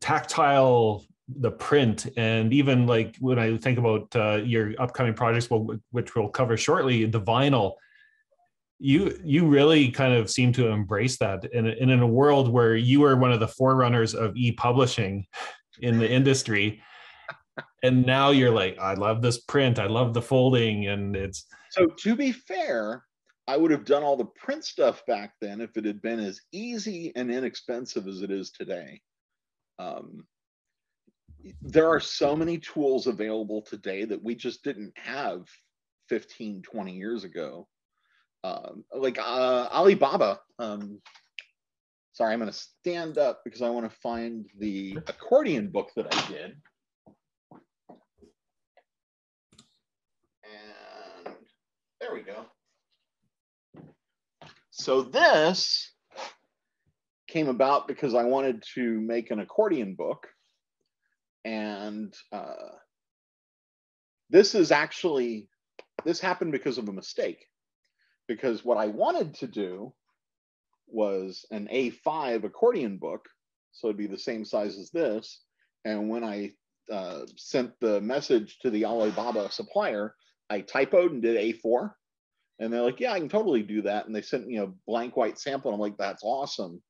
tactile, 0.00 1.04
the 1.28 1.50
print, 1.50 2.06
and 2.16 2.52
even 2.52 2.86
like 2.86 3.16
when 3.20 3.38
I 3.38 3.56
think 3.56 3.78
about 3.78 4.14
uh, 4.16 4.36
your 4.44 4.74
upcoming 4.78 5.14
projects, 5.14 5.48
which 5.90 6.14
we'll 6.14 6.28
cover 6.28 6.56
shortly, 6.56 7.04
the 7.04 7.20
vinyl. 7.20 7.74
You 8.80 9.18
you 9.24 9.46
really 9.46 9.90
kind 9.90 10.14
of 10.14 10.28
seem 10.28 10.52
to 10.54 10.68
embrace 10.68 11.16
that, 11.18 11.48
and, 11.54 11.68
and 11.68 11.90
in 11.90 12.00
a 12.00 12.06
world 12.06 12.48
where 12.48 12.76
you 12.76 13.04
are 13.04 13.16
one 13.16 13.32
of 13.32 13.40
the 13.40 13.48
forerunners 13.48 14.14
of 14.14 14.36
e-publishing 14.36 15.26
in 15.80 15.98
the 15.98 16.10
industry, 16.10 16.82
and 17.82 18.04
now 18.04 18.30
you're 18.30 18.50
like, 18.50 18.78
I 18.78 18.94
love 18.94 19.22
this 19.22 19.40
print, 19.42 19.78
I 19.78 19.86
love 19.86 20.14
the 20.14 20.22
folding, 20.22 20.88
and 20.88 21.14
it's 21.16 21.46
So 21.70 21.86
to 21.86 22.16
be 22.16 22.32
fair, 22.32 23.04
I 23.46 23.56
would 23.56 23.70
have 23.70 23.84
done 23.84 24.02
all 24.02 24.16
the 24.16 24.24
print 24.24 24.64
stuff 24.64 25.04
back 25.06 25.34
then 25.40 25.60
if 25.60 25.76
it 25.76 25.84
had 25.84 26.00
been 26.00 26.18
as 26.18 26.40
easy 26.52 27.12
and 27.14 27.30
inexpensive 27.30 28.08
as 28.08 28.22
it 28.22 28.30
is 28.30 28.50
today. 28.50 29.00
Um, 29.78 30.24
there 31.60 31.88
are 31.88 32.00
so 32.00 32.34
many 32.34 32.58
tools 32.58 33.06
available 33.06 33.60
today 33.60 34.04
that 34.06 34.22
we 34.22 34.34
just 34.34 34.64
didn't 34.64 34.96
have 34.96 35.46
15, 36.08 36.62
20 36.62 36.92
years 36.92 37.24
ago. 37.24 37.68
Um, 38.42 38.84
like 38.94 39.18
uh, 39.18 39.68
Alibaba. 39.72 40.40
Um, 40.58 41.00
sorry, 42.12 42.32
I'm 42.32 42.40
going 42.40 42.50
to 42.50 42.56
stand 42.56 43.18
up 43.18 43.42
because 43.44 43.62
I 43.62 43.68
want 43.68 43.90
to 43.90 43.98
find 43.98 44.46
the 44.58 44.98
accordion 45.06 45.68
book 45.68 45.90
that 45.96 46.14
I 46.14 46.28
did. 46.28 46.56
There 52.04 52.14
we 52.14 52.20
go. 52.20 52.44
So 54.70 55.02
this 55.02 55.90
came 57.28 57.48
about 57.48 57.88
because 57.88 58.14
I 58.14 58.24
wanted 58.24 58.62
to 58.74 59.00
make 59.00 59.30
an 59.30 59.40
accordion 59.40 59.94
book. 59.94 60.26
And 61.46 62.14
uh, 62.30 62.72
this 64.28 64.54
is 64.54 64.70
actually, 64.70 65.48
this 66.04 66.20
happened 66.20 66.52
because 66.52 66.76
of 66.76 66.88
a 66.88 66.92
mistake. 66.92 67.46
Because 68.28 68.64
what 68.64 68.76
I 68.76 68.88
wanted 68.88 69.34
to 69.36 69.46
do 69.46 69.94
was 70.86 71.46
an 71.50 71.68
A5 71.72 72.44
accordion 72.44 72.98
book. 72.98 73.26
So 73.72 73.88
it'd 73.88 73.96
be 73.96 74.06
the 74.06 74.18
same 74.18 74.44
size 74.44 74.78
as 74.78 74.90
this. 74.90 75.40
And 75.86 76.10
when 76.10 76.22
I 76.22 76.52
uh, 76.92 77.20
sent 77.36 77.72
the 77.80 78.00
message 78.02 78.58
to 78.60 78.70
the 78.70 78.84
Alibaba 78.84 79.50
supplier, 79.50 80.14
I 80.50 80.60
typoed 80.60 81.10
and 81.10 81.22
did 81.22 81.36
A4. 81.36 81.92
And 82.60 82.72
they're 82.72 82.82
like, 82.82 83.00
yeah, 83.00 83.12
I 83.12 83.18
can 83.18 83.28
totally 83.28 83.62
do 83.62 83.82
that. 83.82 84.06
And 84.06 84.14
they 84.14 84.22
sent 84.22 84.46
me 84.46 84.58
a 84.58 84.68
blank 84.86 85.16
white 85.16 85.38
sample. 85.38 85.70
And 85.70 85.74
I'm 85.76 85.80
like, 85.80 85.96
that's 85.96 86.22
awesome. 86.22 86.80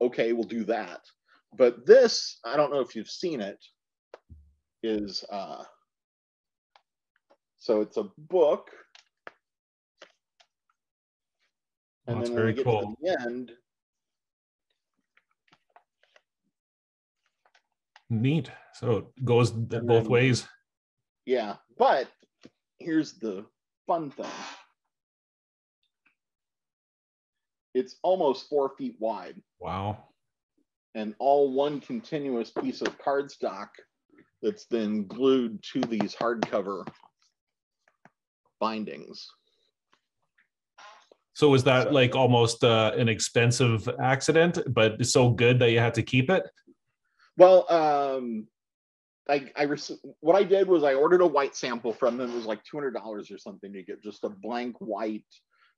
Okay, 0.00 0.32
we'll 0.32 0.44
do 0.44 0.64
that. 0.64 1.00
But 1.56 1.86
this, 1.86 2.38
I 2.44 2.56
don't 2.56 2.72
know 2.72 2.80
if 2.80 2.96
you've 2.96 3.08
seen 3.10 3.40
it, 3.40 3.58
is 4.82 5.24
uh, 5.30 5.62
so 7.58 7.80
it's 7.80 7.96
a 7.96 8.08
book. 8.18 8.68
And 12.08 12.18
that's 12.18 12.28
then 12.28 12.36
when 12.36 12.46
we 12.46 12.52
very 12.52 12.54
get 12.54 12.64
cool. 12.64 12.80
to 12.82 12.96
the 13.02 13.20
end, 13.22 13.52
neat. 18.10 18.50
So 18.74 18.96
it 18.98 19.24
goes 19.24 19.50
both 19.50 19.70
then- 19.86 20.08
ways. 20.08 20.46
yeah. 21.24 21.56
But 21.78 22.08
here's 22.78 23.14
the 23.14 23.44
fun 23.86 24.10
thing. 24.10 24.26
It's 27.74 27.96
almost 28.02 28.48
four 28.48 28.72
feet 28.78 28.96
wide. 28.98 29.40
Wow. 29.60 29.98
and 30.94 31.14
all 31.18 31.52
one 31.52 31.78
continuous 31.80 32.50
piece 32.50 32.80
of 32.80 32.98
cardstock 32.98 33.68
that's 34.42 34.66
then 34.66 35.06
glued 35.06 35.62
to 35.72 35.80
these 35.82 36.14
hardcover 36.14 36.86
bindings. 38.60 39.28
So 41.34 41.50
was 41.50 41.64
that 41.64 41.92
like 41.92 42.16
almost 42.16 42.64
uh, 42.64 42.92
an 42.96 43.10
expensive 43.10 43.86
accident, 44.00 44.58
but 44.68 45.04
so 45.04 45.28
good 45.30 45.58
that 45.58 45.70
you 45.70 45.78
had 45.78 45.92
to 45.94 46.02
keep 46.02 46.30
it? 46.30 46.44
Well, 47.36 47.70
um, 47.70 48.46
I, 49.28 49.50
I 49.56 49.64
rec- 49.64 49.80
what 50.20 50.36
I 50.36 50.44
did 50.44 50.68
was 50.68 50.84
I 50.84 50.94
ordered 50.94 51.20
a 51.20 51.26
white 51.26 51.56
sample 51.56 51.92
from 51.92 52.16
them. 52.16 52.30
It 52.30 52.36
was 52.36 52.46
like 52.46 52.62
two 52.64 52.76
hundred 52.76 52.94
dollars 52.94 53.30
or 53.30 53.38
something 53.38 53.72
to 53.72 53.82
get 53.82 54.02
just 54.02 54.24
a 54.24 54.28
blank 54.28 54.76
white 54.78 55.24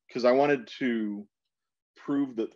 because 0.07 0.25
I 0.25 0.33
wanted 0.33 0.69
to 0.79 1.27
prove 1.97 2.37
that 2.37 2.51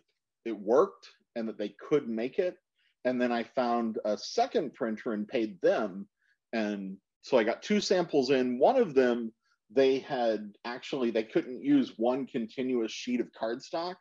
it 0.45 0.57
worked 0.57 1.09
and 1.35 1.47
that 1.47 1.57
they 1.57 1.69
could 1.69 2.07
make 2.07 2.37
it. 2.39 2.57
And 3.05 3.19
then 3.19 3.31
I 3.31 3.43
found 3.43 3.97
a 4.05 4.17
second 4.17 4.73
printer 4.75 5.13
and 5.13 5.27
paid 5.27 5.59
them. 5.61 6.07
And 6.53 6.97
so 7.21 7.37
I 7.37 7.43
got 7.43 7.63
two 7.63 7.81
samples 7.81 8.29
in. 8.29 8.59
One 8.59 8.77
of 8.77 8.93
them, 8.93 9.33
they 9.71 9.99
had 9.99 10.53
actually 10.63 11.09
they 11.09 11.23
couldn't 11.23 11.63
use 11.63 11.93
one 11.97 12.27
continuous 12.27 12.91
sheet 12.91 13.19
of 13.19 13.31
cardstock. 13.39 13.95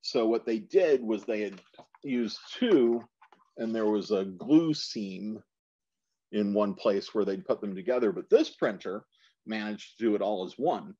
So 0.00 0.26
what 0.26 0.46
they 0.46 0.58
did 0.58 1.02
was 1.02 1.24
they 1.24 1.40
had 1.40 1.60
used 2.04 2.38
two, 2.56 3.02
and 3.58 3.74
there 3.74 3.86
was 3.86 4.12
a 4.12 4.24
glue 4.24 4.72
seam 4.74 5.42
in 6.32 6.54
one 6.54 6.74
place 6.74 7.14
where 7.14 7.24
they'd 7.24 7.46
put 7.46 7.60
them 7.60 7.74
together. 7.74 8.12
But 8.12 8.30
this 8.30 8.50
printer 8.50 9.04
managed 9.46 9.98
to 9.98 10.04
do 10.04 10.14
it 10.14 10.22
all 10.22 10.44
as 10.44 10.54
one. 10.56 10.94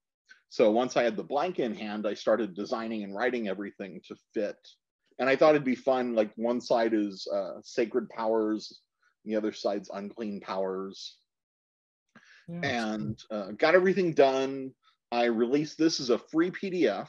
So 0.49 0.71
once 0.71 0.97
I 0.97 1.03
had 1.03 1.17
the 1.17 1.25
blank 1.25 1.59
in 1.59 1.75
hand, 1.75 2.07
I 2.07 2.15
started 2.15 2.55
designing 2.55 3.03
and 3.03 3.15
writing 3.15 3.49
everything 3.49 4.01
to 4.09 4.17
fit. 4.35 4.57
And 5.19 5.29
I 5.29 5.37
thought 5.37 5.55
it'd 5.55 5.65
be 5.65 5.75
fun. 5.75 6.15
Like 6.15 6.31
one 6.37 6.61
side 6.61 6.93
is 6.93 7.27
uh, 7.33 7.61
sacred 7.63 8.09
powers, 8.11 8.81
the 9.25 9.37
other 9.37 9.53
side's 9.53 9.91
unclean 9.93 10.41
powers. 10.41 11.17
Yeah, 12.49 12.61
and 12.63 13.19
uh, 13.31 13.53
got 13.53 13.75
everything 13.75 14.13
done. 14.13 14.73
I 15.11 15.25
released 15.25 15.79
this 15.79 16.01
as 16.01 16.11
a 16.11 16.19
free 16.19 16.51
PDF 16.51 17.09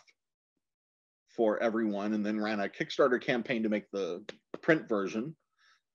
for 1.35 1.61
everyone 1.61 2.13
and 2.13 2.25
then 2.25 2.39
ran 2.39 2.59
a 2.59 2.69
Kickstarter 2.69 3.21
campaign 3.21 3.63
to 3.63 3.69
make 3.69 3.89
the 3.91 4.23
print 4.61 4.87
version. 4.87 5.35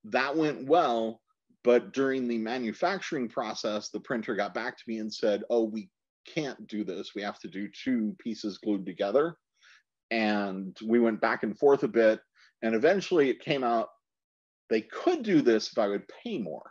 That 0.04 0.36
went 0.36 0.66
well, 0.66 1.20
but 1.64 1.92
during 1.92 2.28
the 2.28 2.38
manufacturing 2.38 3.28
process, 3.28 3.90
the 3.90 4.00
printer 4.00 4.34
got 4.34 4.54
back 4.54 4.76
to 4.76 4.84
me 4.86 4.98
and 4.98 5.12
said, 5.12 5.42
Oh, 5.50 5.64
we 5.64 5.88
can't 6.26 6.66
do 6.66 6.84
this. 6.84 7.14
We 7.14 7.22
have 7.22 7.38
to 7.40 7.48
do 7.48 7.68
two 7.68 8.14
pieces 8.18 8.58
glued 8.58 8.86
together. 8.86 9.36
And 10.10 10.76
we 10.84 11.00
went 11.00 11.20
back 11.20 11.42
and 11.42 11.58
forth 11.58 11.82
a 11.82 11.88
bit. 11.88 12.20
And 12.62 12.74
eventually 12.74 13.30
it 13.30 13.40
came 13.40 13.64
out 13.64 13.88
they 14.70 14.82
could 14.82 15.22
do 15.22 15.40
this 15.40 15.70
if 15.72 15.78
I 15.78 15.88
would 15.88 16.04
pay 16.08 16.38
more. 16.38 16.70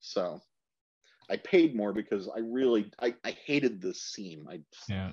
So 0.00 0.40
I 1.28 1.36
paid 1.36 1.74
more 1.74 1.92
because 1.92 2.28
I 2.28 2.40
really 2.40 2.90
I, 3.00 3.14
I 3.24 3.36
hated 3.44 3.80
this 3.80 4.02
seam. 4.02 4.46
I 4.50 4.60
yeah 4.88 5.12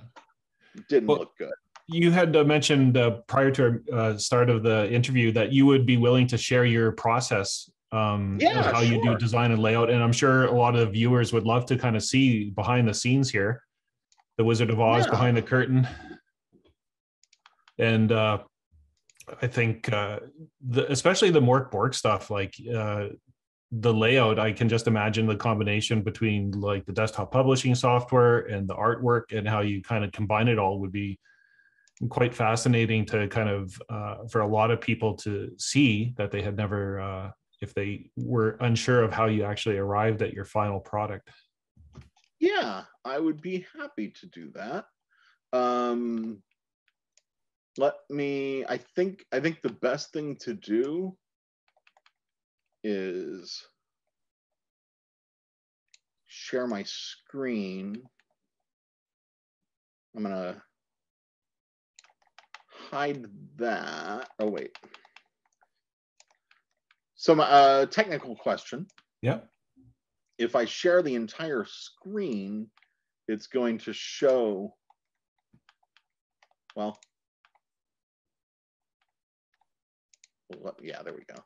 didn't 0.90 1.08
well, 1.08 1.20
look 1.20 1.38
good. 1.38 1.54
You 1.88 2.12
had 2.12 2.36
uh, 2.36 2.44
mentioned 2.44 2.98
uh, 2.98 3.22
prior 3.28 3.50
to 3.52 3.82
uh, 3.92 4.18
start 4.18 4.50
of 4.50 4.64
the 4.64 4.92
interview 4.92 5.32
that 5.32 5.52
you 5.52 5.66
would 5.66 5.86
be 5.86 5.98
willing 5.98 6.28
to 6.28 6.38
share 6.38 6.66
your 6.66 6.92
process 6.92 7.70
um, 7.92 8.38
yeah, 8.40 8.64
how 8.64 8.82
sure. 8.82 8.84
you 8.84 9.04
do 9.04 9.18
design 9.18 9.52
and 9.52 9.62
layout. 9.62 9.90
And 9.90 10.04
I'm 10.04 10.12
sure 10.12 10.46
a 10.46 10.52
lot 10.52 10.76
of 10.76 10.94
viewers 10.94 11.32
would 11.34 11.46
love 11.46 11.66
to 11.68 11.78
kind 11.78 11.96
of 11.96 12.04
see 12.04 12.50
behind 12.50 12.88
the 12.88 12.94
scenes 12.94 13.30
here, 13.30 13.64
the 14.38 14.44
Wizard 14.44 14.70
of 14.70 14.80
Oz 14.80 15.06
yeah. 15.06 15.12
behind 15.12 15.38
the 15.38 15.42
curtain. 15.42 15.88
And 17.80 18.12
uh, 18.12 18.40
I 19.42 19.48
think, 19.48 19.92
uh, 19.92 20.20
the, 20.68 20.92
especially 20.92 21.30
the 21.30 21.42
Mörk 21.42 21.72
Borg 21.72 21.94
stuff, 21.94 22.30
like 22.30 22.56
uh, 22.74 23.08
the 23.72 23.94
layout, 23.94 24.40
I 24.40 24.52
can 24.52 24.68
just 24.68 24.88
imagine 24.88 25.26
the 25.26 25.36
combination 25.36 26.02
between 26.02 26.52
like 26.52 26.86
the 26.86 26.94
desktop 26.94 27.32
publishing 27.32 27.76
software 27.76 28.40
and 28.40 28.68
the 28.68 28.76
artwork 28.76 29.38
and 29.38 29.48
how 29.48 29.62
you 29.62 29.82
kind 29.82 30.04
of 30.04 30.12
combine 30.12 30.48
it 30.48 30.60
all 30.60 30.80
would 30.80 30.92
be 30.92 31.20
quite 32.10 32.34
fascinating 32.34 33.06
to 33.06 33.28
kind 33.28 33.50
of 33.50 33.82
uh, 33.90 34.28
for 34.30 34.42
a 34.42 34.48
lot 34.48 34.72
of 34.72 34.80
people 34.80 35.16
to 35.16 35.52
see 35.58 36.14
that 36.18 36.32
they 36.32 36.42
had 36.42 36.56
never 36.56 37.00
uh, 37.00 37.32
if 37.62 37.74
they 37.74 38.10
were 38.16 38.58
unsure 38.62 39.04
of 39.04 39.12
how 39.12 39.26
you 39.26 39.44
actually 39.44 39.78
arrived 39.78 40.22
at 40.22 40.34
your 40.34 40.46
final 40.46 40.80
product? 40.80 41.30
Yeah 42.40 42.84
i 43.04 43.18
would 43.18 43.42
be 43.42 43.66
happy 43.78 44.14
to 44.20 44.28
do 44.28 44.52
that. 44.54 44.86
Um 45.54 46.42
let 47.78 47.94
me 48.10 48.66
i 48.68 48.78
think 48.78 49.26
i 49.32 49.40
think 49.40 49.62
the 49.62 49.70
best 49.70 50.12
thing 50.12 50.36
to 50.38 50.54
do 50.54 51.16
is 52.84 53.64
share 56.28 56.68
my 56.68 56.84
screen. 56.84 58.02
I'm 60.16 60.24
gonna 60.24 60.62
hide 62.90 63.26
that. 63.58 64.30
Oh 64.40 64.50
wait 64.50 64.78
so 67.18 67.34
my 67.34 67.44
uh, 67.46 67.86
technical 67.88 68.36
question. 68.36 68.88
Yeah. 69.22 69.40
If 70.38 70.56
I 70.56 70.66
share 70.66 71.02
the 71.02 71.16
entire 71.16 71.66
screen, 71.68 72.70
it's 73.28 73.48
going 73.48 73.80
to 73.80 73.92
show, 73.92 74.76
well, 76.76 77.00
yeah, 80.82 81.02
there 81.04 81.14
we 81.14 81.24
go. 81.28 81.42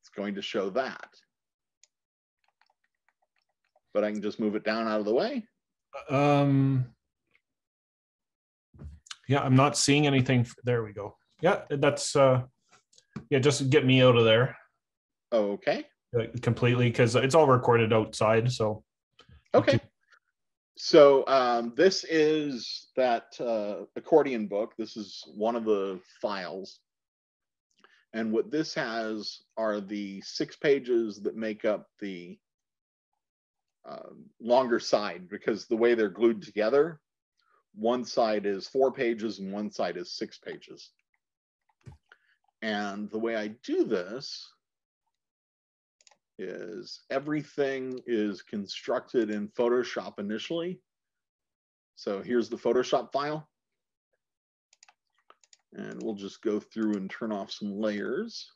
It's 0.00 0.10
going 0.16 0.36
to 0.36 0.42
show 0.42 0.70
that. 0.70 1.08
But 3.92 4.04
I 4.04 4.12
can 4.12 4.22
just 4.22 4.38
move 4.38 4.54
it 4.54 4.64
down 4.64 4.86
out 4.86 5.00
of 5.00 5.04
the 5.04 5.12
way. 5.12 5.44
Um, 6.08 6.86
yeah, 9.26 9.40
I'm 9.40 9.56
not 9.56 9.76
seeing 9.76 10.06
anything. 10.06 10.46
There 10.62 10.84
we 10.84 10.92
go. 10.92 11.16
Yeah, 11.42 11.62
that's 11.68 12.14
uh, 12.14 12.42
yeah, 13.30 13.38
just 13.38 13.70
get 13.70 13.86
me 13.86 14.02
out 14.02 14.16
of 14.16 14.24
there. 14.24 14.56
Okay. 15.32 15.86
completely 16.42 16.90
because 16.90 17.14
it's 17.14 17.34
all 17.34 17.46
recorded 17.46 17.92
outside. 17.92 18.50
So. 18.50 18.82
Okay. 19.54 19.80
So 20.76 21.26
um, 21.26 21.74
this 21.76 22.04
is 22.04 22.88
that 22.96 23.24
uh, 23.38 23.84
accordion 23.96 24.46
book. 24.46 24.72
This 24.78 24.96
is 24.96 25.22
one 25.34 25.54
of 25.54 25.64
the 25.64 26.00
files. 26.22 26.80
And 28.12 28.32
what 28.32 28.50
this 28.50 28.74
has 28.74 29.42
are 29.56 29.80
the 29.80 30.20
six 30.22 30.56
pages 30.56 31.20
that 31.20 31.36
make 31.36 31.64
up 31.64 31.86
the 32.00 32.38
uh, 33.88 34.10
longer 34.40 34.80
side 34.80 35.28
because 35.28 35.66
the 35.66 35.76
way 35.76 35.94
they're 35.94 36.08
glued 36.08 36.42
together, 36.42 37.00
one 37.74 38.04
side 38.04 38.46
is 38.46 38.66
four 38.66 38.90
pages 38.90 39.38
and 39.38 39.52
one 39.52 39.70
side 39.70 39.96
is 39.96 40.12
six 40.12 40.38
pages. 40.38 40.90
And 42.62 43.10
the 43.10 43.18
way 43.18 43.36
I 43.36 43.48
do 43.64 43.84
this 43.84 44.52
is 46.38 47.00
everything 47.10 48.00
is 48.06 48.42
constructed 48.42 49.30
in 49.30 49.48
Photoshop 49.48 50.18
initially. 50.18 50.80
So 51.96 52.22
here's 52.22 52.48
the 52.48 52.56
Photoshop 52.56 53.12
file. 53.12 53.48
And 55.72 56.02
we'll 56.02 56.14
just 56.14 56.42
go 56.42 56.58
through 56.58 56.94
and 56.94 57.10
turn 57.10 57.32
off 57.32 57.50
some 57.50 57.78
layers. 57.78 58.50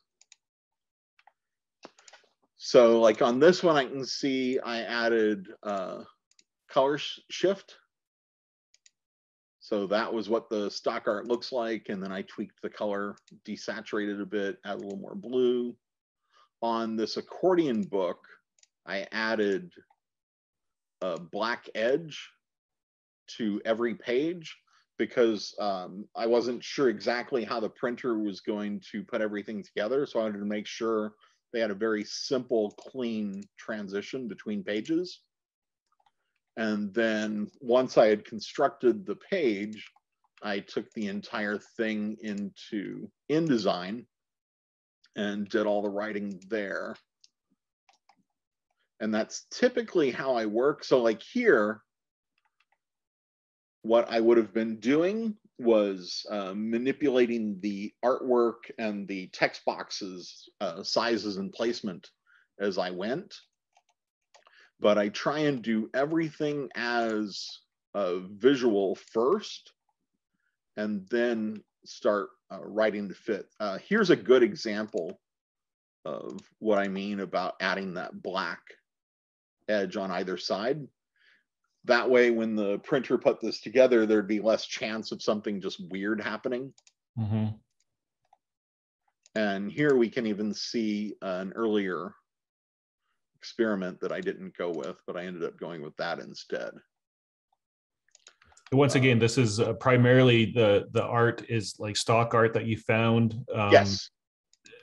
So 2.57 3.01
like 3.01 3.21
on 3.21 3.39
this 3.39 3.63
one, 3.63 3.77
I 3.77 3.85
can 3.85 4.05
see 4.05 4.59
I 4.59 4.81
added 4.81 5.47
uh, 5.63 6.05
color 6.69 6.99
shift 7.31 7.77
so 9.65 9.87
that 9.87 10.13
was 10.13 10.29
what 10.29 10.51
the 10.51 10.71
stock 10.71 11.05
art 11.09 11.27
looks 11.27 11.51
like. 11.51 11.87
And 11.89 12.03
then 12.03 12.13
I 12.13 12.21
tweaked 12.21 12.61
the 12.61 12.69
color, 12.69 13.17
desaturated 13.49 14.21
a 14.21 14.27
bit, 14.27 14.59
add 14.67 14.75
a 14.75 14.77
little 14.77 14.99
more 14.99 15.15
blue. 15.15 15.75
On 16.61 16.97
this 16.97 17.17
accordion 17.17 17.81
book, 17.81 18.19
I 18.85 19.07
added 19.11 19.73
a 21.01 21.19
black 21.19 21.71
edge 21.75 22.29
to 23.39 23.63
every 23.65 23.95
page 23.95 24.55
because 24.99 25.55
um, 25.59 26.05
I 26.15 26.27
wasn't 26.27 26.63
sure 26.63 26.91
exactly 26.91 27.43
how 27.43 27.59
the 27.59 27.71
printer 27.71 28.19
was 28.19 28.43
going 28.43 28.83
to 28.93 29.03
put 29.03 29.23
everything 29.23 29.63
together. 29.63 30.05
So 30.05 30.21
I 30.21 30.25
wanted 30.25 30.41
to 30.41 30.45
make 30.45 30.67
sure 30.67 31.15
they 31.55 31.61
had 31.61 31.71
a 31.71 31.75
very 31.75 32.05
simple, 32.05 32.73
clean 32.73 33.43
transition 33.57 34.29
between 34.29 34.63
pages. 34.63 35.21
And 36.57 36.95
then 36.95 37.49
once 37.61 37.99
I 37.99 38.07
had 38.07 38.25
constructed 38.25 39.05
the 39.05 39.17
page, 39.17 39.91
I 40.43 40.61
took 40.61 40.91
the 40.93 41.09
entire 41.09 41.59
thing 41.77 42.17
into 42.21 43.11
InDesign 43.31 44.05
and 45.17 45.49
did 45.49 45.67
all 45.67 45.83
the 45.83 45.89
writing 45.89 46.41
there. 46.49 46.97
And 49.01 49.13
that's 49.13 49.47
typically 49.51 50.11
how 50.11 50.37
I 50.37 50.47
work. 50.47 50.85
So 50.85 51.03
like 51.03 51.23
here, 51.23 51.81
what 53.83 54.09
I 54.11 54.21
would 54.21 54.39
have 54.39 54.55
been 54.55 54.79
doing 54.81 55.37
was 55.59 56.25
uh, 56.31 56.53
manipulating 56.55 57.59
the 57.61 57.93
artwork 58.05 58.71
and 58.79 59.07
the 59.07 59.29
text 59.29 59.63
boxes 59.65 60.49
uh, 60.61 60.83
sizes 60.83 61.37
and 61.37 61.53
placement 61.53 62.09
as 62.61 62.79
I 62.79 62.91
went 62.91 63.35
but 64.85 64.99
I 64.99 65.09
try 65.09 65.39
and 65.39 65.63
do 65.63 65.89
everything 65.95 66.69
as 66.77 67.61
a 67.95 68.21
visual 68.21 68.95
first 68.97 69.73
and 70.77 71.09
then 71.09 71.63
start 71.87 72.29
uh, 72.53 72.61
writing 72.61 73.09
to 73.09 73.15
fit. 73.15 73.47
Uh, 73.59 73.79
here's 73.79 74.11
a 74.11 74.17
good 74.17 74.43
example 74.43 75.19
of 76.05 76.39
what 76.59 76.79
I 76.79 76.89
mean 76.89 77.21
about 77.21 77.55
adding 77.63 77.95
that 77.95 78.23
black 78.23 78.61
edge 79.71 79.97
on 79.97 80.11
either 80.11 80.37
side. 80.37 80.87
That 81.87 82.11
way, 82.11 82.31
when 82.31 82.55
the 82.55 82.79
printer 82.81 83.17
put 83.17 83.41
this 83.41 83.63
together, 83.63 84.05
there'd 84.05 84.29
be 84.29 84.41
less 84.41 84.67
chance 84.67 85.13
of 85.13 85.23
something 85.23 85.63
just 85.63 85.83
weird 85.89 86.21
happening. 86.21 86.75
hmm 87.17 87.47
And 89.35 89.73
here 89.73 89.97
we 89.97 90.11
can 90.11 90.27
even 90.27 90.53
see 90.53 91.15
an 91.23 91.55
earlier 91.55 92.13
experiment 93.45 94.01
that 94.01 94.11
I 94.11 94.23
didn't 94.23 94.57
go 94.57 94.71
with, 94.71 94.97
but 95.07 95.19
I 95.19 95.27
ended 95.27 95.45
up 95.45 95.59
going 95.59 95.83
with 95.83 95.95
that 95.99 96.19
instead. 96.19 96.71
Once 98.73 98.95
again, 98.95 99.19
this 99.19 99.37
is 99.37 99.61
uh, 99.61 99.75
primarily 99.75 100.47
the 100.47 100.87
the 100.93 101.03
art 101.03 101.45
is 101.51 101.75
like 101.79 101.95
stock 101.95 102.33
art 102.33 102.55
that 102.55 102.65
you 102.65 102.79
found 102.79 103.35
um, 103.55 103.71
yes. 103.71 104.09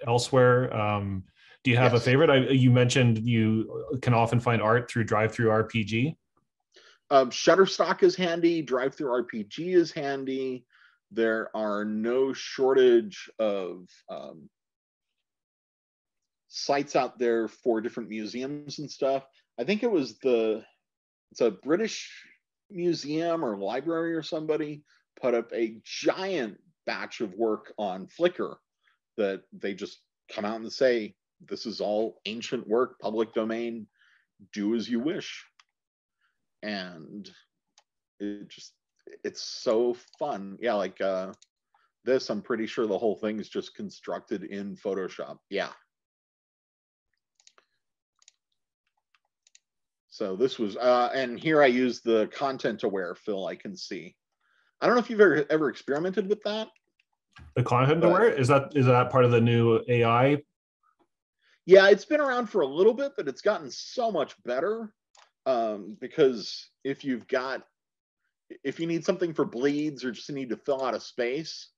elsewhere. 0.06 0.72
Um, 0.74 1.24
do 1.64 1.72
you 1.72 1.78
have 1.78 1.94
Yes. 1.94 2.02
a 2.02 2.06
favorite? 2.06 2.30
I, 2.30 2.38
you 2.52 2.70
mentioned 2.70 3.18
you 3.28 3.98
can 4.04 4.14
often 4.14 4.40
find 4.40 4.62
art 4.62 4.90
through 4.90 5.06
DriveThruRPG. 5.06 6.16
Um, 7.10 7.32
Shutterstock 7.32 8.04
is 8.04 8.16
handy. 8.16 8.64
DriveThruRPG 8.64 9.76
is 9.76 9.92
handy. 9.92 10.66
There 11.10 11.50
are 11.56 11.84
no 11.84 12.32
shortage 12.32 13.30
of 13.40 13.88
um, 14.10 14.50
sites 16.54 16.98
out 16.98 17.18
there 17.18 17.48
for 17.48 17.80
different 17.80 18.10
museums 18.10 18.80
and 18.80 18.92
stuff. 18.92 19.26
I 19.58 19.64
think 19.64 19.84
it 19.84 19.92
was 19.92 20.20
the 20.20 20.64
it's 21.32 21.42
a 21.42 21.52
British 21.52 22.12
museum 22.70 23.44
or 23.44 23.58
library 23.58 24.14
or 24.14 24.22
somebody 24.22 24.84
put 25.22 25.34
up 25.34 25.50
a 25.54 25.78
giant 25.84 26.60
batch 26.86 27.22
of 27.22 27.34
work 27.36 27.74
on 27.78 28.08
Flickr 28.08 28.56
that 29.18 29.44
they 29.54 29.74
just 29.74 30.00
come 30.30 30.44
out 30.44 30.60
and 30.60 30.72
say 30.72 31.16
this 31.48 31.66
is 31.66 31.80
all 31.80 32.20
ancient 32.26 32.68
work, 32.68 33.00
public 33.00 33.34
domain. 33.34 33.88
Do 34.52 34.76
as 34.76 34.90
you 34.90 35.00
wish 35.00 35.46
and 36.64 37.30
it 38.20 38.50
just 38.50 38.74
it's 39.24 39.42
so 39.42 39.96
fun 40.20 40.58
yeah 40.62 40.74
like 40.74 41.00
uh 41.02 41.32
this 42.06 42.30
i'm 42.30 42.42
pretty 42.42 42.66
sure 42.66 42.86
the 42.88 42.98
whole 42.98 43.16
thing 43.16 43.40
is 43.40 43.50
just 43.50 43.76
constructed 43.76 44.44
in 44.44 44.76
photoshop 44.76 45.38
yeah 45.50 45.70
so 50.22 50.36
this 50.36 50.60
was 50.60 50.78
uh 50.78 51.10
and 51.16 51.40
here 51.40 51.64
i 51.64 51.66
use 51.66 52.02
the 52.02 52.30
content 52.32 52.84
aware 52.84 53.16
fill 53.16 53.48
i 53.48 53.56
can 53.56 53.76
see 53.76 54.16
i 54.80 54.86
don't 54.86 54.96
know 54.96 55.02
if 55.02 55.10
you've 55.10 55.20
ever 55.20 55.44
ever 55.50 55.68
experimented 55.68 56.30
with 56.30 56.40
that 56.44 56.68
The 57.56 57.64
content 57.64 58.04
aware 58.04 58.30
is 58.30 58.48
that 58.50 58.72
is 58.76 58.86
that 58.86 59.10
part 59.10 59.26
of 59.26 59.32
the 59.32 59.42
new 59.42 59.82
AI? 59.88 60.38
Yeah, 61.66 61.90
it's 61.90 62.06
been 62.06 62.22
around 62.22 62.48
for 62.52 62.62
a 62.62 62.68
little 62.68 62.94
bit, 62.94 63.14
but 63.18 63.28
it's 63.28 63.42
gotten 63.42 63.72
so 63.72 64.12
much 64.12 64.36
better. 64.44 64.94
Um, 65.46 65.98
because 66.00 66.70
if 66.84 67.04
you've 67.04 67.28
got, 67.28 67.64
if 68.64 68.80
you 68.80 68.86
need 68.86 69.04
something 69.04 69.34
for 69.34 69.46
bleeds 69.46 70.04
or 70.04 70.12
just 70.12 70.32
need 70.32 70.50
to 70.50 70.58
fill 70.58 70.84
out 70.84 70.94
a 70.94 71.00
space, 71.00 71.70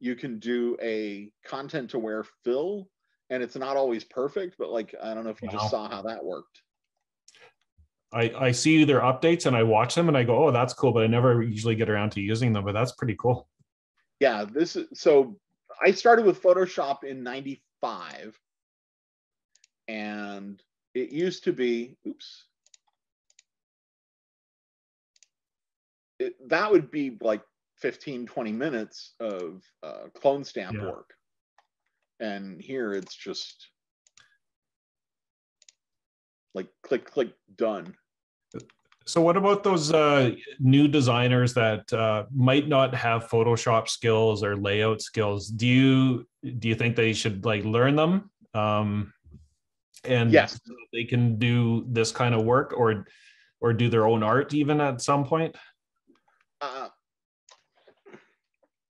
you 0.00 0.16
can 0.16 0.38
do 0.38 0.76
a 0.82 1.30
content 1.44 1.94
aware 1.94 2.24
fill, 2.44 2.88
and 3.30 3.42
it's 3.42 3.56
not 3.56 3.76
always 3.76 4.04
perfect, 4.04 4.56
but 4.58 4.70
like 4.70 4.94
I 5.00 5.14
don't 5.14 5.24
know 5.24 5.30
if 5.30 5.42
you 5.42 5.48
Wow. 5.48 5.58
just 5.58 5.70
saw 5.70 5.88
how 5.88 6.02
that 6.02 6.24
worked. 6.24 6.62
I 8.12 8.32
I 8.38 8.52
see 8.52 8.84
their 8.84 9.00
updates 9.00 9.46
and 9.46 9.56
I 9.56 9.62
watch 9.62 9.94
them 9.94 10.08
and 10.08 10.16
I 10.16 10.24
go, 10.24 10.46
oh, 10.46 10.50
that's 10.50 10.72
cool, 10.72 10.92
but 10.92 11.02
I 11.02 11.06
never 11.06 11.42
usually 11.42 11.74
get 11.74 11.90
around 11.90 12.10
to 12.12 12.20
using 12.20 12.52
them. 12.52 12.64
But 12.64 12.72
that's 12.72 12.92
pretty 12.92 13.16
cool. 13.18 13.48
Yeah, 14.20 14.44
this 14.44 14.76
is 14.76 14.86
so. 14.94 15.36
I 15.84 15.90
started 15.90 16.24
with 16.24 16.42
Photoshop 16.42 17.04
in 17.04 17.22
'95, 17.22 18.38
and 19.88 20.62
it 20.94 21.10
used 21.10 21.44
to 21.44 21.52
be. 21.52 21.96
Oops. 22.06 22.44
It, 26.18 26.48
that 26.48 26.72
would 26.72 26.90
be 26.90 27.18
like 27.20 27.42
15, 27.78 28.26
20 28.26 28.52
minutes 28.52 29.12
of 29.20 29.62
uh, 29.82 30.04
clone 30.14 30.44
stamp 30.44 30.78
Yeah. 30.78 30.86
work. 30.86 31.12
And 32.20 32.58
here 32.58 32.92
it's 32.92 33.14
just 33.14 33.68
like 36.56 36.68
click, 36.82 37.04
click, 37.08 37.28
done. 37.56 37.94
So 39.04 39.20
what 39.20 39.36
about 39.36 39.62
those 39.62 39.92
uh, 39.92 40.32
new 40.58 40.88
designers 40.88 41.54
that 41.54 41.92
uh, 41.92 42.24
might 42.34 42.66
not 42.66 42.92
have 42.94 43.28
Photoshop 43.28 43.88
skills 43.88 44.42
or 44.42 44.56
layout 44.56 45.00
skills? 45.00 45.46
Do 45.46 45.66
you 45.66 46.26
do 46.58 46.66
you 46.66 46.74
think 46.74 46.96
they 46.96 47.12
should 47.12 47.44
like 47.44 47.64
learn 47.64 47.94
them? 47.94 48.30
Um, 48.54 49.12
and 50.02 50.32
Yes. 50.32 50.58
so 50.64 50.74
they 50.92 51.04
can 51.04 51.38
do 51.38 51.84
this 51.88 52.10
kind 52.10 52.34
of 52.34 52.42
work 52.44 52.72
or 52.76 53.06
or 53.60 53.72
do 53.72 53.88
their 53.88 54.06
own 54.06 54.22
art 54.24 54.54
even 54.54 54.80
at 54.80 55.00
some 55.00 55.24
point? 55.24 55.54
uh, 56.62 56.88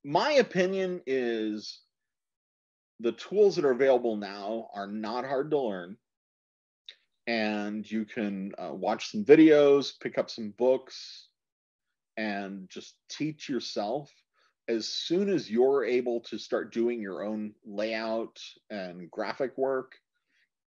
my 0.05 0.33
opinion 0.33 1.03
is 1.07 1.81
the 3.01 3.13
tools 3.13 3.57
that 3.57 3.65
are 3.65 3.73
available 3.73 4.17
now 4.17 4.69
are 4.73 4.87
not 4.87 5.25
hard 5.27 5.51
to 5.51 5.59
learn 5.59 5.97
and 7.27 7.91
you 7.91 8.05
can 8.05 8.53
uh, 8.59 8.73
watch 8.73 9.11
some 9.11 9.25
videos 9.25 9.93
pick 10.01 10.19
up 10.19 10.31
some 10.31 10.51
books 10.59 11.29
and 12.17 12.69
just 12.71 12.95
teach 13.11 13.49
yourself. 13.49 14.11
As 14.69 14.89
soon 14.89 15.29
as 15.29 15.51
you're 15.51 15.85
able 15.85 16.21
to 16.23 16.39
start 16.39 16.73
doing 16.73 17.01
your 17.01 17.25
own 17.25 17.53
layout 17.65 18.39
and 18.71 19.11
graphic 19.11 19.57
work 19.57 19.93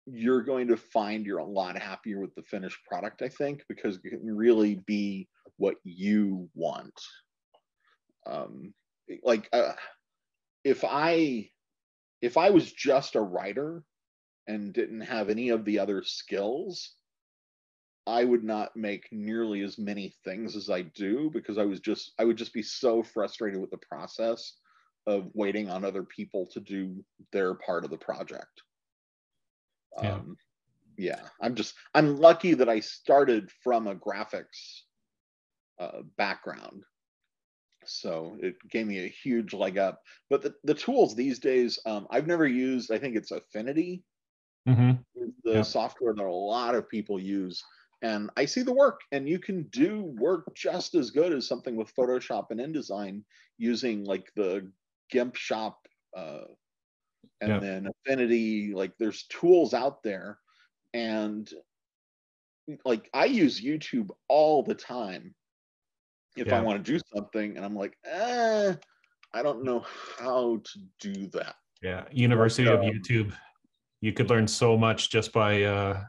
you're 0.05 0.41
going 0.41 0.67
to 0.67 0.75
find 0.75 1.25
you're 1.25 1.37
a 1.37 1.45
lot 1.45 1.77
happier 1.77 2.19
with 2.19 2.35
the 2.35 2.41
finished 2.43 2.77
product 2.85 3.21
i 3.21 3.29
think 3.29 3.63
because 3.69 3.95
it 4.03 4.09
can 4.09 4.35
really 4.35 4.75
be 4.85 5.29
what 5.57 5.75
you 5.83 6.49
want. 6.55 6.93
Um 8.25 8.73
like 9.21 9.49
uh, 9.51 9.73
if 10.63 10.83
i 10.83 11.49
if 12.21 12.37
i 12.37 12.49
was 12.49 12.71
just 12.71 13.15
a 13.15 13.21
writer 13.21 13.83
and 14.47 14.73
didn't 14.73 15.01
have 15.01 15.29
any 15.29 15.49
of 15.49 15.65
the 15.65 15.79
other 15.79 16.03
skills 16.03 16.95
i 18.07 18.23
would 18.23 18.43
not 18.43 18.75
make 18.75 19.07
nearly 19.11 19.61
as 19.61 19.77
many 19.77 20.13
things 20.23 20.55
as 20.55 20.69
i 20.69 20.81
do 20.81 21.29
because 21.33 21.57
i 21.57 21.63
was 21.63 21.79
just 21.79 22.13
i 22.19 22.25
would 22.25 22.37
just 22.37 22.53
be 22.53 22.63
so 22.63 23.01
frustrated 23.01 23.59
with 23.59 23.71
the 23.71 23.77
process 23.77 24.57
of 25.07 25.29
waiting 25.33 25.69
on 25.69 25.83
other 25.83 26.03
people 26.03 26.47
to 26.47 26.59
do 26.59 27.03
their 27.31 27.55
part 27.55 27.83
of 27.83 27.89
the 27.89 27.97
project. 27.97 28.61
Yeah. 30.01 30.13
um 30.13 30.37
yeah 30.97 31.19
i'm 31.41 31.55
just 31.55 31.75
i'm 31.93 32.17
lucky 32.17 32.53
that 32.53 32.69
i 32.69 32.79
started 32.79 33.51
from 33.63 33.87
a 33.87 33.95
graphics 33.95 34.81
uh, 35.79 36.01
background. 36.17 36.83
So 37.85 38.37
it 38.39 38.55
gave 38.69 38.87
me 38.87 38.99
a 39.03 39.09
huge 39.09 39.53
leg 39.53 39.77
up 39.77 40.01
but 40.29 40.41
the, 40.41 40.55
the 40.63 40.73
tools 40.73 41.15
these 41.15 41.39
days 41.39 41.79
um, 41.85 42.07
i've 42.11 42.27
never 42.27 42.47
used 42.47 42.91
i 42.91 42.97
think 42.97 43.15
it's 43.15 43.31
affinity 43.31 44.03
hmm 44.65 44.91
is 45.15 45.31
the 45.43 45.55
Yeah. 45.55 45.61
software 45.63 46.13
that 46.15 46.25
a 46.25 46.31
lot 46.31 46.75
of 46.75 46.89
people 46.89 47.19
use 47.19 47.63
and 48.01 48.29
i 48.37 48.45
see 48.45 48.61
the 48.61 48.73
work 48.73 49.01
and 49.11 49.27
you 49.29 49.39
can 49.39 49.63
do 49.63 50.03
work 50.17 50.45
just 50.55 50.95
as 50.95 51.11
good 51.11 51.33
as 51.33 51.47
something 51.47 51.75
with 51.75 51.95
photoshop 51.95 52.47
and 52.49 52.59
indesign 52.59 53.23
using 53.57 54.03
like 54.03 54.31
the 54.35 54.71
gimp 55.09 55.35
shop 55.35 55.79
uh, 56.17 56.45
and 57.41 57.49
Yeah. 57.51 57.59
then 57.59 57.87
affinity 57.87 58.73
like 58.73 58.93
there's 58.97 59.23
tools 59.27 59.73
out 59.73 60.03
there 60.03 60.39
and 60.93 61.53
like 62.85 63.09
i 63.13 63.25
use 63.25 63.61
youtube 63.61 64.09
all 64.29 64.63
the 64.63 64.75
time 64.75 65.35
if 66.37 66.51
i 66.53 66.61
want 66.61 66.83
to 66.83 66.91
do 66.91 66.99
something 67.13 67.55
and 67.55 67.65
i'm 67.65 67.75
like 67.75 67.97
eh, 68.05 68.73
i 69.33 69.43
don't 69.43 69.63
know 69.63 69.85
how 70.17 70.57
to 70.63 70.79
do 70.99 71.27
that 71.27 71.55
Yeah, 71.81 72.05
University 72.11 72.67
of 72.71 72.79
um, 72.79 72.85
YouTube. 72.85 73.33
You 74.03 74.11
could 74.11 74.29
learn 74.29 74.49
so 74.49 74.77
much 74.77 75.09
just 75.09 75.31
by 75.31 75.63
uh, 75.63 76.03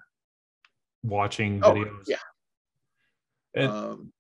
watching 1.05 1.61
oh 1.63 1.75
videos. 1.75 2.09
yeah 2.09 2.17
And, 3.55 3.71
um, 3.71 4.13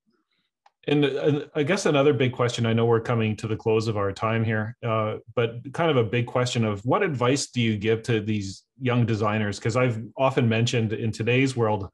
and 0.86 1.04
uh, 1.04 1.40
I 1.56 1.64
guess 1.64 1.84
another 1.84 2.12
big 2.12 2.32
question. 2.32 2.66
I 2.66 2.72
know 2.72 2.86
we're 2.86 3.00
coming 3.00 3.34
to 3.34 3.48
the 3.48 3.56
close 3.56 3.88
of 3.88 3.96
our 3.96 4.12
time 4.12 4.44
here, 4.44 4.76
uh, 4.86 5.16
but 5.34 5.72
kind 5.72 5.90
of 5.90 5.96
a 5.96 6.04
big 6.04 6.26
question 6.26 6.64
of 6.64 6.86
what 6.86 7.02
advice 7.02 7.48
do 7.48 7.60
you 7.60 7.76
give 7.76 8.04
to 8.04 8.20
these 8.20 8.62
young 8.80 9.06
designers? 9.06 9.58
Because 9.58 9.76
I've 9.76 10.00
often 10.16 10.48
mentioned 10.48 10.92
in 10.92 11.10
today's 11.10 11.56
world, 11.56 11.90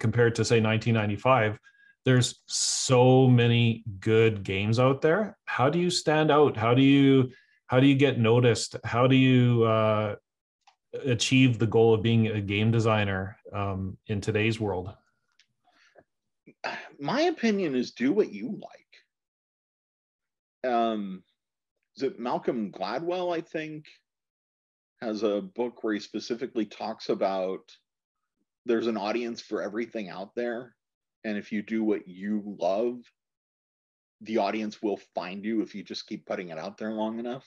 compared 0.00 0.34
to 0.34 0.44
say 0.44 0.60
1995, 0.60 1.56
there's 2.04 2.42
so 2.46 3.28
many 3.28 3.84
good 4.00 4.42
games 4.42 4.80
out 4.80 5.02
there. 5.02 5.38
How 5.44 5.70
do 5.70 5.78
you 5.78 5.90
stand 5.90 6.32
out? 6.32 6.56
How 6.56 6.74
do 6.74 6.82
you 6.82 7.30
how 7.68 7.78
do 7.78 7.86
you 7.86 7.94
get 7.94 8.18
noticed? 8.18 8.74
How 8.84 9.06
do 9.06 9.14
you 9.14 9.62
uh, 9.64 10.16
achieve 11.04 11.58
the 11.58 11.66
goal 11.66 11.94
of 11.94 12.02
being 12.02 12.28
a 12.28 12.40
game 12.40 12.70
designer 12.70 13.36
um, 13.52 13.96
in 14.06 14.20
today's 14.20 14.60
world? 14.60 14.94
my 16.98 17.22
opinion 17.22 17.74
is 17.74 17.92
do 17.92 18.12
what 18.12 18.32
you 18.32 18.58
like. 20.64 20.72
Um, 20.72 21.22
is 21.96 22.02
it 22.02 22.18
Malcolm 22.18 22.70
Gladwell? 22.72 23.34
I 23.34 23.40
think 23.40 23.86
has 25.00 25.22
a 25.22 25.40
book 25.40 25.82
where 25.82 25.94
he 25.94 26.00
specifically 26.00 26.64
talks 26.64 27.08
about 27.08 27.60
there's 28.64 28.86
an 28.86 28.96
audience 28.96 29.40
for 29.40 29.62
everything 29.62 30.08
out 30.08 30.34
there. 30.34 30.74
And 31.24 31.36
if 31.36 31.52
you 31.52 31.62
do 31.62 31.84
what 31.84 32.08
you 32.08 32.56
love, 32.58 32.98
the 34.22 34.38
audience 34.38 34.82
will 34.82 34.98
find 35.14 35.44
you 35.44 35.62
if 35.62 35.74
you 35.74 35.82
just 35.82 36.06
keep 36.06 36.26
putting 36.26 36.48
it 36.48 36.58
out 36.58 36.78
there 36.78 36.92
long 36.92 37.18
enough. 37.18 37.46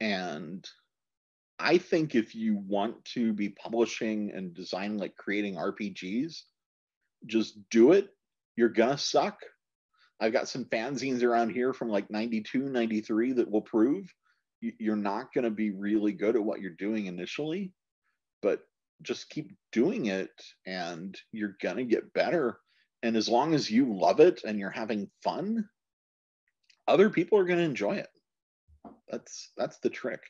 And 0.00 0.66
I 1.58 1.78
think 1.78 2.14
if 2.14 2.34
you 2.34 2.56
want 2.56 3.04
to 3.06 3.32
be 3.32 3.50
publishing 3.50 4.32
and 4.34 4.54
designing, 4.54 4.98
like 4.98 5.16
creating 5.16 5.54
RPGs, 5.56 6.42
just 7.26 7.58
do 7.70 7.92
it. 7.92 8.08
You're 8.56 8.68
gonna 8.68 8.98
suck. 8.98 9.38
I've 10.20 10.32
got 10.32 10.48
some 10.48 10.64
fanzines 10.66 11.22
around 11.22 11.50
here 11.50 11.72
from 11.72 11.88
like 11.88 12.10
92, 12.10 12.60
93 12.60 13.32
that 13.32 13.50
will 13.50 13.62
prove 13.62 14.12
you're 14.78 14.96
not 14.96 15.32
going 15.32 15.44
to 15.44 15.50
be 15.50 15.70
really 15.70 16.12
good 16.12 16.36
at 16.36 16.44
what 16.44 16.60
you're 16.60 16.70
doing 16.70 17.06
initially, 17.06 17.72
but 18.42 18.60
just 19.02 19.30
keep 19.30 19.52
doing 19.72 20.06
it 20.06 20.30
and 20.66 21.18
you're 21.32 21.56
going 21.60 21.76
to 21.76 21.84
get 21.84 22.12
better. 22.12 22.58
And 23.02 23.16
as 23.16 23.28
long 23.28 23.54
as 23.54 23.70
you 23.70 23.94
love 23.94 24.20
it 24.20 24.42
and 24.44 24.58
you're 24.58 24.70
having 24.70 25.10
fun, 25.22 25.68
other 26.88 27.10
people 27.10 27.38
are 27.38 27.44
going 27.44 27.58
to 27.58 27.64
enjoy 27.64 27.96
it. 27.96 28.08
That's 29.08 29.50
that's 29.56 29.78
the 29.78 29.90
trick. 29.90 30.20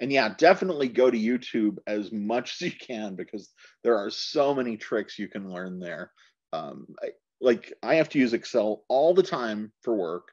And 0.00 0.12
yeah, 0.12 0.34
definitely 0.36 0.88
go 0.88 1.10
to 1.10 1.18
YouTube 1.18 1.78
as 1.86 2.10
much 2.12 2.54
as 2.54 2.60
you 2.62 2.72
can 2.72 3.14
because 3.14 3.52
there 3.84 3.96
are 3.96 4.10
so 4.10 4.54
many 4.54 4.76
tricks 4.76 5.18
you 5.18 5.28
can 5.28 5.50
learn 5.50 5.78
there. 5.78 6.10
Um, 6.52 6.86
I, 7.02 7.10
like 7.40 7.72
I 7.82 7.96
have 7.96 8.08
to 8.10 8.18
use 8.18 8.32
Excel 8.32 8.84
all 8.88 9.14
the 9.14 9.22
time 9.22 9.72
for 9.82 9.94
work, 9.94 10.28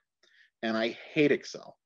and 0.64 0.78
I 0.78 0.98
hate 1.14 1.32
Excel. 1.32 1.78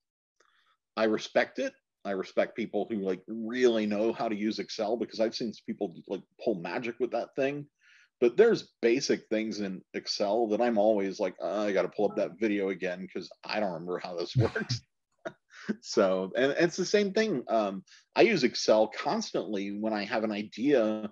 I 0.96 1.06
respect 1.06 1.60
it. 1.60 1.74
I 2.06 2.12
respect 2.12 2.56
people 2.56 2.88
who 2.90 2.98
like 2.98 3.22
really 3.28 3.88
know 3.88 4.14
how 4.14 4.30
to 4.30 4.36
use 4.36 4.60
Excel 4.60 4.96
because 4.96 5.20
I've 5.20 5.36
seen 5.36 5.52
people 5.66 5.96
like 6.08 6.22
pull 6.44 6.56
magic 6.56 6.96
with 7.00 7.12
that 7.12 7.36
thing. 7.36 7.66
But 8.22 8.38
there's 8.38 8.72
basic 8.82 9.28
things 9.28 9.60
in 9.60 9.82
Excel 9.94 10.48
that 10.48 10.62
I'm 10.62 10.78
always 10.78 11.20
like, 11.20 11.36
oh, 11.42 11.66
I 11.66 11.74
got 11.74 11.82
to 11.82 11.90
pull 11.90 12.10
up 12.10 12.16
that 12.16 12.40
video 12.40 12.70
again 12.70 13.02
because 13.02 13.30
I 13.44 13.60
don't 13.60 13.74
remember 13.74 14.00
how 14.00 14.16
this 14.16 14.36
works. 14.38 14.82
so, 15.82 16.32
and, 16.36 16.52
and, 16.52 16.66
it's 16.66 16.78
the 16.78 16.86
same 16.86 17.14
thing. 17.14 17.44
Um, 17.48 17.84
I 18.16 18.22
use 18.22 18.44
Excel 18.44 18.88
constantly 18.88 19.78
when 19.78 19.94
I 19.94 20.06
have 20.06 20.24
an 20.24 20.32
idea 20.32 21.12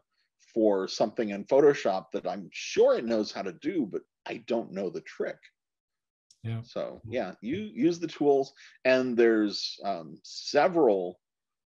for 0.53 0.87
something 0.87 1.29
in 1.29 1.45
Photoshop 1.45 2.05
that 2.13 2.27
I'm 2.27 2.49
sure 2.51 2.97
it 2.97 3.05
knows 3.05 3.31
how 3.31 3.41
to 3.41 3.53
do, 3.53 3.87
but 3.91 4.01
I 4.27 4.43
don't 4.47 4.71
know 4.71 4.89
the 4.89 5.01
trick. 5.01 5.37
Yeah. 6.43 6.61
So 6.63 7.01
yeah, 7.07 7.33
you 7.41 7.71
use 7.73 7.99
the 7.99 8.07
tools, 8.07 8.53
and 8.83 9.15
there's 9.15 9.79
um, 9.85 10.17
several 10.23 11.19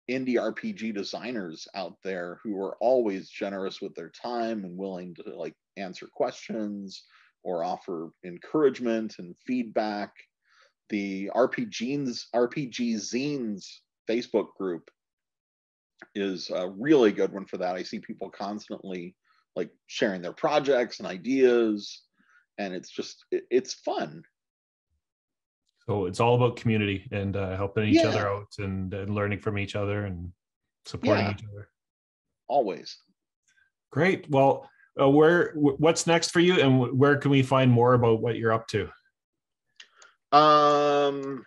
indie 0.09 0.35
RPG 0.35 0.93
designers 0.95 1.67
out 1.75 1.97
there 2.03 2.39
who 2.43 2.59
are 2.61 2.77
always 2.79 3.29
generous 3.29 3.81
with 3.81 3.93
their 3.95 4.09
time 4.09 4.63
and 4.63 4.77
willing 4.77 5.15
to 5.15 5.35
like 5.35 5.55
answer 5.77 6.07
questions 6.11 7.03
or 7.43 7.63
offer 7.63 8.11
encouragement 8.25 9.15
and 9.19 9.35
feedback. 9.45 10.11
The 10.91 11.31
RPGs 11.33 12.25
RPG 12.35 12.95
Zines 12.95 13.65
Facebook 14.09 14.53
group 14.57 14.91
is 16.15 16.49
a 16.53 16.69
really 16.69 17.13
good 17.13 17.31
one 17.31 17.45
for 17.45 17.57
that. 17.57 17.75
I 17.75 17.83
see 17.83 17.99
people 17.99 18.29
constantly 18.29 19.15
like 19.55 19.69
sharing 19.87 20.21
their 20.21 20.33
projects 20.33 20.99
and 20.99 21.07
ideas, 21.07 22.01
and 22.57 22.73
it's 22.73 22.89
just 22.89 23.23
it, 23.31 23.45
it's 23.49 23.73
fun. 23.73 24.21
So 25.87 26.07
it's 26.07 26.19
all 26.19 26.35
about 26.35 26.57
community 26.57 27.07
and 27.11 27.37
uh, 27.37 27.55
helping 27.55 27.87
each 27.87 27.95
yeah. 27.95 28.09
other 28.09 28.27
out 28.29 28.47
and, 28.59 28.93
and, 28.93 29.15
learning 29.15 29.39
from 29.39 29.57
each 29.57 29.75
other 29.75 30.05
and 30.05 30.31
supporting 30.85 31.25
yeah. 31.25 31.31
each 31.31 31.43
other. 31.51 31.69
Always. 32.47 32.97
Great. 33.91 34.29
Well, 34.29 34.69
uh, 35.01 35.09
where 35.09 35.53
what's 35.55 36.05
next 36.05 36.31
for 36.31 36.41
you, 36.41 36.59
and 36.59 36.99
where 36.99 37.15
can 37.15 37.31
we 37.31 37.43
find 37.43 37.71
more 37.71 37.93
about 37.93 38.21
what 38.21 38.35
you're 38.35 38.51
up 38.51 38.67
to? 38.67 38.89
Um, 40.31 41.43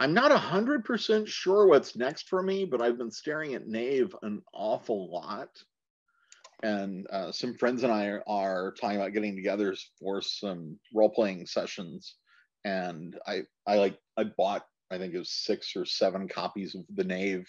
I'm 0.00 0.14
not 0.14 0.30
100% 0.30 1.26
sure 1.26 1.66
what's 1.66 1.96
next 1.96 2.28
for 2.28 2.42
me, 2.42 2.64
but 2.64 2.80
I've 2.80 2.98
been 2.98 3.10
staring 3.10 3.54
at 3.54 3.66
Knave 3.66 4.14
an 4.22 4.42
awful 4.52 5.10
lot. 5.10 5.48
And 6.62 7.06
uh, 7.10 7.32
some 7.32 7.54
friends 7.54 7.82
and 7.82 7.92
I 7.92 8.20
are, 8.26 8.74
talking 8.80 8.96
about 8.96 9.12
getting 9.12 9.36
together 9.36 9.74
for 10.00 10.20
some 10.22 10.78
role 10.94 11.10
playing 11.10 11.46
sessions. 11.46 12.16
And 12.64 13.18
I, 13.26 13.42
I 13.66 13.76
like, 13.76 13.98
I 14.16 14.24
bought, 14.24 14.66
I 14.90 14.98
think 14.98 15.14
it 15.14 15.18
was 15.18 15.30
six 15.30 15.74
or 15.76 15.84
seven 15.84 16.28
copies 16.28 16.74
of 16.74 16.82
the 16.94 17.04
Knave 17.04 17.46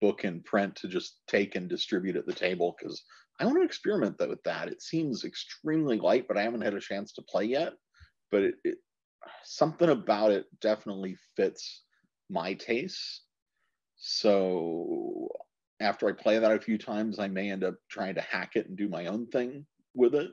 book 0.00 0.24
in 0.24 0.42
print 0.42 0.76
to 0.76 0.88
just 0.88 1.20
take 1.28 1.54
and 1.54 1.68
distribute 1.68 2.16
at 2.16 2.26
the 2.26 2.32
table 2.32 2.76
because 2.78 3.02
I 3.40 3.46
want 3.46 3.58
to 3.58 3.64
experiment 3.64 4.16
with 4.20 4.42
that. 4.44 4.68
It 4.68 4.82
seems 4.82 5.24
extremely 5.24 5.98
light, 5.98 6.26
but 6.28 6.36
I 6.36 6.42
haven't 6.42 6.60
had 6.60 6.74
a 6.74 6.80
chance 6.80 7.12
to 7.14 7.22
play 7.22 7.44
yet. 7.44 7.72
But 8.30 8.42
it, 8.42 8.54
it 8.64 8.78
something 9.44 9.88
about 9.88 10.30
it 10.30 10.46
definitely 10.60 11.16
fits 11.36 11.82
my 12.30 12.54
tastes. 12.54 13.22
So 13.96 15.28
after 15.80 16.08
I 16.08 16.12
play 16.12 16.38
that 16.38 16.52
a 16.52 16.60
few 16.60 16.78
times, 16.78 17.18
I 17.18 17.28
may 17.28 17.50
end 17.50 17.64
up 17.64 17.74
trying 17.90 18.14
to 18.16 18.20
hack 18.20 18.52
it 18.54 18.68
and 18.68 18.76
do 18.76 18.88
my 18.88 19.06
own 19.06 19.26
thing 19.26 19.66
with 19.94 20.14
it. 20.14 20.32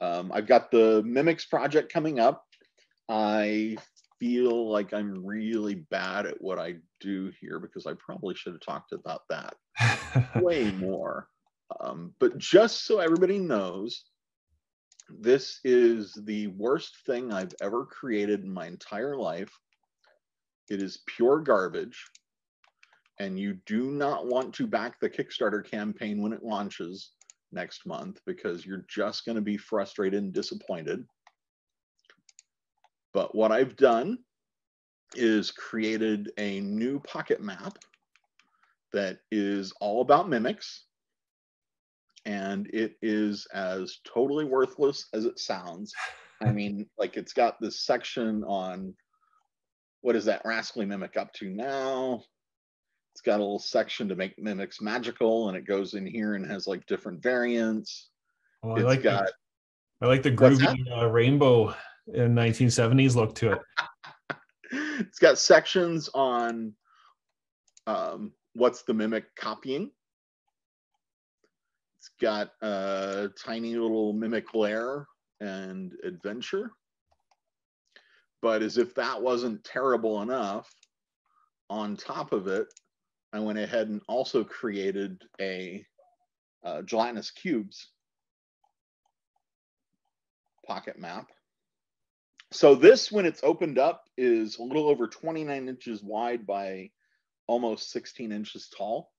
Um, 0.00 0.32
I've 0.32 0.46
got 0.46 0.70
the 0.70 1.02
Mimics 1.04 1.48
project 1.48 1.92
coming 1.92 2.18
up. 2.18 2.44
I 3.08 3.76
feel 4.18 4.70
like 4.70 4.92
I'm 4.92 5.24
really 5.24 5.74
bad 5.74 6.26
at 6.26 6.40
what 6.40 6.58
I 6.58 6.76
do 7.00 7.32
here 7.40 7.58
because 7.58 7.86
I 7.86 7.94
probably 7.94 8.34
should 8.34 8.52
have 8.52 8.62
talked 8.62 8.92
about 8.92 9.22
that 9.30 9.54
way 10.42 10.70
more. 10.72 11.28
Um, 11.80 12.14
but 12.20 12.38
just 12.38 12.84
so 12.84 12.98
everybody 12.98 13.38
knows, 13.38 14.04
this 15.20 15.60
is 15.64 16.18
the 16.24 16.48
worst 16.48 16.96
thing 17.06 17.32
I've 17.32 17.54
ever 17.60 17.84
created 17.84 18.44
in 18.44 18.52
my 18.52 18.66
entire 18.66 19.16
life. 19.16 19.52
It 20.68 20.82
is 20.82 21.02
pure 21.06 21.40
garbage. 21.40 22.04
And 23.18 23.38
you 23.38 23.54
do 23.66 23.90
not 23.90 24.26
want 24.26 24.54
to 24.54 24.66
back 24.66 24.98
the 24.98 25.10
Kickstarter 25.10 25.64
campaign 25.64 26.22
when 26.22 26.32
it 26.32 26.42
launches 26.42 27.12
next 27.52 27.86
month 27.86 28.20
because 28.26 28.64
you're 28.64 28.86
just 28.88 29.24
going 29.24 29.36
to 29.36 29.42
be 29.42 29.56
frustrated 29.56 30.22
and 30.22 30.32
disappointed. 30.32 31.04
But 33.12 33.34
what 33.34 33.52
I've 33.52 33.76
done 33.76 34.18
is 35.14 35.50
created 35.50 36.32
a 36.38 36.60
new 36.60 36.98
pocket 37.00 37.40
map 37.40 37.78
that 38.92 39.18
is 39.30 39.72
all 39.80 40.00
about 40.00 40.28
mimics. 40.28 40.84
And 42.24 42.68
it 42.72 42.96
is 43.02 43.46
as 43.52 43.98
totally 44.04 44.44
worthless 44.44 45.06
as 45.12 45.24
it 45.24 45.38
sounds. 45.38 45.92
I 46.40 46.50
mean, 46.52 46.86
like 46.98 47.16
it's 47.16 47.32
got 47.32 47.60
this 47.60 47.84
section 47.84 48.44
on 48.44 48.94
what 50.02 50.16
is 50.16 50.24
that 50.24 50.42
rascally 50.44 50.86
mimic 50.86 51.16
up 51.16 51.32
to 51.34 51.48
now? 51.48 52.22
It's 53.14 53.20
got 53.20 53.40
a 53.40 53.42
little 53.42 53.58
section 53.58 54.08
to 54.08 54.16
make 54.16 54.38
mimics 54.38 54.80
magical, 54.80 55.48
and 55.48 55.56
it 55.56 55.66
goes 55.66 55.94
in 55.94 56.06
here 56.06 56.34
and 56.34 56.50
has 56.50 56.66
like 56.66 56.86
different 56.86 57.22
variants. 57.22 58.08
Oh, 58.62 58.70
I 58.70 58.74
it's 58.76 58.84
like 58.84 59.02
got. 59.02 59.26
The, 59.26 60.06
I 60.06 60.08
like 60.08 60.22
the 60.22 60.32
groovy 60.32 60.76
uh, 60.96 61.08
rainbow 61.08 61.74
in 62.12 62.34
1970s 62.34 63.14
look 63.14 63.34
to 63.36 63.52
it. 63.52 63.58
it's 64.98 65.18
got 65.18 65.38
sections 65.38 66.08
on 66.14 66.72
um, 67.86 68.32
what's 68.54 68.82
the 68.82 68.94
mimic 68.94 69.24
copying. 69.36 69.90
Got 72.22 72.52
a 72.62 73.30
tiny 73.36 73.74
little 73.74 74.12
mimic 74.12 74.54
lair 74.54 75.08
and 75.40 75.92
adventure. 76.04 76.70
But 78.40 78.62
as 78.62 78.78
if 78.78 78.94
that 78.94 79.20
wasn't 79.20 79.64
terrible 79.64 80.22
enough, 80.22 80.72
on 81.68 81.96
top 81.96 82.32
of 82.32 82.46
it, 82.46 82.68
I 83.32 83.40
went 83.40 83.58
ahead 83.58 83.88
and 83.88 84.00
also 84.08 84.44
created 84.44 85.20
a 85.40 85.84
uh, 86.64 86.82
gelatinous 86.82 87.32
cubes 87.32 87.88
pocket 90.64 91.00
map. 91.00 91.26
So 92.52 92.76
this, 92.76 93.10
when 93.10 93.26
it's 93.26 93.42
opened 93.42 93.80
up, 93.80 94.04
is 94.16 94.58
a 94.58 94.62
little 94.62 94.88
over 94.88 95.08
29 95.08 95.68
inches 95.68 96.04
wide 96.04 96.46
by 96.46 96.90
almost 97.48 97.90
16 97.90 98.30
inches 98.30 98.68
tall. 98.68 99.10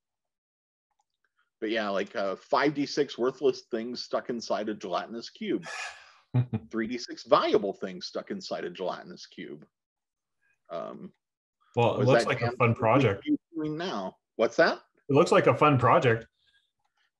But 1.63 1.69
yeah, 1.69 1.87
like 1.87 2.13
uh, 2.13 2.35
5d6 2.51 3.17
worthless 3.17 3.61
things 3.71 4.03
stuck 4.03 4.29
inside 4.29 4.67
a 4.67 4.73
gelatinous 4.73 5.29
cube. 5.29 5.65
3d6 6.35 7.29
valuable 7.29 7.71
things 7.71 8.05
stuck 8.05 8.31
inside 8.31 8.65
a 8.65 8.69
gelatinous 8.69 9.25
cube. 9.27 9.65
Um, 10.69 11.13
well, 11.77 12.01
it 12.01 12.05
looks 12.05 12.25
like 12.25 12.41
a 12.41 12.51
fun 12.57 12.75
project. 12.75 13.25
Doing 13.55 13.77
now, 13.77 14.17
what's 14.35 14.57
that? 14.57 14.79
It 15.09 15.13
looks 15.13 15.31
like 15.31 15.47
a 15.47 15.55
fun 15.55 15.77
project. 15.77 16.25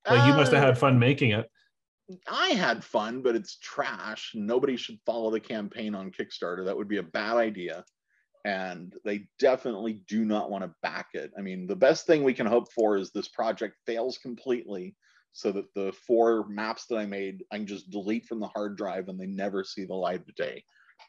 Like 0.09 0.19
uh, 0.19 0.25
you 0.25 0.33
must 0.33 0.51
have 0.51 0.61
had 0.61 0.73
uh, 0.73 0.75
fun 0.75 0.99
making 0.99 1.31
it. 1.31 1.49
I 2.27 2.49
had 2.49 2.83
fun, 2.83 3.21
but 3.21 3.37
it's 3.37 3.59
trash. 3.59 4.33
Nobody 4.35 4.75
should 4.75 4.99
follow 5.05 5.31
the 5.31 5.39
campaign 5.39 5.95
on 5.95 6.11
Kickstarter. 6.11 6.65
That 6.65 6.75
would 6.75 6.89
be 6.89 6.97
a 6.97 7.03
bad 7.03 7.37
idea. 7.37 7.85
And 8.45 8.93
they 9.05 9.27
definitely 9.39 10.01
do 10.07 10.25
not 10.25 10.51
want 10.51 10.63
to 10.63 10.75
back 10.81 11.09
it. 11.13 11.31
I 11.37 11.41
mean, 11.41 11.65
the 11.65 11.75
best 11.75 12.05
thing 12.05 12.23
we 12.23 12.33
can 12.33 12.45
hope 12.45 12.71
for 12.73 12.97
is 12.97 13.11
this 13.11 13.29
project 13.29 13.75
fails 13.85 14.17
completely 14.17 14.95
so 15.31 15.51
that 15.51 15.73
the 15.73 15.93
four 16.05 16.47
maps 16.47 16.85
that 16.89 16.97
I 16.97 17.05
made, 17.05 17.43
I 17.51 17.57
can 17.57 17.67
just 17.67 17.89
delete 17.89 18.25
from 18.25 18.39
the 18.39 18.47
hard 18.47 18.77
drive 18.77 19.07
and 19.07 19.19
they 19.19 19.25
never 19.25 19.63
see 19.63 19.85
the 19.85 19.93
light 19.93 20.21
of 20.27 20.35
day. 20.35 20.63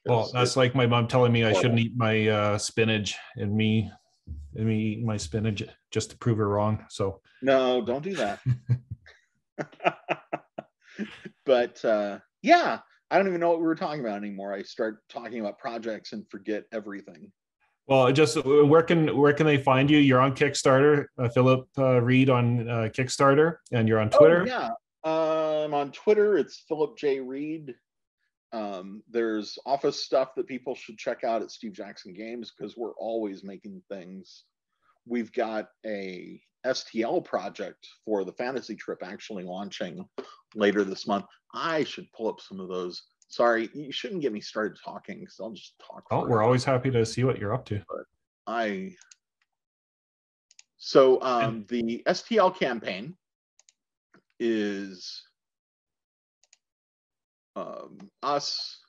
Well, 0.07 0.30
that's 0.32 0.57
like 0.57 0.74
my 0.74 0.87
mom 0.87 1.09
telling 1.09 1.32
me 1.32 1.45
I 1.45 1.53
shouldn't 1.53 1.80
eat 1.80 1.93
my 1.97 2.28
uh, 2.28 2.59
spinach 2.59 3.16
and 3.37 3.55
me 3.55 3.91
and 4.55 4.66
me 4.66 4.78
eating 4.78 5.07
my 5.07 5.16
spinach 5.16 5.62
just 5.91 6.11
to 6.11 6.18
prove 6.18 6.39
her 6.39 6.49
wrong. 6.49 6.85
So 6.89 7.20
no, 7.43 7.82
don't 7.82 8.03
do 8.03 8.14
that. 8.14 8.41
but 11.47 11.85
uh, 11.85 12.18
yeah, 12.43 12.80
I 13.15 13.19
don't 13.19 13.29
even 13.29 13.39
know 13.39 13.51
what 13.51 13.61
we 13.61 13.67
were 13.67 13.77
talking 13.77 14.01
about 14.01 14.17
anymore. 14.17 14.53
I 14.53 14.62
start 14.62 14.99
talking 15.09 15.39
about 15.39 15.57
projects 15.57 16.12
and 16.12 16.29
forget 16.29 16.65
everything. 16.73 17.31
Well, 17.87 18.11
just 18.11 18.45
where 18.45 18.83
can 18.83 19.17
where 19.17 19.33
can 19.33 19.47
they 19.47 19.57
find 19.57 19.89
you? 19.89 19.99
You're 19.99 20.21
on 20.21 20.35
Kickstarter, 20.35 21.05
uh, 21.17 21.29
Philip 21.29 21.69
uh, 21.79 22.03
Reed 22.03 22.29
on 22.29 22.69
uh, 22.69 22.89
Kickstarter, 22.93 23.59
and 23.71 23.87
you're 23.89 24.01
on 24.01 24.11
oh, 24.15 24.19
Twitter. 24.19 24.43
Oh, 24.43 24.45
yeah, 25.05 25.65
I'm 25.65 25.75
on 25.75 25.93
Twitter. 25.93 26.37
It's 26.37 26.65
Philip 26.67 26.99
J 26.99 27.21
Reed. 27.21 27.77
Um, 28.53 29.05
there's 29.09 29.59
office 29.65 30.05
stuff 30.05 30.35
that 30.35 30.49
people 30.49 30.75
should 30.75 30.99
check 30.99 31.23
out 31.23 31.41
at 31.41 31.53
Steve 31.53 31.73
Jackson 31.73 32.15
Games 32.15 32.51
because 32.51 32.77
we're 32.77 32.95
always 32.95 33.45
making 33.45 33.81
things. 33.89 34.43
We've 35.07 35.33
got 35.33 35.69
a 35.85 36.41
STL 36.67 37.25
project 37.25 37.87
for 38.05 38.25
the 38.25 38.33
fantasy 38.33 38.75
trip 38.75 39.01
actually 39.03 39.45
launching 39.45 40.09
later 40.55 40.85
this 40.85 41.07
month. 41.07 41.27
I 41.53 41.85
should 41.85 42.11
pull 42.13 42.29
up 42.29 42.41
some 42.41 42.61
of 42.61 42.69
those 42.69 43.03
Sorry, 43.29 43.69
you 43.75 43.91
shouldn't 43.91 44.21
get 44.21 44.33
me 44.33 44.41
started 44.41 44.79
talking 44.85 45.19
because 45.19 45.41
I'll 45.41 45.51
just 45.51 45.75
talk. 45.81 46.05
Oh, 46.13 46.25
we're 46.25 46.45
always 46.45 46.63
happy 46.63 46.91
to 46.93 47.05
see 47.05 47.25
what 47.25 47.39
you're 47.39 47.53
up 47.53 47.65
to. 47.65 47.83
But 47.89 48.05
I 48.47 48.95
so 50.77 51.21
um, 51.23 51.65
the 51.69 52.03
STL 52.07 52.55
campaign 52.57 53.17
is 54.39 55.23
um, 57.57 57.99
us 58.23 58.81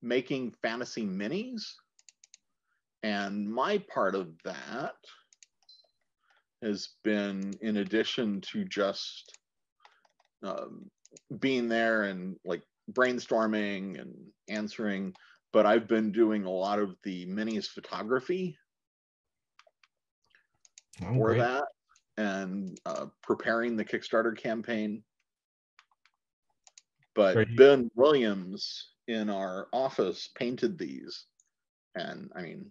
making 0.00 0.54
fantasy 0.62 1.04
minis, 1.04 1.64
and 3.02 3.52
my 3.52 3.78
part 3.92 4.14
of 4.14 4.28
that 4.44 4.94
has 6.64 6.88
been 7.02 7.54
in 7.60 7.78
addition 7.78 8.40
to 8.40 8.64
just 8.64 9.38
um, 10.42 10.90
being 11.38 11.68
there 11.68 12.04
and 12.04 12.36
like 12.44 12.62
brainstorming 12.92 14.00
and 14.00 14.14
answering, 14.48 15.14
but 15.52 15.66
I've 15.66 15.88
been 15.88 16.10
doing 16.10 16.44
a 16.44 16.50
lot 16.50 16.78
of 16.78 16.96
the 17.04 17.26
minis 17.26 17.66
photography 17.66 18.56
oh, 21.02 21.14
for 21.14 21.28
great. 21.28 21.38
that 21.38 21.64
and 22.16 22.78
uh, 22.86 23.06
preparing 23.22 23.76
the 23.76 23.84
Kickstarter 23.84 24.36
campaign. 24.36 25.02
But 27.14 27.34
great. 27.34 27.56
Ben 27.56 27.90
Williams 27.94 28.90
in 29.06 29.30
our 29.30 29.68
office 29.72 30.30
painted 30.36 30.78
these. 30.78 31.26
And 31.94 32.30
I 32.34 32.42
mean, 32.42 32.70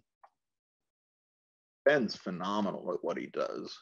Ben's 1.84 2.16
phenomenal 2.16 2.92
at 2.92 3.02
what 3.02 3.18
he 3.18 3.26
does. 3.26 3.76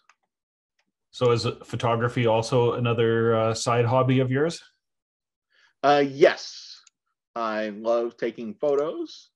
So, 1.10 1.30
is 1.30 1.46
photography 1.64 2.26
also 2.26 2.72
another 2.72 3.34
uh, 3.36 3.54
side 3.54 3.84
hobby 3.84 4.20
of 4.20 4.30
yours? 4.30 4.62
Uh, 5.82 6.04
yes, 6.06 6.80
I 7.36 7.68
love 7.70 8.16
taking 8.16 8.54
photos, 8.54 9.30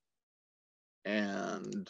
and 1.05 1.89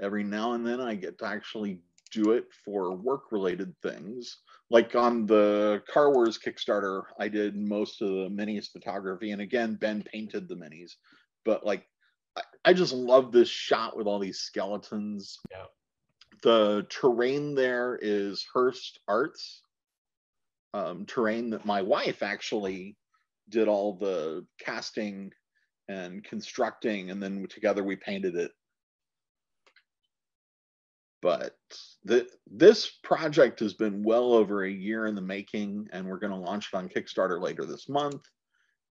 every 0.00 0.24
now 0.24 0.52
and 0.52 0.66
then 0.66 0.80
I 0.80 0.96
get 0.96 1.18
to 1.18 1.26
actually 1.26 1.80
do 2.12 2.32
it 2.32 2.46
for 2.64 2.94
work 2.94 3.32
related 3.32 3.74
things. 3.82 4.38
Like 4.70 4.94
on 4.94 5.26
the 5.26 5.82
Car 5.92 6.12
Wars 6.12 6.38
Kickstarter, 6.38 7.02
I 7.18 7.28
did 7.28 7.56
most 7.56 8.00
of 8.02 8.08
the 8.08 8.28
minis 8.28 8.70
photography, 8.70 9.32
and 9.32 9.40
again, 9.40 9.74
Ben 9.74 10.02
painted 10.02 10.48
the 10.48 10.56
minis. 10.56 10.92
But 11.44 11.64
like, 11.66 11.86
I, 12.64 12.72
just 12.72 12.92
love 12.92 13.30
this 13.32 13.48
shot 13.48 13.96
with 13.96 14.06
all 14.06 14.18
these 14.18 14.40
skeletons. 14.40 15.38
Yeah. 15.50 15.66
The 16.42 16.86
terrain 16.90 17.54
there 17.54 17.98
is 18.00 18.44
Hirst 18.52 19.00
Arts 19.06 19.62
um, 20.74 21.06
terrain 21.06 21.50
that 21.50 21.64
my 21.64 21.80
wife 21.80 22.22
actually 22.22 22.96
did 23.48 23.68
all 23.68 23.96
the 23.96 24.44
casting 24.58 25.32
and 25.88 26.24
constructing, 26.24 27.10
and 27.10 27.22
then 27.22 27.46
together 27.48 27.84
we 27.84 27.96
painted 27.96 28.34
it. 28.34 28.50
But 31.22 31.56
the, 32.04 32.26
this 32.46 32.90
project 33.02 33.60
has 33.60 33.72
been 33.72 34.02
well 34.02 34.34
over 34.34 34.64
a 34.64 34.70
year 34.70 35.06
in 35.06 35.14
the 35.14 35.22
making, 35.22 35.88
and 35.92 36.06
we're 36.06 36.18
going 36.18 36.32
to 36.32 36.38
launch 36.38 36.68
it 36.72 36.76
on 36.76 36.88
Kickstarter 36.88 37.40
later 37.40 37.64
this 37.64 37.88
month. 37.88 38.22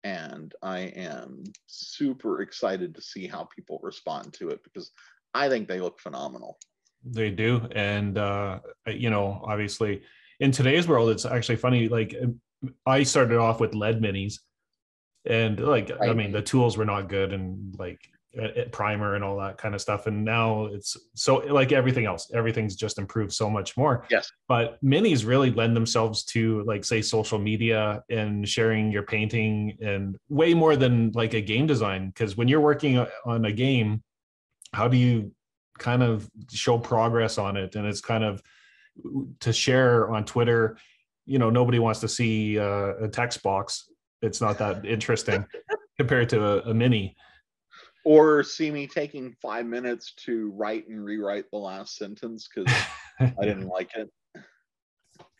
And 0.04 0.54
I 0.62 0.80
am 0.80 1.44
super 1.66 2.42
excited 2.42 2.94
to 2.94 3.02
see 3.02 3.26
how 3.26 3.48
people 3.54 3.78
respond 3.82 4.32
to 4.34 4.50
it 4.50 4.62
because 4.64 4.90
I 5.34 5.48
think 5.48 5.68
they 5.68 5.80
look 5.80 6.00
phenomenal. 6.00 6.58
They 7.04 7.30
do. 7.30 7.68
And, 7.72 8.18
uh, 8.18 8.60
you 8.86 9.10
know, 9.10 9.42
obviously 9.44 10.02
in 10.40 10.50
today's 10.50 10.88
world, 10.88 11.10
it's 11.10 11.24
actually 11.24 11.56
funny. 11.56 11.88
Like 11.88 12.16
I 12.84 13.04
started 13.04 13.38
off 13.38 13.60
with 13.60 13.74
lead 13.74 14.00
minis, 14.00 14.34
and 15.24 15.58
like 15.60 15.90
right. 16.00 16.10
I 16.10 16.14
mean, 16.14 16.32
the 16.32 16.42
tools 16.42 16.76
were 16.76 16.84
not 16.84 17.08
good, 17.08 17.32
and 17.32 17.74
like 17.78 18.00
primer 18.70 19.14
and 19.14 19.22
all 19.22 19.36
that 19.38 19.58
kind 19.58 19.74
of 19.74 19.80
stuff. 19.80 20.06
And 20.06 20.24
now 20.24 20.66
it's 20.66 20.96
so 21.14 21.36
like 21.36 21.72
everything 21.72 22.06
else, 22.06 22.30
everything's 22.34 22.76
just 22.76 22.98
improved 22.98 23.32
so 23.32 23.50
much 23.50 23.76
more. 23.76 24.06
Yes. 24.10 24.30
But 24.48 24.82
minis 24.82 25.26
really 25.26 25.50
lend 25.50 25.76
themselves 25.76 26.24
to 26.26 26.62
like 26.62 26.84
say 26.84 27.02
social 27.02 27.38
media 27.38 28.02
and 28.08 28.48
sharing 28.48 28.90
your 28.90 29.02
painting 29.02 29.76
and 29.82 30.16
way 30.28 30.54
more 30.54 30.76
than 30.76 31.12
like 31.12 31.34
a 31.34 31.40
game 31.40 31.66
design. 31.66 32.08
Because 32.08 32.36
when 32.36 32.48
you're 32.48 32.60
working 32.60 33.04
on 33.26 33.44
a 33.44 33.52
game, 33.52 34.02
how 34.72 34.88
do 34.88 34.96
you 34.96 35.32
kind 35.78 36.02
of 36.02 36.28
show 36.50 36.78
progress 36.78 37.36
on 37.36 37.56
it? 37.56 37.74
And 37.74 37.86
it's 37.86 38.00
kind 38.00 38.24
of 38.24 38.42
to 39.40 39.52
share 39.52 40.10
on 40.10 40.24
Twitter, 40.24 40.78
you 41.26 41.38
know, 41.38 41.50
nobody 41.50 41.78
wants 41.78 42.00
to 42.00 42.08
see 42.08 42.58
uh, 42.58 42.94
a 43.02 43.08
text 43.08 43.42
box. 43.42 43.90
It's 44.22 44.40
not 44.40 44.58
that 44.58 44.86
interesting 44.86 45.44
compared 45.98 46.28
to 46.30 46.44
a, 46.44 46.70
a 46.70 46.74
mini. 46.74 47.16
Or 48.04 48.42
see 48.42 48.70
me 48.70 48.86
taking 48.86 49.34
five 49.40 49.66
minutes 49.66 50.14
to 50.24 50.52
write 50.56 50.88
and 50.88 51.04
rewrite 51.04 51.50
the 51.52 51.58
last 51.58 51.96
sentence 51.96 52.48
because 52.52 52.72
I 53.20 53.44
didn't 53.44 53.68
like 53.68 53.90
it. 53.94 54.10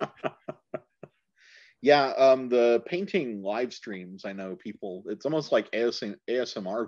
yeah, 1.83 2.11
um, 2.11 2.49
the 2.49 2.83
painting 2.87 3.43
live 3.43 3.73
streams, 3.73 4.25
I 4.25 4.33
know 4.33 4.55
people, 4.55 5.03
it's 5.07 5.25
almost 5.25 5.51
like 5.51 5.71
ASMR 5.73 6.17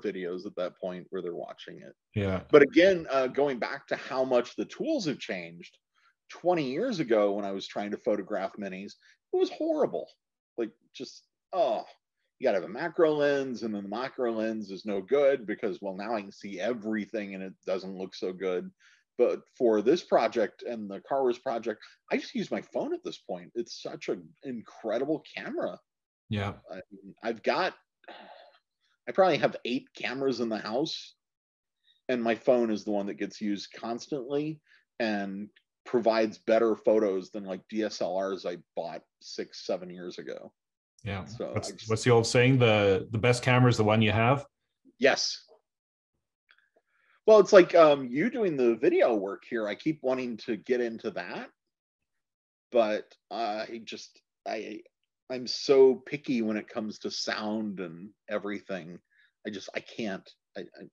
videos 0.00 0.46
at 0.46 0.54
that 0.56 0.78
point 0.80 1.06
where 1.10 1.20
they're 1.20 1.34
watching 1.34 1.78
it. 1.78 1.94
Yeah. 2.14 2.42
But 2.50 2.62
again, 2.62 3.06
uh, 3.10 3.26
going 3.26 3.58
back 3.58 3.88
to 3.88 3.96
how 3.96 4.24
much 4.24 4.54
the 4.54 4.66
tools 4.66 5.06
have 5.06 5.18
changed, 5.18 5.76
20 6.30 6.70
years 6.70 7.00
ago 7.00 7.32
when 7.32 7.44
I 7.44 7.52
was 7.52 7.66
trying 7.66 7.90
to 7.90 7.98
photograph 7.98 8.52
minis, 8.58 8.92
it 9.32 9.36
was 9.36 9.50
horrible. 9.50 10.08
Like 10.56 10.70
just, 10.94 11.24
oh, 11.52 11.84
you 12.44 12.50
gotta 12.50 12.60
have 12.60 12.68
a 12.68 12.72
macro 12.72 13.14
lens, 13.14 13.62
and 13.62 13.74
then 13.74 13.84
the 13.84 13.88
macro 13.88 14.30
lens 14.30 14.70
is 14.70 14.84
no 14.84 15.00
good 15.00 15.46
because 15.46 15.80
well, 15.80 15.96
now 15.96 16.14
I 16.14 16.20
can 16.20 16.30
see 16.30 16.60
everything 16.60 17.34
and 17.34 17.42
it 17.42 17.54
doesn't 17.66 17.96
look 17.96 18.14
so 18.14 18.34
good. 18.34 18.70
But 19.16 19.40
for 19.56 19.80
this 19.80 20.02
project 20.02 20.62
and 20.62 20.90
the 20.90 21.00
Car 21.00 21.22
Wars 21.22 21.38
project, 21.38 21.80
I 22.12 22.18
just 22.18 22.34
use 22.34 22.50
my 22.50 22.60
phone 22.60 22.92
at 22.92 23.02
this 23.02 23.16
point. 23.18 23.50
It's 23.54 23.80
such 23.80 24.10
an 24.10 24.28
incredible 24.42 25.22
camera. 25.34 25.78
Yeah. 26.28 26.54
I 26.70 26.80
I've 27.22 27.42
got 27.42 27.72
I 29.08 29.12
probably 29.12 29.38
have 29.38 29.56
eight 29.64 29.88
cameras 29.96 30.40
in 30.40 30.50
the 30.50 30.58
house, 30.58 31.14
and 32.10 32.22
my 32.22 32.34
phone 32.34 32.70
is 32.70 32.84
the 32.84 32.90
one 32.90 33.06
that 33.06 33.14
gets 33.14 33.40
used 33.40 33.72
constantly. 33.74 34.60
And 35.00 35.48
provides 35.84 36.38
better 36.38 36.76
photos 36.76 37.30
than 37.30 37.44
like 37.44 37.60
DSLRs 37.72 38.46
I 38.46 38.58
bought 38.76 39.02
six, 39.20 39.66
seven 39.66 39.90
years 39.90 40.18
ago. 40.18 40.52
Yeah. 41.04 41.26
So 41.26 41.50
what's, 41.52 41.70
just, 41.70 41.90
what's 41.90 42.02
the 42.02 42.10
old 42.10 42.26
saying? 42.26 42.58
The 42.58 43.06
the 43.10 43.18
best 43.18 43.42
camera 43.42 43.70
is 43.70 43.76
the 43.76 43.84
one 43.84 44.02
you 44.02 44.10
have. 44.10 44.46
Yes. 44.98 45.42
Well, 47.26 47.40
it's 47.40 47.52
like 47.52 47.74
um, 47.74 48.08
you 48.10 48.30
doing 48.30 48.56
the 48.56 48.76
video 48.76 49.14
work 49.14 49.44
here. 49.48 49.68
I 49.68 49.74
keep 49.74 50.00
wanting 50.02 50.38
to 50.38 50.56
get 50.56 50.80
into 50.80 51.10
that, 51.12 51.48
but 52.72 53.14
I 53.30 53.82
just 53.84 54.18
I 54.48 54.80
I'm 55.30 55.46
so 55.46 55.94
picky 55.94 56.42
when 56.42 56.56
it 56.56 56.68
comes 56.68 56.98
to 57.00 57.10
sound 57.10 57.80
and 57.80 58.10
everything. 58.28 58.98
I 59.46 59.50
just 59.50 59.68
I 59.74 59.80
can't. 59.80 60.28
I, 60.56 60.62
I 60.62 60.84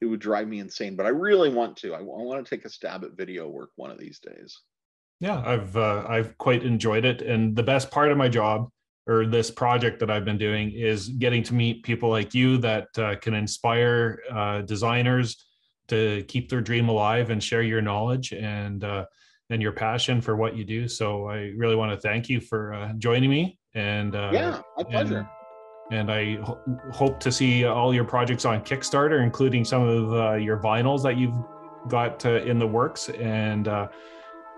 it 0.00 0.06
would 0.06 0.20
drive 0.20 0.48
me 0.48 0.58
insane. 0.58 0.96
But 0.96 1.06
I 1.06 1.10
really 1.10 1.50
want 1.50 1.76
to. 1.78 1.94
I, 1.94 1.98
I 1.98 2.02
want 2.02 2.44
to 2.44 2.48
take 2.48 2.64
a 2.64 2.70
stab 2.70 3.04
at 3.04 3.16
video 3.16 3.48
work 3.48 3.70
one 3.76 3.90
of 3.90 3.98
these 3.98 4.18
days. 4.20 4.58
Yeah, 5.20 5.42
I've 5.44 5.76
uh, 5.76 6.04
I've 6.08 6.36
quite 6.38 6.62
enjoyed 6.62 7.04
it, 7.04 7.20
and 7.20 7.54
the 7.54 7.62
best 7.62 7.90
part 7.90 8.10
of 8.10 8.18
my 8.18 8.28
job 8.28 8.70
or 9.06 9.26
this 9.26 9.50
project 9.50 10.00
that 10.00 10.10
I've 10.10 10.24
been 10.24 10.38
doing 10.38 10.72
is 10.72 11.08
getting 11.08 11.42
to 11.44 11.54
meet 11.54 11.82
people 11.82 12.08
like 12.08 12.34
you 12.34 12.58
that 12.58 12.88
uh, 12.98 13.16
can 13.16 13.34
inspire 13.34 14.20
uh, 14.32 14.62
designers 14.62 15.44
to 15.88 16.24
keep 16.28 16.48
their 16.48 16.62
dream 16.62 16.88
alive 16.88 17.30
and 17.30 17.42
share 17.42 17.62
your 17.62 17.82
knowledge 17.82 18.32
and 18.32 18.82
uh, 18.84 19.04
and 19.50 19.60
your 19.60 19.72
passion 19.72 20.20
for 20.22 20.36
what 20.36 20.56
you 20.56 20.64
do. 20.64 20.88
So 20.88 21.28
I 21.28 21.52
really 21.56 21.76
want 21.76 21.92
to 21.92 22.00
thank 22.00 22.28
you 22.30 22.40
for 22.40 22.72
uh, 22.72 22.92
joining 22.96 23.28
me. 23.28 23.58
And 23.74 24.16
uh, 24.16 24.30
yeah, 24.32 24.60
my 24.78 24.84
pleasure. 24.84 25.28
And, 25.90 26.10
and 26.10 26.10
I 26.10 26.42
ho- 26.42 26.60
hope 26.92 27.20
to 27.20 27.30
see 27.30 27.66
all 27.66 27.92
your 27.92 28.04
projects 28.04 28.46
on 28.46 28.62
Kickstarter, 28.62 29.22
including 29.22 29.64
some 29.64 29.82
of 29.86 30.14
uh, 30.14 30.34
your 30.36 30.58
vinyls 30.58 31.02
that 31.02 31.18
you've 31.18 31.36
got 31.88 32.24
uh, 32.24 32.42
in 32.42 32.58
the 32.58 32.66
works. 32.66 33.10
And 33.10 33.68
uh, 33.68 33.88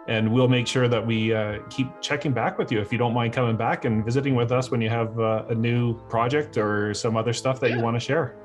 and 0.09 0.33
we'll 0.33 0.49
make 0.49 0.67
sure 0.67 0.89
that 0.89 1.05
we 1.05 1.35
uh, 1.35 1.59
keep 1.69 1.89
checking 2.01 2.33
back 2.33 2.59
with 2.59 2.71
you 2.71 2.81
if 2.81 2.93
you 2.93 2.99
don't 2.99 3.13
mind 3.13 3.33
coming 3.33 3.57
back 3.57 3.85
and 3.85 4.05
visiting 4.05 4.35
with 4.35 4.53
us 4.53 4.71
when 4.71 4.81
you 4.81 4.89
have 4.89 5.19
uh, 5.19 5.45
a 5.49 5.55
new 5.55 5.99
project 6.09 6.57
or 6.57 6.95
some 6.95 7.17
other 7.17 7.33
stuff 7.33 7.59
that 7.61 7.71
yeah. 7.71 7.77
you 7.77 7.83
want 7.83 7.97
to 7.97 8.01
share. 8.01 8.37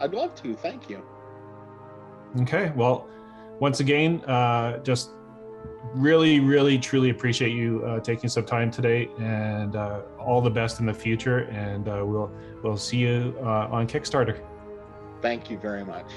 I'd 0.00 0.12
love 0.12 0.34
to. 0.42 0.54
Thank 0.56 0.90
you. 0.90 1.02
Okay. 2.40 2.72
Well, 2.74 3.08
once 3.60 3.80
again, 3.80 4.22
uh, 4.24 4.78
just 4.78 5.10
really, 5.94 6.40
really, 6.40 6.78
truly 6.78 7.10
appreciate 7.10 7.52
you 7.52 7.84
uh, 7.84 8.00
taking 8.00 8.28
some 8.28 8.44
time 8.44 8.70
today, 8.70 9.08
and 9.18 9.76
uh, 9.76 10.02
all 10.18 10.40
the 10.40 10.50
best 10.50 10.80
in 10.80 10.86
the 10.86 10.94
future. 10.94 11.40
And 11.44 11.88
uh, 11.88 12.02
we'll 12.04 12.30
we'll 12.62 12.76
see 12.76 12.98
you 12.98 13.36
uh, 13.40 13.68
on 13.70 13.86
Kickstarter. 13.86 14.40
Thank 15.22 15.50
you 15.50 15.58
very 15.58 15.84
much. 15.84 16.10